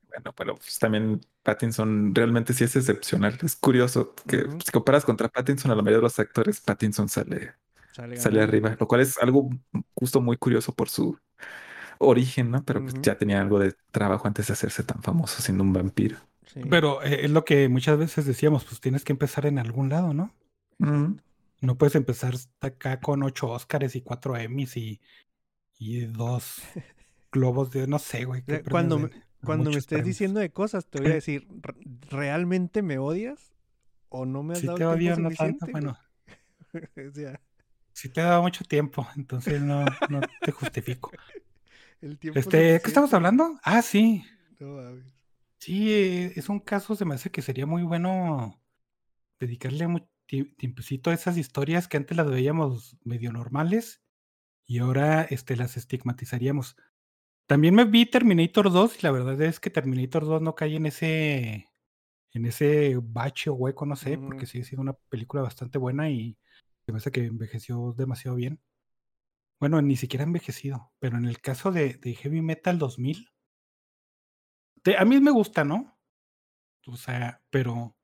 [0.10, 3.38] Bueno, pero pues, también Pattinson realmente sí es excepcional.
[3.44, 4.60] Es curioso que Ujú.
[4.66, 7.54] si comparas contra Pattinson, a la mayoría de los actores, Pattinson sale,
[8.16, 9.50] Sale, arriba, lo cual es algo
[9.96, 11.18] justo muy curioso por su
[12.00, 12.64] origen, ¿no?
[12.64, 16.18] Pero pues, ya tenía algo de trabajo antes de hacerse tan famoso siendo un vampiro.
[16.54, 16.62] Sí.
[16.70, 20.14] Pero eh, es lo que muchas veces decíamos, pues tienes que empezar en algún lado,
[20.14, 20.34] ¿no?
[20.80, 21.18] Mm.
[21.62, 25.02] No puedes empezar acá con ocho Óscares y cuatro Emmys y,
[25.78, 26.62] y dos
[27.32, 28.42] globos de, no sé, güey.
[28.42, 30.06] Premios cuando, pero cuando me estés premios.
[30.08, 31.76] diciendo de cosas, te voy a decir, "¿Re-
[32.10, 33.54] ¿realmente me odias?
[34.10, 35.98] ¿O no me has Si dado te odio, tiempo no tanto, bueno,
[36.74, 37.42] güey?" o sea,
[37.94, 41.12] si te he dado mucho tiempo, entonces no, no te justifico.
[42.02, 43.60] el tiempo Este, ¿qué estamos hablando?
[43.64, 44.24] Ah, sí.
[44.60, 45.17] No.
[45.60, 48.62] Sí, eh, es un caso, se me hace que sería muy bueno
[49.40, 54.02] dedicarle mu- ti- tiempecito a esas historias que antes las veíamos medio normales
[54.66, 56.78] y ahora este, las estigmatizaríamos.
[57.48, 60.86] También me vi Terminator 2 y la verdad es que Terminator 2 no cae en
[60.88, 61.68] ese
[62.34, 64.48] en ese bache o hueco, no sé, porque Ujú.
[64.48, 66.38] sigue siendo una película bastante buena y
[66.86, 68.62] se me hace que envejeció demasiado bien.
[69.60, 73.30] Bueno, ni siquiera ha envejecido, pero en el caso de, de Heavy Metal 2000,
[74.88, 76.00] te- a mí me gusta, ¿no?
[76.88, 77.98] O sea, pero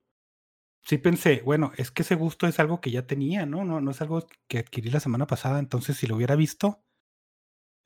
[0.82, 3.66] sí pensé, bueno, es que ese gusto es algo que ya tenía, ¿no?
[3.66, 6.84] No, no es algo que adquirí la semana pasada, entonces si lo hubiera visto,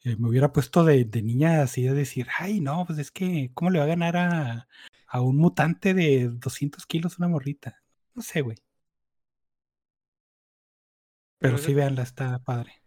[0.03, 3.51] eh, me hubiera puesto de, de niña así de decir, ay, no, pues es que,
[3.53, 4.67] ¿cómo le va a ganar a,
[5.07, 7.83] a un mutante de 200 kilos una morrita?
[8.15, 8.57] No sé, güey.
[11.39, 12.81] Pero Pero eso- sí, véanla, está padre.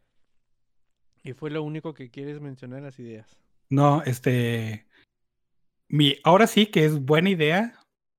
[1.22, 3.28] Y fue lo único que quieres mencionar las ideas.
[3.68, 4.86] No, este.
[5.90, 7.74] Mi, ahora sí que es buena idea.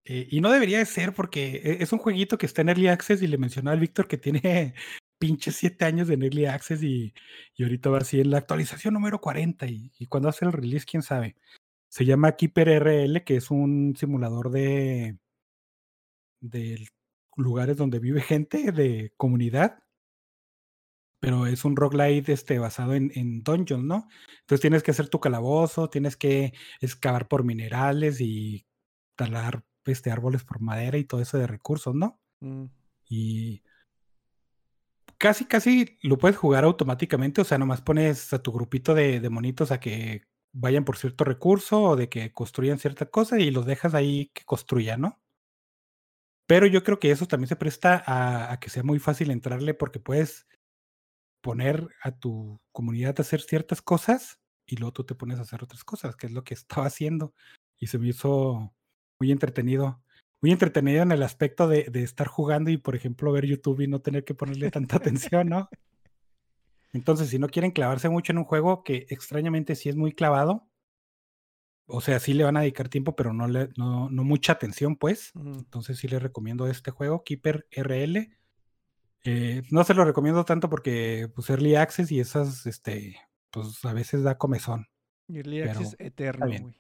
[0.06, 2.88] eh, y no debería de ser porque e- es un jueguito que está en Early
[2.88, 4.74] Access y le mencionaba al Víctor que tiene
[5.20, 7.14] pinches siete años de Early Access y,
[7.56, 10.86] y ahorita va así en la actualización número 40 y, y cuando hace el release,
[10.90, 11.36] quién sabe.
[11.90, 15.18] Se llama Keeper RL, que es un simulador de,
[16.42, 16.88] de
[17.38, 19.81] lugares donde vive gente, de comunidad
[21.22, 24.10] pero es un roguelite este, basado en, en dungeons, ¿no?
[24.42, 28.66] Entonces tienes que hacer tu calabozo, tienes que excavar por minerales y
[29.16, 32.20] talar este, árboles por madera y todo eso de recursos, ¿no?
[32.42, 32.66] Mm,
[33.08, 33.64] Y
[35.18, 39.30] casi, casi lo puedes jugar automáticamente, o sea, nomás pones a tu grupito de, de
[39.30, 40.24] monitos a que
[40.54, 44.44] vayan por cierto recurso o de que construyan cierta cosa y los dejas ahí que
[44.46, 45.22] construyan, ¿no?
[46.48, 49.74] Pero yo creo que eso también se presta a, a que sea muy fácil entrarle
[49.74, 50.48] porque puedes
[51.42, 55.64] poner a tu comunidad a hacer ciertas cosas y luego tú te pones a hacer
[55.64, 56.54] otras cosas, que es lo que
[56.84, 57.34] estaba haciendo.
[57.78, 58.74] Y se me hizo
[59.20, 60.02] muy entretenido.
[60.42, 63.88] Muy entretenido en el aspecto de, de estar jugando y, por ejemplo, ver YouTube y
[63.88, 65.70] no tener que ponerle tanta atención, ¿no?
[66.94, 70.68] Entonces, si no quieren clavarse mucho en un juego que extrañamente sí es muy clavado,
[71.94, 74.96] o sea, sí le van a dedicar tiempo, pero no, le, no, no mucha atención,
[74.96, 75.34] pues.
[75.36, 78.30] Entonces sí les recomiendo este juego, Keeper RL.
[79.24, 83.18] Eh, no se lo recomiendo tanto porque pues Early Access y esas, este,
[83.52, 84.88] pues a veces da comezón,
[85.28, 86.76] Y Early Pero Access eterno, güey.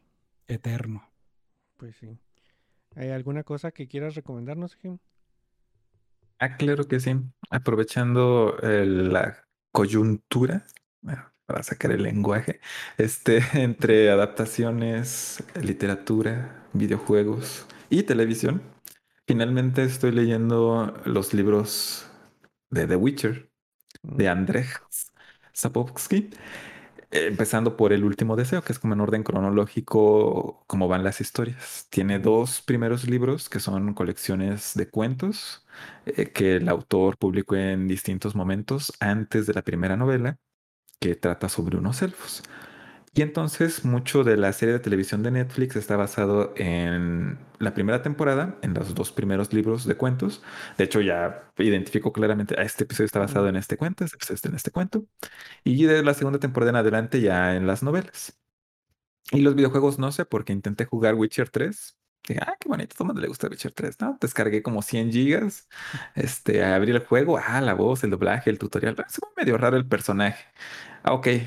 [0.47, 1.11] eterno.
[1.77, 2.17] Pues sí.
[2.95, 4.97] ¿Hay alguna cosa que quieras recomendarnos, Jim?
[6.39, 7.15] Ah, claro que sí.
[7.49, 10.65] Aprovechando eh, la coyuntura
[11.01, 12.59] bueno, para sacar el lenguaje,
[12.97, 18.61] este, entre adaptaciones, literatura, videojuegos y televisión.
[19.27, 22.10] Finalmente estoy leyendo los libros
[22.71, 23.51] de The Witcher
[24.03, 24.67] de Andrzej
[25.53, 26.29] Sapkowski,
[27.11, 31.87] empezando por El último deseo, que es como en orden cronológico cómo van las historias.
[31.89, 35.65] Tiene dos primeros libros que son colecciones de cuentos
[36.05, 40.37] eh, que el autor publicó en distintos momentos antes de la primera novela.
[40.99, 42.43] que trata sobre unos elfos.
[43.13, 48.01] Y entonces mucho de la serie de televisión de Netflix está basado en la primera
[48.01, 50.41] temporada, en los dos primeros libros de cuentos.
[50.77, 54.35] De hecho, ya identifico claramente, a este episodio está basado en este cuento, este episodio
[54.35, 55.05] está en este cuento.
[55.65, 58.39] Y de la segunda temporada en adelante ya en las novelas.
[59.31, 61.97] Y los videojuegos no sé, porque intenté jugar Witcher 3.
[62.27, 64.17] Dije, ah, qué bonito, todo el mundo le gusta Witcher 3, ¿no?
[64.21, 65.67] Descargué como 100 gigas,
[66.15, 68.95] este, abrí el juego, ah, la voz, el doblaje, el tutorial.
[69.07, 70.45] Es medio raro el personaje.
[71.03, 71.41] Ah, ok, eh,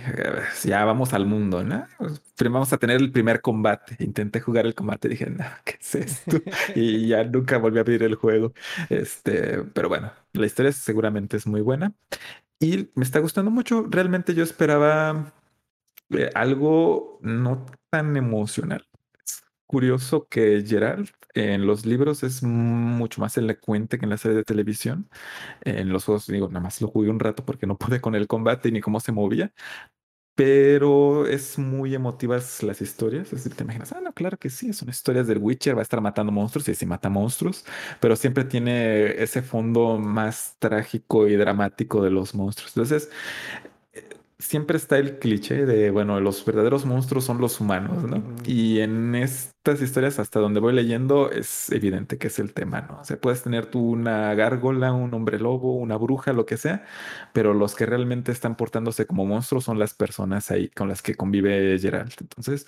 [0.64, 1.86] ya vamos al mundo, ¿no?
[2.36, 3.96] Primero vamos a tener el primer combate.
[4.02, 6.38] Intenté jugar el combate, dije, no, ¿qué es esto?
[6.74, 8.52] Y ya nunca volví a abrir el juego.
[8.88, 11.94] Este, pero bueno, la historia seguramente es muy buena.
[12.60, 13.86] Y me está gustando mucho.
[13.88, 15.32] Realmente yo esperaba
[16.10, 18.86] eh, algo no tan emocional.
[19.24, 24.36] Es curioso que Gerald en los libros es mucho más elocuente que en la serie
[24.38, 25.08] de televisión.
[25.62, 28.26] En los juegos, digo, nada más lo jugué un rato porque no pude con el
[28.28, 29.52] combate ni cómo se movía.
[30.36, 33.26] Pero es muy emotivas las historias.
[33.26, 35.82] Es decir, te imaginas, ah, no, claro que sí, son historias del Witcher, va a
[35.84, 37.64] estar matando monstruos y sí mata monstruos,
[38.00, 42.72] pero siempre tiene ese fondo más trágico y dramático de los monstruos.
[42.76, 43.10] Entonces,
[44.44, 48.22] siempre está el cliché de, bueno, los verdaderos monstruos son los humanos, ¿no?
[48.44, 53.00] Y en estas historias, hasta donde voy leyendo, es evidente que es el tema, ¿no?
[53.00, 56.84] O sea, puedes tener tú una gárgola, un hombre lobo, una bruja, lo que sea,
[57.32, 61.14] pero los que realmente están portándose como monstruos son las personas ahí con las que
[61.14, 62.20] convive Geralt.
[62.20, 62.66] Entonces,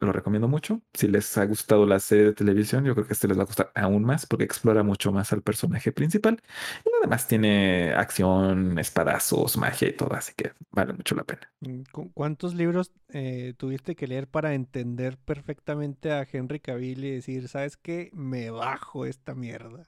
[0.00, 0.82] lo recomiendo mucho.
[0.94, 3.46] Si les ha gustado la serie de televisión, yo creo que este les va a
[3.46, 6.40] gustar aún más porque explora mucho más al personaje principal.
[6.84, 11.52] Y además tiene acción, espadazos, magia y todo, así que vale mucho la pena.
[11.60, 11.82] Mm,
[12.14, 17.76] ¿Cuántos libros eh, tuviste que leer para entender perfectamente a Henry Cavill y decir, ¿sabes
[17.76, 18.10] qué?
[18.12, 19.82] Me bajo esta mierda.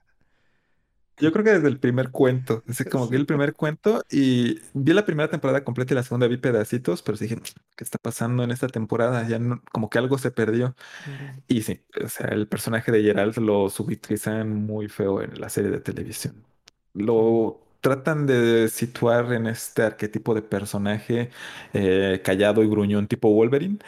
[1.20, 4.92] Yo creo que desde el primer cuento, es como vi el primer cuento y vi
[4.92, 7.38] la primera temporada completa y la segunda vi pedacitos, pero dije,
[7.76, 9.26] ¿qué está pasando en esta temporada?
[9.28, 10.74] Ya no, como que algo se perdió.
[11.48, 15.70] Y sí, o sea, el personaje de Geralt lo subutilizan muy feo en la serie
[15.70, 16.44] de televisión.
[16.94, 21.30] Lo tratan de situar en este arquetipo de personaje
[21.72, 23.78] eh, callado y gruñón tipo Wolverine,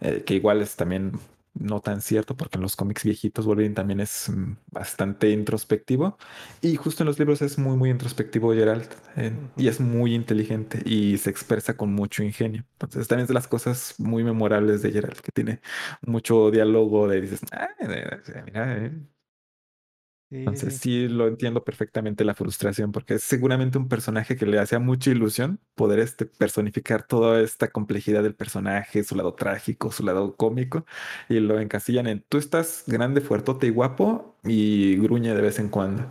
[0.00, 1.12] eh, que igual es también
[1.54, 6.18] no tan cierto, porque en los cómics viejitos Wolverine también es mm, bastante introspectivo.
[6.60, 8.92] Y justo en los libros es muy, muy introspectivo Geralt.
[9.16, 12.64] Eh, y es muy inteligente y se expresa con mucho ingenio.
[12.72, 15.60] Entonces también es de las cosas muy memorables de Geralt, que tiene
[16.02, 18.22] mucho diálogo de dices, ah, mira,
[20.30, 21.08] entonces sí.
[21.08, 25.58] lo entiendo perfectamente la frustración, porque es seguramente un personaje que le hacía mucha ilusión
[25.74, 30.84] poder este, personificar toda esta complejidad del personaje, su lado trágico, su lado cómico,
[31.28, 35.68] y lo encasillan en tú estás grande, fuertote y guapo y gruñe de vez en
[35.68, 36.06] cuando.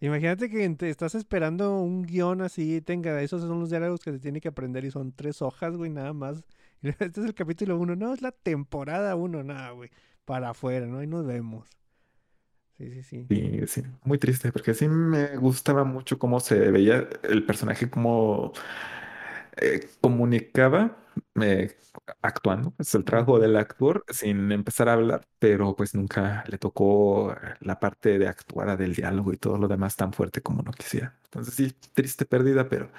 [0.00, 4.18] Imagínate que te estás esperando un guion así, tenga, esos son los diálogos que se
[4.18, 6.42] tiene que aprender y son tres hojas, güey, nada más.
[6.82, 9.90] Este es el capítulo uno, no, es la temporada uno, nada, güey,
[10.24, 10.98] para afuera, ¿no?
[10.98, 11.68] Ahí nos vemos.
[12.80, 13.30] Sí, sí, sí.
[13.66, 18.52] Sí, Muy triste, porque sí me gustaba mucho cómo se veía el personaje, cómo
[19.56, 20.96] eh, comunicaba
[21.40, 21.76] eh,
[22.22, 22.74] actuando.
[22.78, 27.78] Es el trabajo del actor sin empezar a hablar, pero pues nunca le tocó la
[27.80, 31.16] parte de actuar del diálogo y todo lo demás tan fuerte como no quisiera.
[31.24, 32.90] Entonces sí, triste pérdida, pero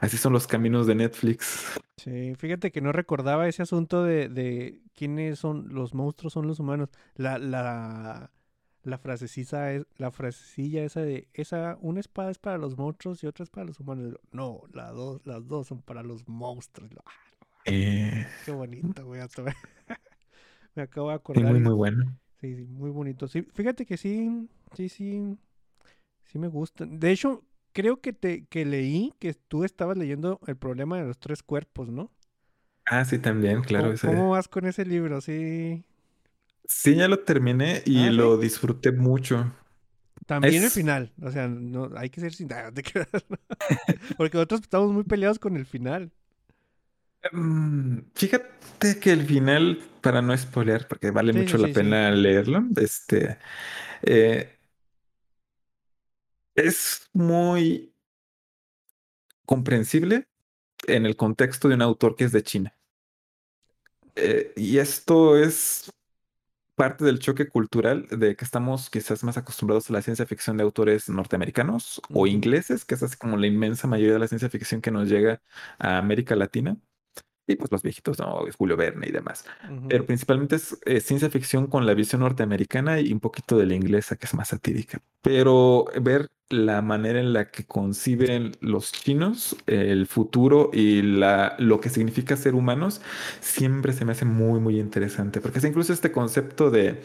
[0.00, 1.80] así son los caminos de Netflix.
[1.96, 6.58] Sí, fíjate que no recordaba ese asunto de, de quiénes son los monstruos, son los
[6.58, 6.88] humanos.
[7.14, 8.30] La, la
[8.82, 13.26] la frasecilla, es, la frasecilla esa de esa una espada es para los monstruos y
[13.26, 14.18] otra es para los humanos.
[14.32, 16.90] No, las dos, las dos son para los monstruos.
[17.04, 17.10] Ah,
[17.66, 19.20] eh, Qué bonito, güey.
[20.74, 21.44] me acabo de acordar.
[21.44, 22.18] muy, muy bueno.
[22.40, 23.28] Sí, sí, muy bonito.
[23.28, 25.36] Sí, fíjate que sí, sí, sí,
[26.24, 26.86] sí me gusta.
[26.86, 31.18] De hecho, creo que te que leí que tú estabas leyendo el problema de los
[31.18, 32.10] tres cuerpos, ¿no?
[32.86, 33.94] Ah, sí, también, claro.
[34.00, 35.20] ¿Cómo, ¿cómo vas con ese libro?
[35.20, 35.84] Sí.
[36.70, 39.52] Sí, ya lo terminé y Ah, lo disfruté mucho.
[40.26, 41.12] También el final.
[41.22, 42.70] O sea, no, hay que ser sin ah.
[44.16, 46.12] Porque nosotros estamos muy peleados con el final.
[47.32, 52.10] Mm, Fíjate que el final, para no spoilear, porque vale Sí, mucho sí, la pena
[52.10, 53.38] leerlo, este,
[54.02, 54.58] eh,
[56.54, 57.92] es muy
[59.44, 60.28] comprensible
[60.86, 62.74] en el contexto de un autor que es de China.
[64.16, 65.90] Eh, y esto es
[66.80, 70.62] parte del choque cultural de que estamos quizás más acostumbrados a la ciencia ficción de
[70.62, 74.80] autores norteamericanos o ingleses, que es así como la inmensa mayoría de la ciencia ficción
[74.80, 75.42] que nos llega
[75.78, 76.78] a América Latina.
[77.52, 78.44] Y pues los viejitos, ¿no?
[78.56, 79.44] Julio Verne y demás.
[79.64, 79.88] Ujú.
[79.88, 83.74] Pero principalmente es eh, ciencia ficción con la visión norteamericana y un poquito de la
[83.74, 85.00] inglesa, que es más satírica.
[85.22, 91.80] Pero ver la manera en la que conciben los chinos el futuro y la, lo
[91.80, 93.00] que significa ser humanos,
[93.40, 97.02] siempre se me hace muy, muy interesante, porque es incluso este concepto de,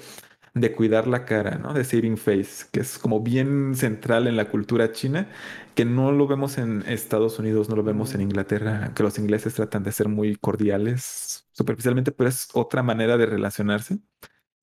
[0.56, 1.74] de cuidar la cara, ¿no?
[1.74, 5.30] De saving face, que es como bien central en la cultura china,
[5.76, 9.54] que no lo vemos en Estados Unidos, no lo vemos en Inglaterra, que los ingleses
[9.56, 14.00] tratan de ser muy cordiales superficialmente, pero es otra manera de relacionarse.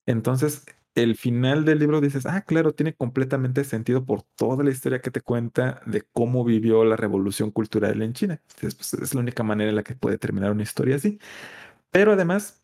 [0.06, 0.64] Entonces,
[0.94, 5.10] el final del libro dices, ah, claro, tiene completamente sentido por toda la historia que
[5.10, 8.40] te cuenta de cómo vivió la revolución cultural en China.
[8.56, 11.19] Entonces, pues, es la única manera en la que puede terminar una historia así.
[11.90, 12.61] Pero además,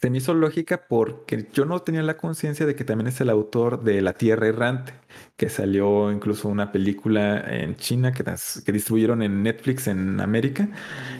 [0.00, 3.30] se me hizo lógica porque yo no tenía la conciencia de que también es el
[3.30, 4.92] autor de La Tierra Errante,
[5.36, 10.68] que salió incluso una película en China que, que distribuyeron en Netflix en América,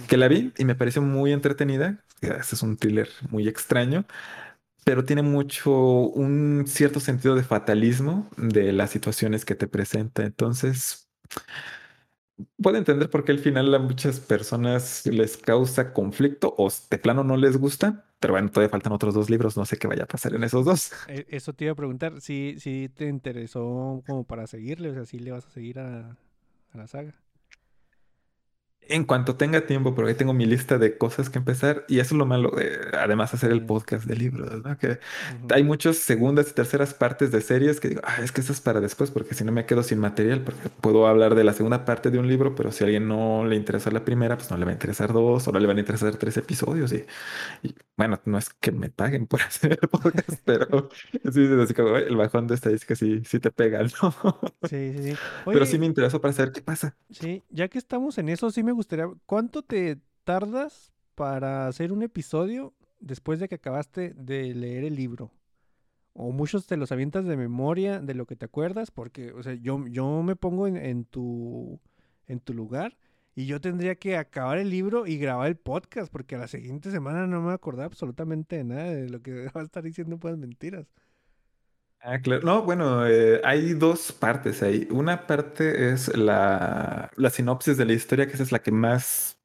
[0.09, 2.03] que la vi y me pareció muy entretenida.
[2.21, 4.05] Este es un thriller muy extraño,
[4.85, 10.25] pero tiene mucho, un cierto sentido de fatalismo de las situaciones que te presenta.
[10.25, 11.09] Entonces,
[12.61, 17.25] puedo entender por qué al final a muchas personas les causa conflicto o de plano
[17.25, 20.07] no les gusta, pero bueno, todavía faltan otros dos libros, no sé qué vaya a
[20.07, 20.93] pasar en esos dos.
[21.07, 25.07] Eh, Eso te iba a preguntar, si, si te interesó como para seguirle, o sea,
[25.07, 26.17] si le vas a seguir a
[26.75, 27.15] la saga.
[28.89, 32.19] En cuanto tenga tiempo, porque tengo mi lista de cosas que empezar y eso es
[32.19, 34.79] lo malo de además hacer el podcast de libros, ¿no?
[34.79, 35.01] Que
[35.53, 38.61] hay muchas segundas y terceras partes de series que digo, ah, es que eso es
[38.61, 41.85] para después porque si no me quedo sin material, porque puedo hablar de la segunda
[41.85, 44.57] parte de un libro, pero si a alguien no le interesa la primera, pues no
[44.57, 47.05] le va a interesar dos o no le van a interesar tres episodios y,
[47.63, 50.91] y, bueno, no es que me paguen por hacer el podcast, pero
[51.33, 54.15] sí, así como el bajón de estadística sí, sí te pega, ¿no?
[54.63, 55.17] Sí, sí, sí.
[55.45, 56.97] Pero sí me interesó para saber qué pasa.
[57.11, 62.03] sí, ya que estamos en eso, sí me gustaría, ¿cuánto te tardas para hacer un
[62.03, 65.33] episodio después de que acabaste de leer el libro?
[66.13, 69.55] O muchos te los avientas de memoria de lo que te acuerdas, porque, o sea,
[69.55, 71.81] yo, yo me pongo en, tu,
[72.27, 72.97] en tu lugar
[73.35, 76.91] y yo tendría que acabar el libro y grabar el podcast, porque a la siguiente
[76.91, 80.39] semana no me acordaba absolutamente de nada de lo que va a estar diciendo puras
[80.39, 80.87] mentiras.
[82.09, 82.43] Ah, claro.
[82.45, 84.87] No, bueno, eh, hay dos partes ahí.
[84.93, 89.41] Una parte es la, la sinopsis de la historia, que esa es la que más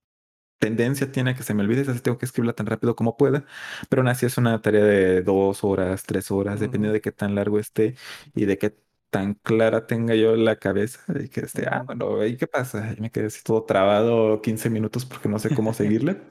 [0.59, 3.45] tendencia tiene a que se me olvide, así tengo que escribirla tan rápido como pueda,
[3.89, 7.35] pero aún así es una tarea de dos horas, tres horas, dependiendo de qué tan
[7.35, 7.95] largo esté
[8.35, 8.75] y de qué
[9.11, 12.93] tan clara tenga yo la cabeza, y que esté, ah, bueno, ¿y qué pasa?
[12.97, 16.21] Y me quedé así todo trabado 15 minutos porque no sé cómo seguirle.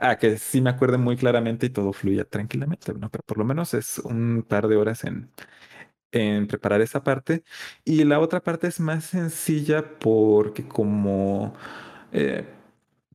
[0.00, 3.10] Ah, que sí me acuerde muy claramente y todo fluya tranquilamente, ¿no?
[3.10, 5.30] Pero por lo menos es un par de horas en,
[6.12, 7.44] en preparar esa parte.
[7.84, 11.54] Y la otra parte es más sencilla porque como
[12.12, 12.46] eh,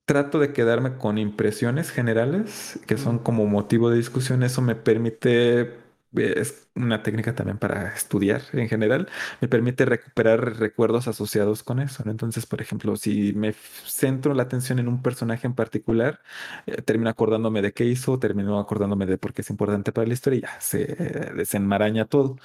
[0.05, 5.79] trato de quedarme con impresiones generales, que son como motivo de discusión, eso me permite,
[6.17, 9.09] es una técnica también para estudiar en general,
[9.41, 12.11] me permite recuperar recuerdos asociados con eso, ¿no?
[12.11, 16.21] Entonces, por ejemplo, si me centro la atención en un personaje en particular,
[16.65, 20.13] eh, termino acordándome de qué hizo, termino acordándome de por qué es importante para la
[20.13, 22.37] historia y ya se eh, desenmaraña todo.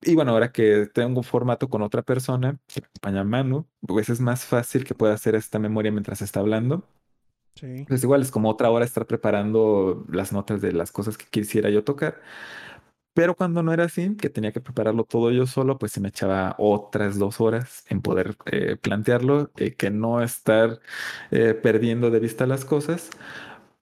[0.00, 4.44] Y bueno, ahora que tengo un formato con otra persona, acompaña Manu, pues es más
[4.44, 6.84] fácil que pueda hacer esta memoria mientras está hablando.
[7.54, 7.84] Sí.
[7.88, 11.70] Pues igual es como otra hora estar preparando las notas de las cosas que quisiera
[11.70, 12.22] yo tocar.
[13.18, 16.10] Pero cuando no era así, que tenía que prepararlo todo yo solo, pues se me
[16.10, 20.78] echaba otras dos horas en poder eh, plantearlo, eh, que no estar
[21.32, 23.10] eh, perdiendo de vista las cosas.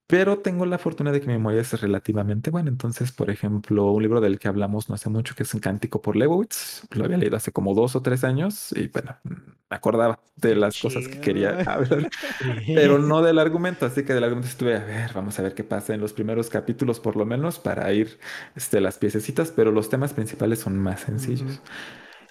[0.09, 2.69] Pero tengo la fortuna de que mi memoria es relativamente buena.
[2.69, 6.01] Entonces, por ejemplo, un libro del que hablamos no hace mucho, que es Un Cántico
[6.01, 10.21] por Leibowitz, lo había leído hace como dos o tres años y bueno, me acordaba
[10.37, 12.09] de las cosas que quería hablar,
[12.69, 13.85] pero no del argumento.
[13.85, 16.51] Así que del argumento estuve a ver, vamos a ver qué pasa en los primeros
[16.51, 18.21] capítulos, por lo menos, para ir
[18.55, 21.61] este, las piececitas, pero los temas principales son más sencillos.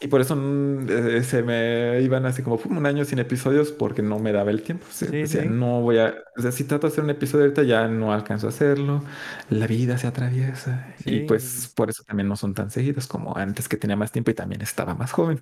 [0.01, 3.72] Y por eso mm, eh, se me iban así como "Fum, un año sin episodios
[3.72, 4.85] porque no me daba el tiempo.
[4.89, 5.45] O sea, Sí, decía, sí.
[5.45, 8.47] no voy a, o sea, si trato de hacer un episodio ahorita ya no alcanzo
[8.47, 9.03] a hacerlo.
[9.49, 13.69] La vida se atraviesa y pues por eso también no son tan seguidos como antes
[13.69, 15.41] que tenía más tiempo y también estaba más joven.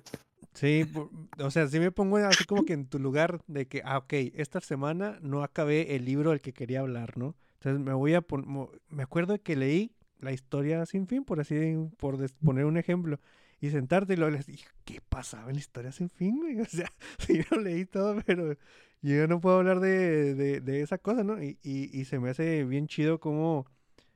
[0.52, 0.86] Sí,
[1.38, 4.12] o sea, sí me pongo así como que en tu lugar de que, ah, ok,
[4.34, 7.34] esta semana no acabé el libro del que quería hablar, ¿no?
[7.54, 8.46] Entonces me voy a poner,
[8.88, 11.56] me acuerdo que leí la historia sin fin, por así,
[11.98, 13.18] por poner un ejemplo,
[13.66, 16.58] y sentarte y luego les dije, ¿qué pasaba en la historia sin fin, güey?
[16.60, 18.56] O sea, sí lo leí todo, pero
[19.02, 21.42] yo no puedo hablar de, de, de esa cosa, ¿no?
[21.42, 23.66] Y, y, se me hace bien chido como,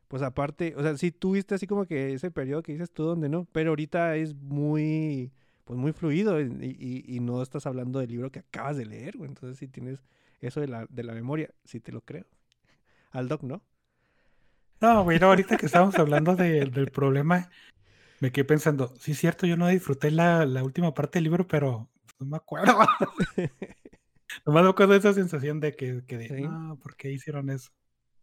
[0.08, 3.28] pues aparte, o sea, sí tuviste así como que ese periodo que dices tú donde
[3.28, 5.32] no, pero ahorita es muy
[5.64, 6.44] pues muy fluido y,
[6.80, 9.28] y- y no estás hablando del libro que acabas de leer, güey.
[9.28, 10.02] Entonces sí tienes
[10.40, 12.24] eso de la, de la memoria, sí te lo creo.
[13.10, 13.62] Al doc, ¿no?
[14.80, 17.50] No, güey, no, ahorita que estamos hablando de- del problema,
[18.20, 21.46] Me quedé pensando, sí es cierto, yo no disfruté la, la última parte del libro,
[21.46, 21.88] pero
[22.18, 22.76] no me acuerdo.
[24.46, 26.42] Nomás me acuerdo de esa sensación de que, que de, Sí.
[26.42, 27.70] no, ¿por qué hicieron eso?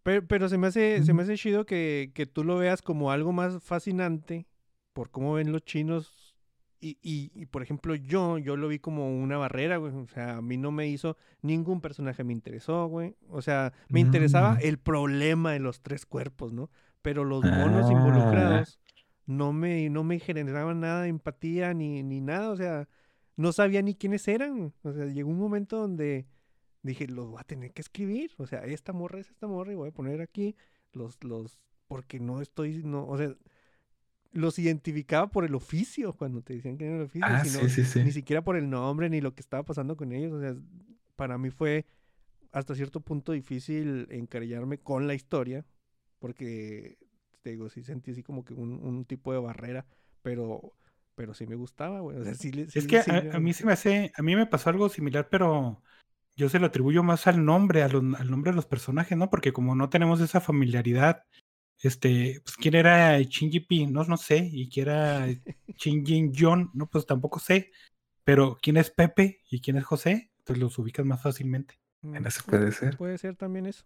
[0.03, 3.11] Pero, pero se me hace, se me hace chido que, que tú lo veas como
[3.11, 4.45] algo más fascinante
[4.93, 6.35] por cómo ven los chinos.
[6.79, 9.93] Y, y, y, por ejemplo, yo, yo lo vi como una barrera, güey.
[9.95, 13.15] O sea, a mí no me hizo, ningún personaje me interesó, güey.
[13.29, 14.59] O sea, me interesaba Mm.
[14.61, 16.69] el problema de los tres cuerpos, ¿no?
[17.01, 17.93] Pero los monos Ah.
[17.93, 18.79] involucrados
[19.25, 22.49] no me, no me generaban nada de empatía ni, ni nada.
[22.51, 22.87] O sea,
[23.35, 24.73] no sabía ni quiénes eran.
[24.83, 26.25] O sea, llegó un momento donde
[26.83, 28.31] dije, los voy a tener que escribir.
[28.37, 30.55] O sea, esta morra es esta morra y voy a poner aquí
[30.93, 33.33] los, los, porque no estoy, no, o sea,
[34.31, 37.69] los identificaba por el oficio cuando te decían que era el oficio, Ah, sino- sí,
[37.69, 38.03] sí, sí.
[38.03, 40.33] ni siquiera por el nombre ni lo que estaba pasando con ellos.
[40.33, 40.55] O sea,
[41.15, 41.85] para mí fue
[42.51, 45.65] hasta cierto punto difícil encariñarme con la historia,
[46.19, 46.97] porque
[47.45, 49.85] te digo, sí sentí así como que un, un tipo de barrera,
[50.23, 50.73] pero,
[51.13, 52.17] pero sí me gustaba, güey.
[52.17, 54.47] O sea, sí, le- Es que sí a, mí se me hace, a mí me
[54.47, 55.79] pasó algo similar, pero
[56.35, 59.29] yo se lo atribuyo más al nombre, los- al nombre de los personajes, ¿no?
[59.29, 61.21] Porque como no tenemos esa familiaridad,
[61.83, 65.27] este, pues quién era Shinji Pi, no, no sé, y quién era
[65.77, 67.69] Shinji John, no, pues tampoco sé,
[68.23, 71.75] pero quién es Pepe y quién es José, entonces los ubicas más fácilmente.
[72.01, 72.17] Mm,
[72.47, 72.97] puede ser.
[72.97, 73.85] Puede ser también eso.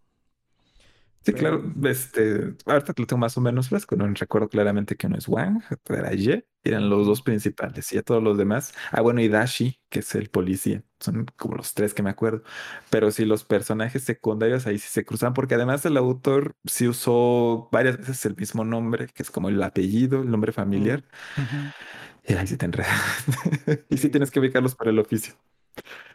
[1.25, 1.63] Sí, claro.
[1.83, 3.95] Este, ahorita lo tengo más o menos fresco.
[3.95, 8.03] No recuerdo claramente que no es Wang, era Ye, eran los dos principales y a
[8.03, 8.73] todos los demás.
[8.91, 10.83] Ah, bueno, y Dashi, que es el policía.
[10.99, 12.43] Son como los tres que me acuerdo.
[12.89, 17.69] Pero sí, los personajes secundarios ahí sí se cruzan, porque además el autor sí usó
[17.71, 21.03] varias veces el mismo nombre, que es como el apellido, el nombre familiar.
[22.27, 23.25] Y ahí sí te enredas.
[23.89, 25.33] y sí tienes que ubicarlos por el oficio.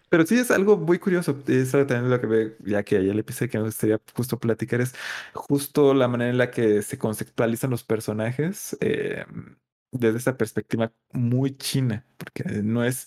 [0.08, 1.36] Pero sí es algo muy curioso.
[1.46, 4.38] Es algo también lo que ve, ya que ayer le empecé que me gustaría justo
[4.38, 4.94] platicar, es
[5.32, 9.24] justo la manera en la que se conceptualizan los personajes eh,
[9.92, 13.06] desde esa perspectiva muy china, porque no es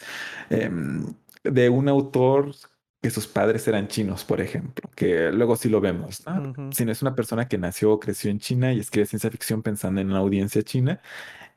[0.49, 1.14] em,
[1.44, 2.53] de un autor
[3.02, 6.24] que sus padres eran chinos, por ejemplo, que luego sí lo vemos.
[6.72, 10.02] Sino es una persona que nació o creció en China y escribe ciencia ficción pensando
[10.02, 11.02] en una audiencia china.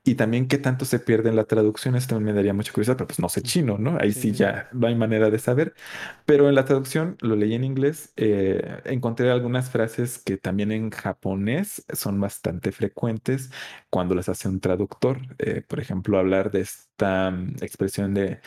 [0.03, 3.07] Y también qué tanto se pierde en la traducción, esto me daría mucha curiosidad, pero
[3.09, 3.99] pues no sé chino, ¿no?
[4.01, 4.33] Ahí sí Sí.
[4.33, 5.75] ya no hay manera de saber.
[6.25, 10.91] Pero en la traducción, lo leí en inglés, eh, encontré algunas frases que también en
[10.91, 13.51] japonés son bastante frecuentes
[13.91, 15.19] cuando las hace un traductor.
[15.39, 18.41] Eh, por ejemplo, hablar de esta mm, expresión de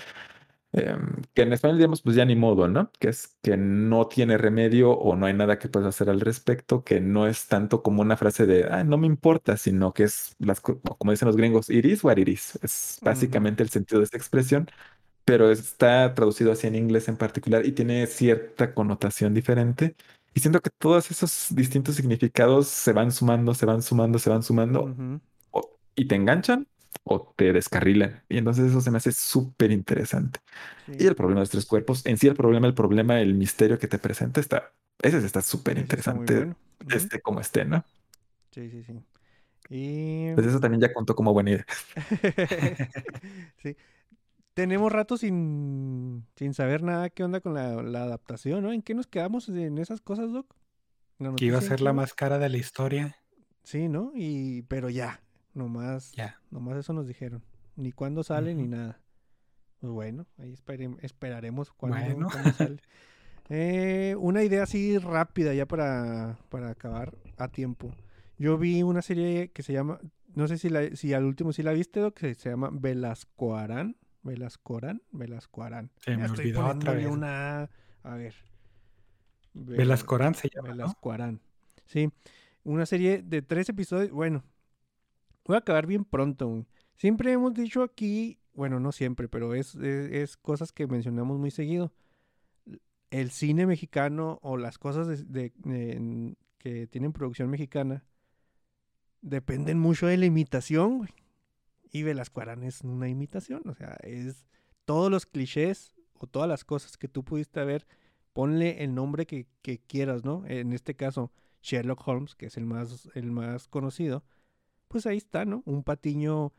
[0.73, 2.91] em, que en español digamos pues ya ni modo, ¿no?
[2.99, 6.83] Que es que no tiene remedio o no hay nada que puedas hacer al respecto,
[6.83, 10.35] que no es tanto como una frase de, ah, no me importa, sino que es,
[10.39, 12.59] las, co- como dicen los gringos, it is what it is.
[12.63, 14.67] Es básicamente el sentido de esa expresión,
[15.25, 19.95] pero está traducido así en inglés en particular y tiene cierta connotación diferente.
[20.33, 24.43] Y siento que todos esos distintos significados se van sumando, se van sumando, se van
[24.43, 25.21] sumando Ujú.
[25.51, 26.67] o- y te enganchan
[27.03, 28.23] o te descarrilan.
[28.30, 30.39] Y entonces eso se me hace súper interesante.
[30.85, 30.93] Sí.
[30.99, 33.80] Y el problema de los tres cuerpos, en sí el problema, el problema, el misterio
[33.80, 36.55] que te presenta está, ese está súper interesante, bueno.
[36.89, 37.85] Este como esté, ¿no?
[38.51, 38.93] Sí, sí, sí.
[39.69, 41.65] Y Pues eso también ya contó como buena idea.
[43.57, 43.75] sí.
[44.53, 48.71] Tenemos rato sin, sin saber nada qué onda con la, la adaptación, ¿no?
[48.71, 50.55] ¿En qué nos quedamos en esas cosas, Doc?
[51.17, 53.15] ¿La Que iba a ser la más cara de la historia.
[53.63, 54.11] Sí, ¿no?
[54.13, 55.22] Y, pero ya,
[55.53, 56.39] nomás, Ya.
[56.51, 57.43] nomás eso nos dijeron.
[57.75, 58.99] Ni cuándo sale ni nada.
[59.80, 60.53] Pues bueno, ahí
[61.01, 62.27] esperaremos cuándo, Bueno.
[62.31, 62.77] cuándo sale.
[63.49, 67.93] Eh, una idea así rápida ya para, para acabar a tiempo.
[68.38, 69.99] Yo vi una serie que se llama,
[70.34, 73.97] no sé si, la, si al último sí la viste, Doc, que se llama Velascoarán.
[74.23, 75.91] Velascoarán, Velascoarán.
[75.97, 77.05] Se me estoy olvidó otra vez.
[77.05, 77.69] una
[78.03, 78.15] A.
[78.15, 78.34] Ver.
[79.53, 80.75] Vela- Velascorán se llama, ¿no?
[80.75, 81.41] Velascoarán.
[81.85, 82.09] Sí,
[82.63, 84.11] una serie de tres episodios.
[84.11, 84.41] Bueno,
[85.45, 86.65] voy a acabar bien pronto.
[86.95, 91.52] Siempre hemos dicho aquí, bueno, no siempre, pero es, es, es cosas que mencionamos muy
[91.52, 91.94] seguido.
[93.10, 95.24] El cine mexicano o las cosas
[96.60, 98.03] que tienen producción mexicana
[99.22, 101.10] dependen mucho de la imitación, güey.
[101.91, 104.48] Y Velascoarán es una imitación, o sea, es
[104.84, 107.86] todos los clichés o todas las cosas que tú pudiste ver,
[108.34, 110.44] ponle el nombre que, que quieras, ¿no?
[110.48, 114.24] En este caso, Sherlock Holmes, que es el más, el más conocido,
[114.94, 115.64] pues ahí está, ¿no?
[115.65, 116.53] Un patiño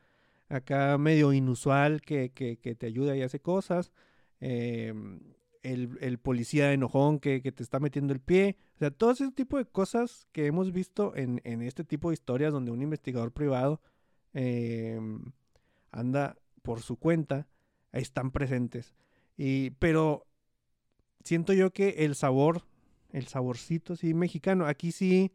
[0.48, 3.92] acá medio inusual que, que, te ayuda y hace cosas.
[4.40, 4.92] eh,
[5.62, 8.56] el, el policía enojón que, que te está metiendo el pie.
[8.74, 12.14] O sea, todo ese tipo de cosas que hemos visto en, en este tipo de
[12.14, 13.80] historias donde un investigador privado
[14.34, 15.00] eh,
[15.92, 17.46] anda por su cuenta,
[17.92, 18.94] están presentes.
[19.36, 20.26] Y, pero
[21.22, 22.66] siento yo que el sabor,
[23.10, 25.32] el saborcito sí mexicano, aquí sí,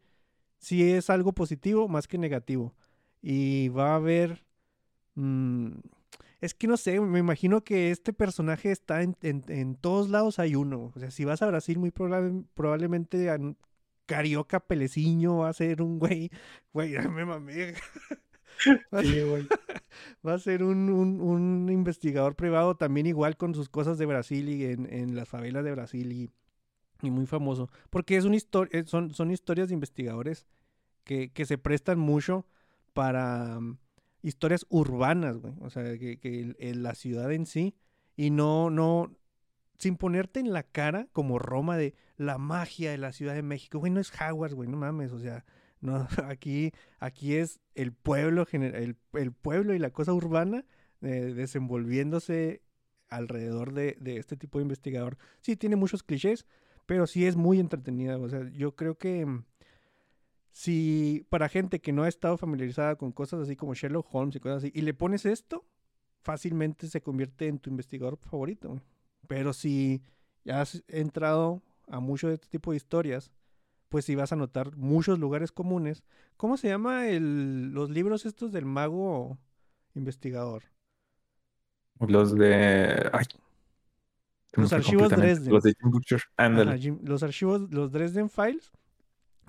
[0.58, 2.76] sí es algo positivo más que negativo.
[3.22, 4.44] Y va a haber
[5.16, 5.70] mm,
[6.40, 10.38] es que no sé, me imagino que este personaje está en, en- en todos lados
[10.38, 10.92] hay uno.
[10.94, 13.30] O sea, si vas a Brasil, muy probable- probablemente
[14.06, 16.30] Carioca Peleciño va a ser un güey.
[16.72, 17.74] Güey, ya me mamé.
[18.94, 19.48] Va a Sí, ser- güey.
[20.26, 24.48] Va a ser un, un- un investigador privado también igual con sus cosas de Brasil
[24.48, 26.30] y en, en las favelas de Brasil y,
[27.02, 27.70] y muy famoso.
[27.90, 30.46] Porque es una historia, son, son historias de investigadores
[31.04, 32.46] que, que se prestan mucho
[32.92, 33.78] para mm,
[34.22, 35.54] historias urbanas, güey.
[35.60, 37.74] O sea, que, la ciudad en sí
[38.16, 39.16] y no, no,
[39.78, 43.78] sin ponerte en la cara como Roma de la magia de la Ciudad de México.
[43.78, 45.44] Güey, no es Hogwarts, güey, no mames, o sea,
[45.80, 50.64] no, aquí, aquí es el pueblo, el, el pueblo y la cosa urbana
[51.02, 52.62] eh, desenvolviéndose
[53.08, 55.16] alrededor de, de este tipo de investigador.
[55.40, 56.46] Sí, tiene muchos clichés,
[56.86, 58.18] pero sí es muy entretenida.
[58.18, 59.44] O sea, yo creo que mm,
[60.52, 64.40] si para gente que no ha estado familiarizada con cosas así como Sherlock Holmes y
[64.40, 65.64] cosas así, y le pones esto,
[66.22, 68.80] fácilmente se convierte en tu investigador favorito.
[69.28, 70.02] Pero si
[70.44, 73.30] ya has entrado a mucho de este tipo de historias,
[73.88, 76.04] pues sí vas a notar muchos lugares comunes.
[76.36, 79.38] ¿Cómo se llama el, los libros estos del mago
[79.94, 80.62] investigador?
[81.98, 83.10] Los de.
[83.12, 83.26] Ay.
[84.52, 85.10] Los archivos.
[85.10, 85.52] Dresden.
[85.52, 86.22] Los de Jim Butcher.
[86.36, 88.72] Ajá, Jim- los archivos, los Dresden Files,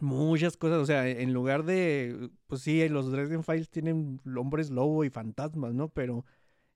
[0.02, 5.04] muchas cosas, o sea, en lugar de, pues sí, los Dresden Files tienen hombres lobo
[5.06, 5.90] y fantasmas, ¿no?
[5.90, 6.26] Pero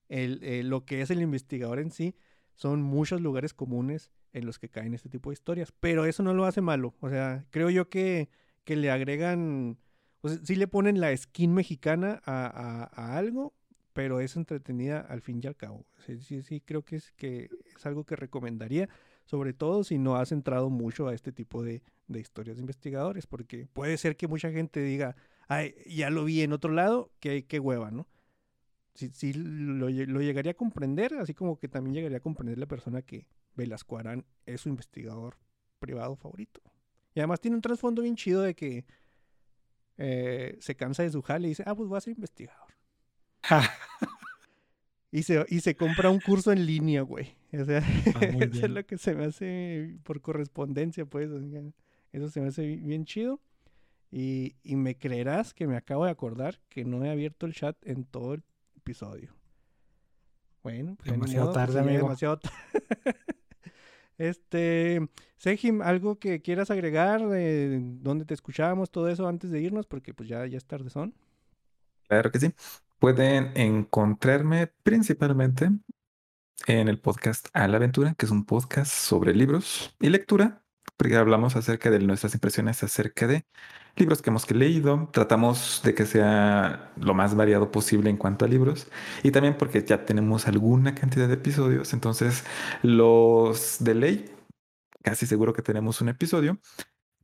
[0.10, 2.16] el, eh, lo que es el investigador en sí
[2.56, 6.34] son muchos lugares comunes en los que caen este tipo de historias, pero eso no
[6.34, 8.30] lo hace malo, o sea, creo yo que,
[8.66, 9.78] que le agregan,
[10.22, 13.54] o sí le ponen la skin mexicana a, a- a algo,
[13.94, 15.86] pero es entretenida al fin y al cabo.
[16.06, 18.90] Sí, sí, sí, creo que es, que es algo que recomendaría
[19.26, 23.28] sobre todo si no has entrado mucho a este tipo de, de historias de investigadores,
[23.28, 25.16] porque puede ser que mucha gente diga,
[25.48, 28.08] ay, ya lo vi en otro lado, qué, qué hueva, ¿no?
[28.94, 33.02] Sí, lo, lo llegaría a comprender, así como que también llegaría a comprender la persona
[33.02, 35.38] que Velasco Arán es su investigador
[35.80, 36.62] privado favorito.
[37.14, 38.86] Y además tiene un trasfondo bien chido de que
[39.98, 42.74] eh, se cansa de su jale y dice, ah, pues voy a ser investigador.
[45.12, 47.36] Y se, y se compra un curso en línea, güey.
[47.54, 47.80] O sea,
[48.16, 51.30] Ah, eso es lo que se me hace por correspondencia, pues.
[52.12, 53.40] Eso se me hace bi- bien chido.
[54.12, 57.76] Y, y me creerás que me acabo de acordar que no he abierto el chat
[57.86, 58.44] en todo el
[58.78, 59.34] episodio.
[60.64, 62.04] Bueno, pues Demasiado modo, pues tarde, amigo.
[62.04, 62.52] demasiado ta-
[64.18, 65.06] Este,
[65.38, 67.22] Sejim, ¿algo que quieras agregar?
[67.34, 68.90] Eh, ¿Dónde te escuchábamos?
[68.90, 71.14] Todo eso antes de irnos, porque pues ya, ya es tarde son.
[72.08, 72.54] Claro que sí.
[73.06, 75.70] Pueden encontrarme principalmente
[76.66, 80.64] en el podcast A la Aventura, que es un podcast sobre libros y lectura,
[80.98, 83.46] porque hablamos acerca de nuestras impresiones acerca de
[83.96, 85.08] libros que hemos leído.
[85.14, 88.88] Tratamos de que sea lo más variado posible en cuanto a libros
[89.22, 92.44] y también porque ya tenemos alguna cantidad de episodios, entonces
[92.82, 94.36] los de ley,
[95.04, 96.60] casi seguro que tenemos un episodio.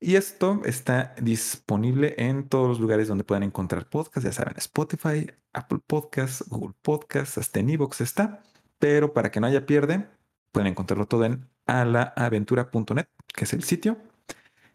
[0.04, 5.28] Y esto está disponible en todos los lugares donde puedan encontrar podcasts, ya saben, Spotify,
[5.54, 8.42] Apple Podcasts, Google Podcasts, hasta en iVoox está.
[8.80, 10.08] Pero para que no haya pierde,
[10.52, 13.06] pueden encontrarlo todo en alaaventura.net,
[13.36, 14.00] que es el sitio.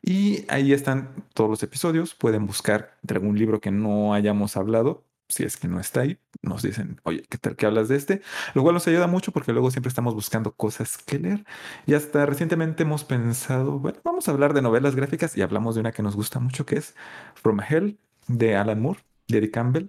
[0.01, 2.15] Y ahí están todos los episodios.
[2.15, 5.06] Pueden buscar de algún libro que no hayamos hablado.
[5.29, 8.23] Si es que no está ahí, nos dicen, oye, ¿qué tal que hablas de este?
[8.55, 11.45] Lo cual nos ayuda mucho porque luego siempre estamos buscando cosas que leer.
[11.85, 15.81] Y hasta recientemente hemos pensado, bueno, vamos a hablar de novelas gráficas y hablamos de
[15.81, 16.95] una que nos gusta mucho que es
[17.35, 17.99] From Hell
[18.29, 19.89] de Alan Moore, de Eddie Campbell.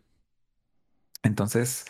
[1.24, 1.86] Entonces,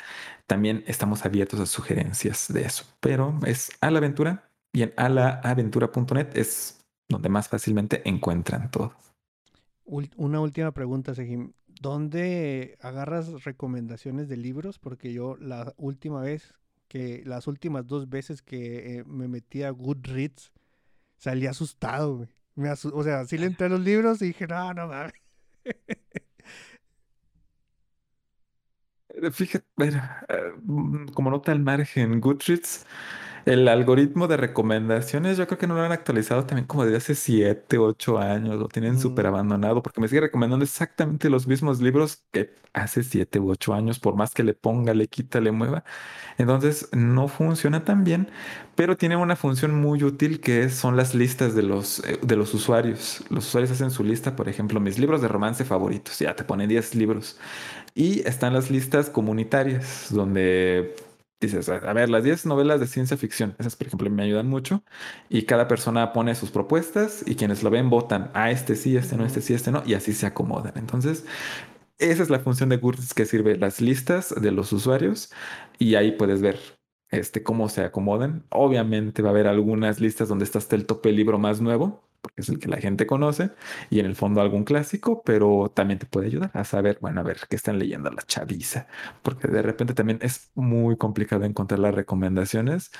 [0.46, 6.30] también estamos abiertos a sugerencias de eso, pero es a la aventura y en alaaventura.net
[6.36, 8.94] es donde más fácilmente encuentran todo.
[9.86, 11.54] Una última pregunta, Sejim.
[11.82, 14.80] ¿Dónde agarras recomendaciones de libros?
[14.80, 16.54] Porque yo la última vez
[16.88, 20.54] que, las últimas dos veces que eh, me metí a Goodreads,
[21.18, 22.30] salí asustado, güey.
[22.94, 25.14] O sea, sí le entré a los libros y dije, no, no mames.
[29.32, 32.86] Fíjate, eh, mm, como nota al margen, Goodreads,
[33.48, 37.16] el algoritmo de recomendaciones, yo creo que no lo han actualizado también como desde hace
[37.16, 39.28] 7, 8 años, lo tienen súper Mm.
[39.28, 44.00] abandonado porque me sigue recomendando exactamente los mismos libros que hace 7 u 8 años,
[44.00, 45.84] por más que le ponga, le quita, le mueva.
[46.38, 48.30] Entonces no funciona tan bien,
[48.76, 52.54] pero tiene una función muy útil que son las listas de los, eh, de los
[52.54, 53.24] usuarios.
[53.30, 56.70] Los usuarios hacen su lista, por ejemplo, mis libros de romance favoritos, ya te ponen
[56.70, 57.40] 10 libros.
[57.96, 60.96] Y están las listas comunitarias, donde
[61.40, 64.84] dices, a ver, las 10 novelas de ciencia ficción, esas por ejemplo me ayudan mucho,
[65.30, 69.18] y cada persona pone sus propuestas y quienes lo ven votan, a este sí, este
[69.18, 70.74] no, este sí, este no, y así se acomodan.
[70.78, 71.26] Entonces,
[72.00, 75.32] esa es la función de Goodreads que sirve las listas de los usuarios
[75.80, 76.60] y ahí puedes ver
[77.10, 78.46] este, cómo se acomodan.
[78.50, 82.42] Obviamente va a haber algunas listas donde está hasta el tope libro más nuevo, porque
[82.42, 83.52] es el que la gente conoce,
[83.90, 87.24] y en el fondo algún clásico, pero también te puede ayudar a saber, bueno, a
[87.24, 88.88] ver qué están leyendo la chaviza,
[89.24, 92.92] porque de repente también es muy complicado encontrar las recomendaciones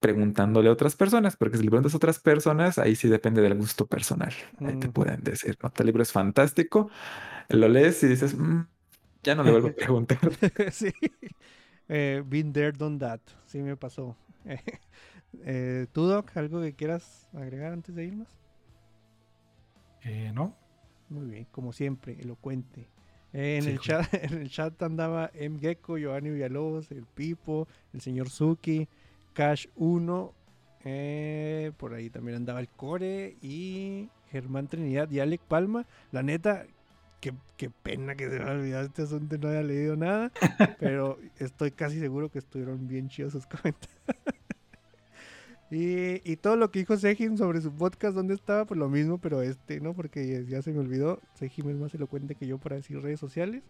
[0.00, 3.54] preguntándole a otras personas, porque si le preguntas a otras personas, ahí sí depende del
[3.54, 4.32] gusto personal.
[4.64, 4.92] Ahí te Ujú.
[4.94, 6.90] pueden decir, no, este libro es fantástico,
[7.50, 8.62] lo lees y dices, "Mm,
[9.22, 10.18] ya no le vuelvo a preguntar.
[10.72, 10.92] sí.
[11.88, 13.20] Eh, been there, done that.
[13.46, 14.16] Sí me pasó.
[15.40, 18.28] Eh, ¿Tú, Doc, algo que quieras agregar antes de irnos?
[20.02, 20.54] Eh, ¿No?
[21.08, 22.88] Muy bien, como siempre, elocuente.
[23.32, 24.06] Eh, en, Sí, el joder.
[24.06, 25.58] chat, en el chat andaba M.
[25.60, 28.88] Gecko, Giovanni Villalobos, el Pipo, el señor Suki,
[29.32, 30.34] Cash 1.
[30.84, 35.86] eh, por ahí también andaba el Core y Germán Trinidad y Alec Palma.
[36.10, 36.66] La neta,
[37.20, 40.32] qué, qué pena que se me haya olvidado este asunto y no haya leído nada.
[40.80, 43.88] pero estoy casi seguro que estuvieron bien chidos sus comentarios.
[45.74, 48.66] Y, y todo lo que dijo Sejim sobre su podcast, ¿dónde estaba?
[48.66, 49.94] Pues lo mismo, pero este, ¿no?
[49.94, 51.18] Porque ya se me olvidó.
[51.34, 53.62] Sejim es más elocuente que yo para decir redes sociales.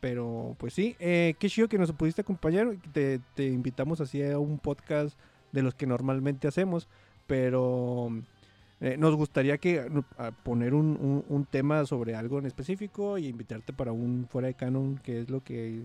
[0.00, 2.76] Pero pues sí, eh, qué chido que nos pudiste acompañar.
[2.92, 5.18] Te, te invitamos así a un podcast
[5.50, 6.88] de los que normalmente hacemos.
[7.26, 8.10] Pero
[8.80, 9.90] eh, nos gustaría que
[10.44, 14.54] poner un, un- un tema sobre algo en específico y invitarte para un fuera de
[14.54, 15.82] canon, que es lo que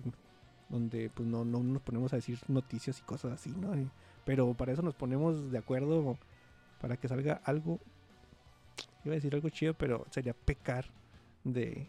[0.69, 3.71] donde pues no, no nos ponemos a decir noticias y cosas así, ¿no?
[4.29, 6.15] Pero para eso nos ponemos de acuerdo
[6.79, 7.79] para que salga algo.
[9.03, 10.85] Iba a decir algo chido, pero sería pecar
[11.43, 11.87] de,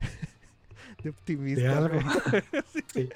[1.02, 1.60] de optimista.
[1.60, 1.98] De algo.
[2.72, 2.84] Sí.
[2.86, 3.08] Sí.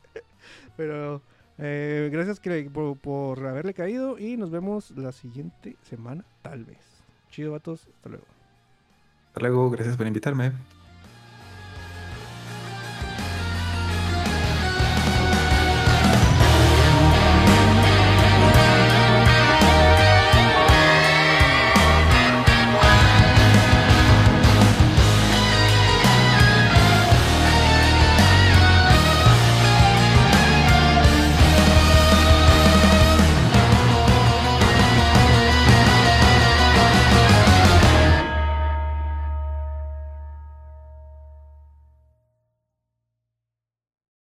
[0.77, 1.23] Pero
[1.59, 7.05] eh, gracias que, por, por haberle caído y nos vemos la siguiente semana, tal vez.
[7.31, 7.87] Chido, vatos.
[7.95, 8.27] Hasta luego.
[9.29, 10.51] Hasta luego, gracias por invitarme.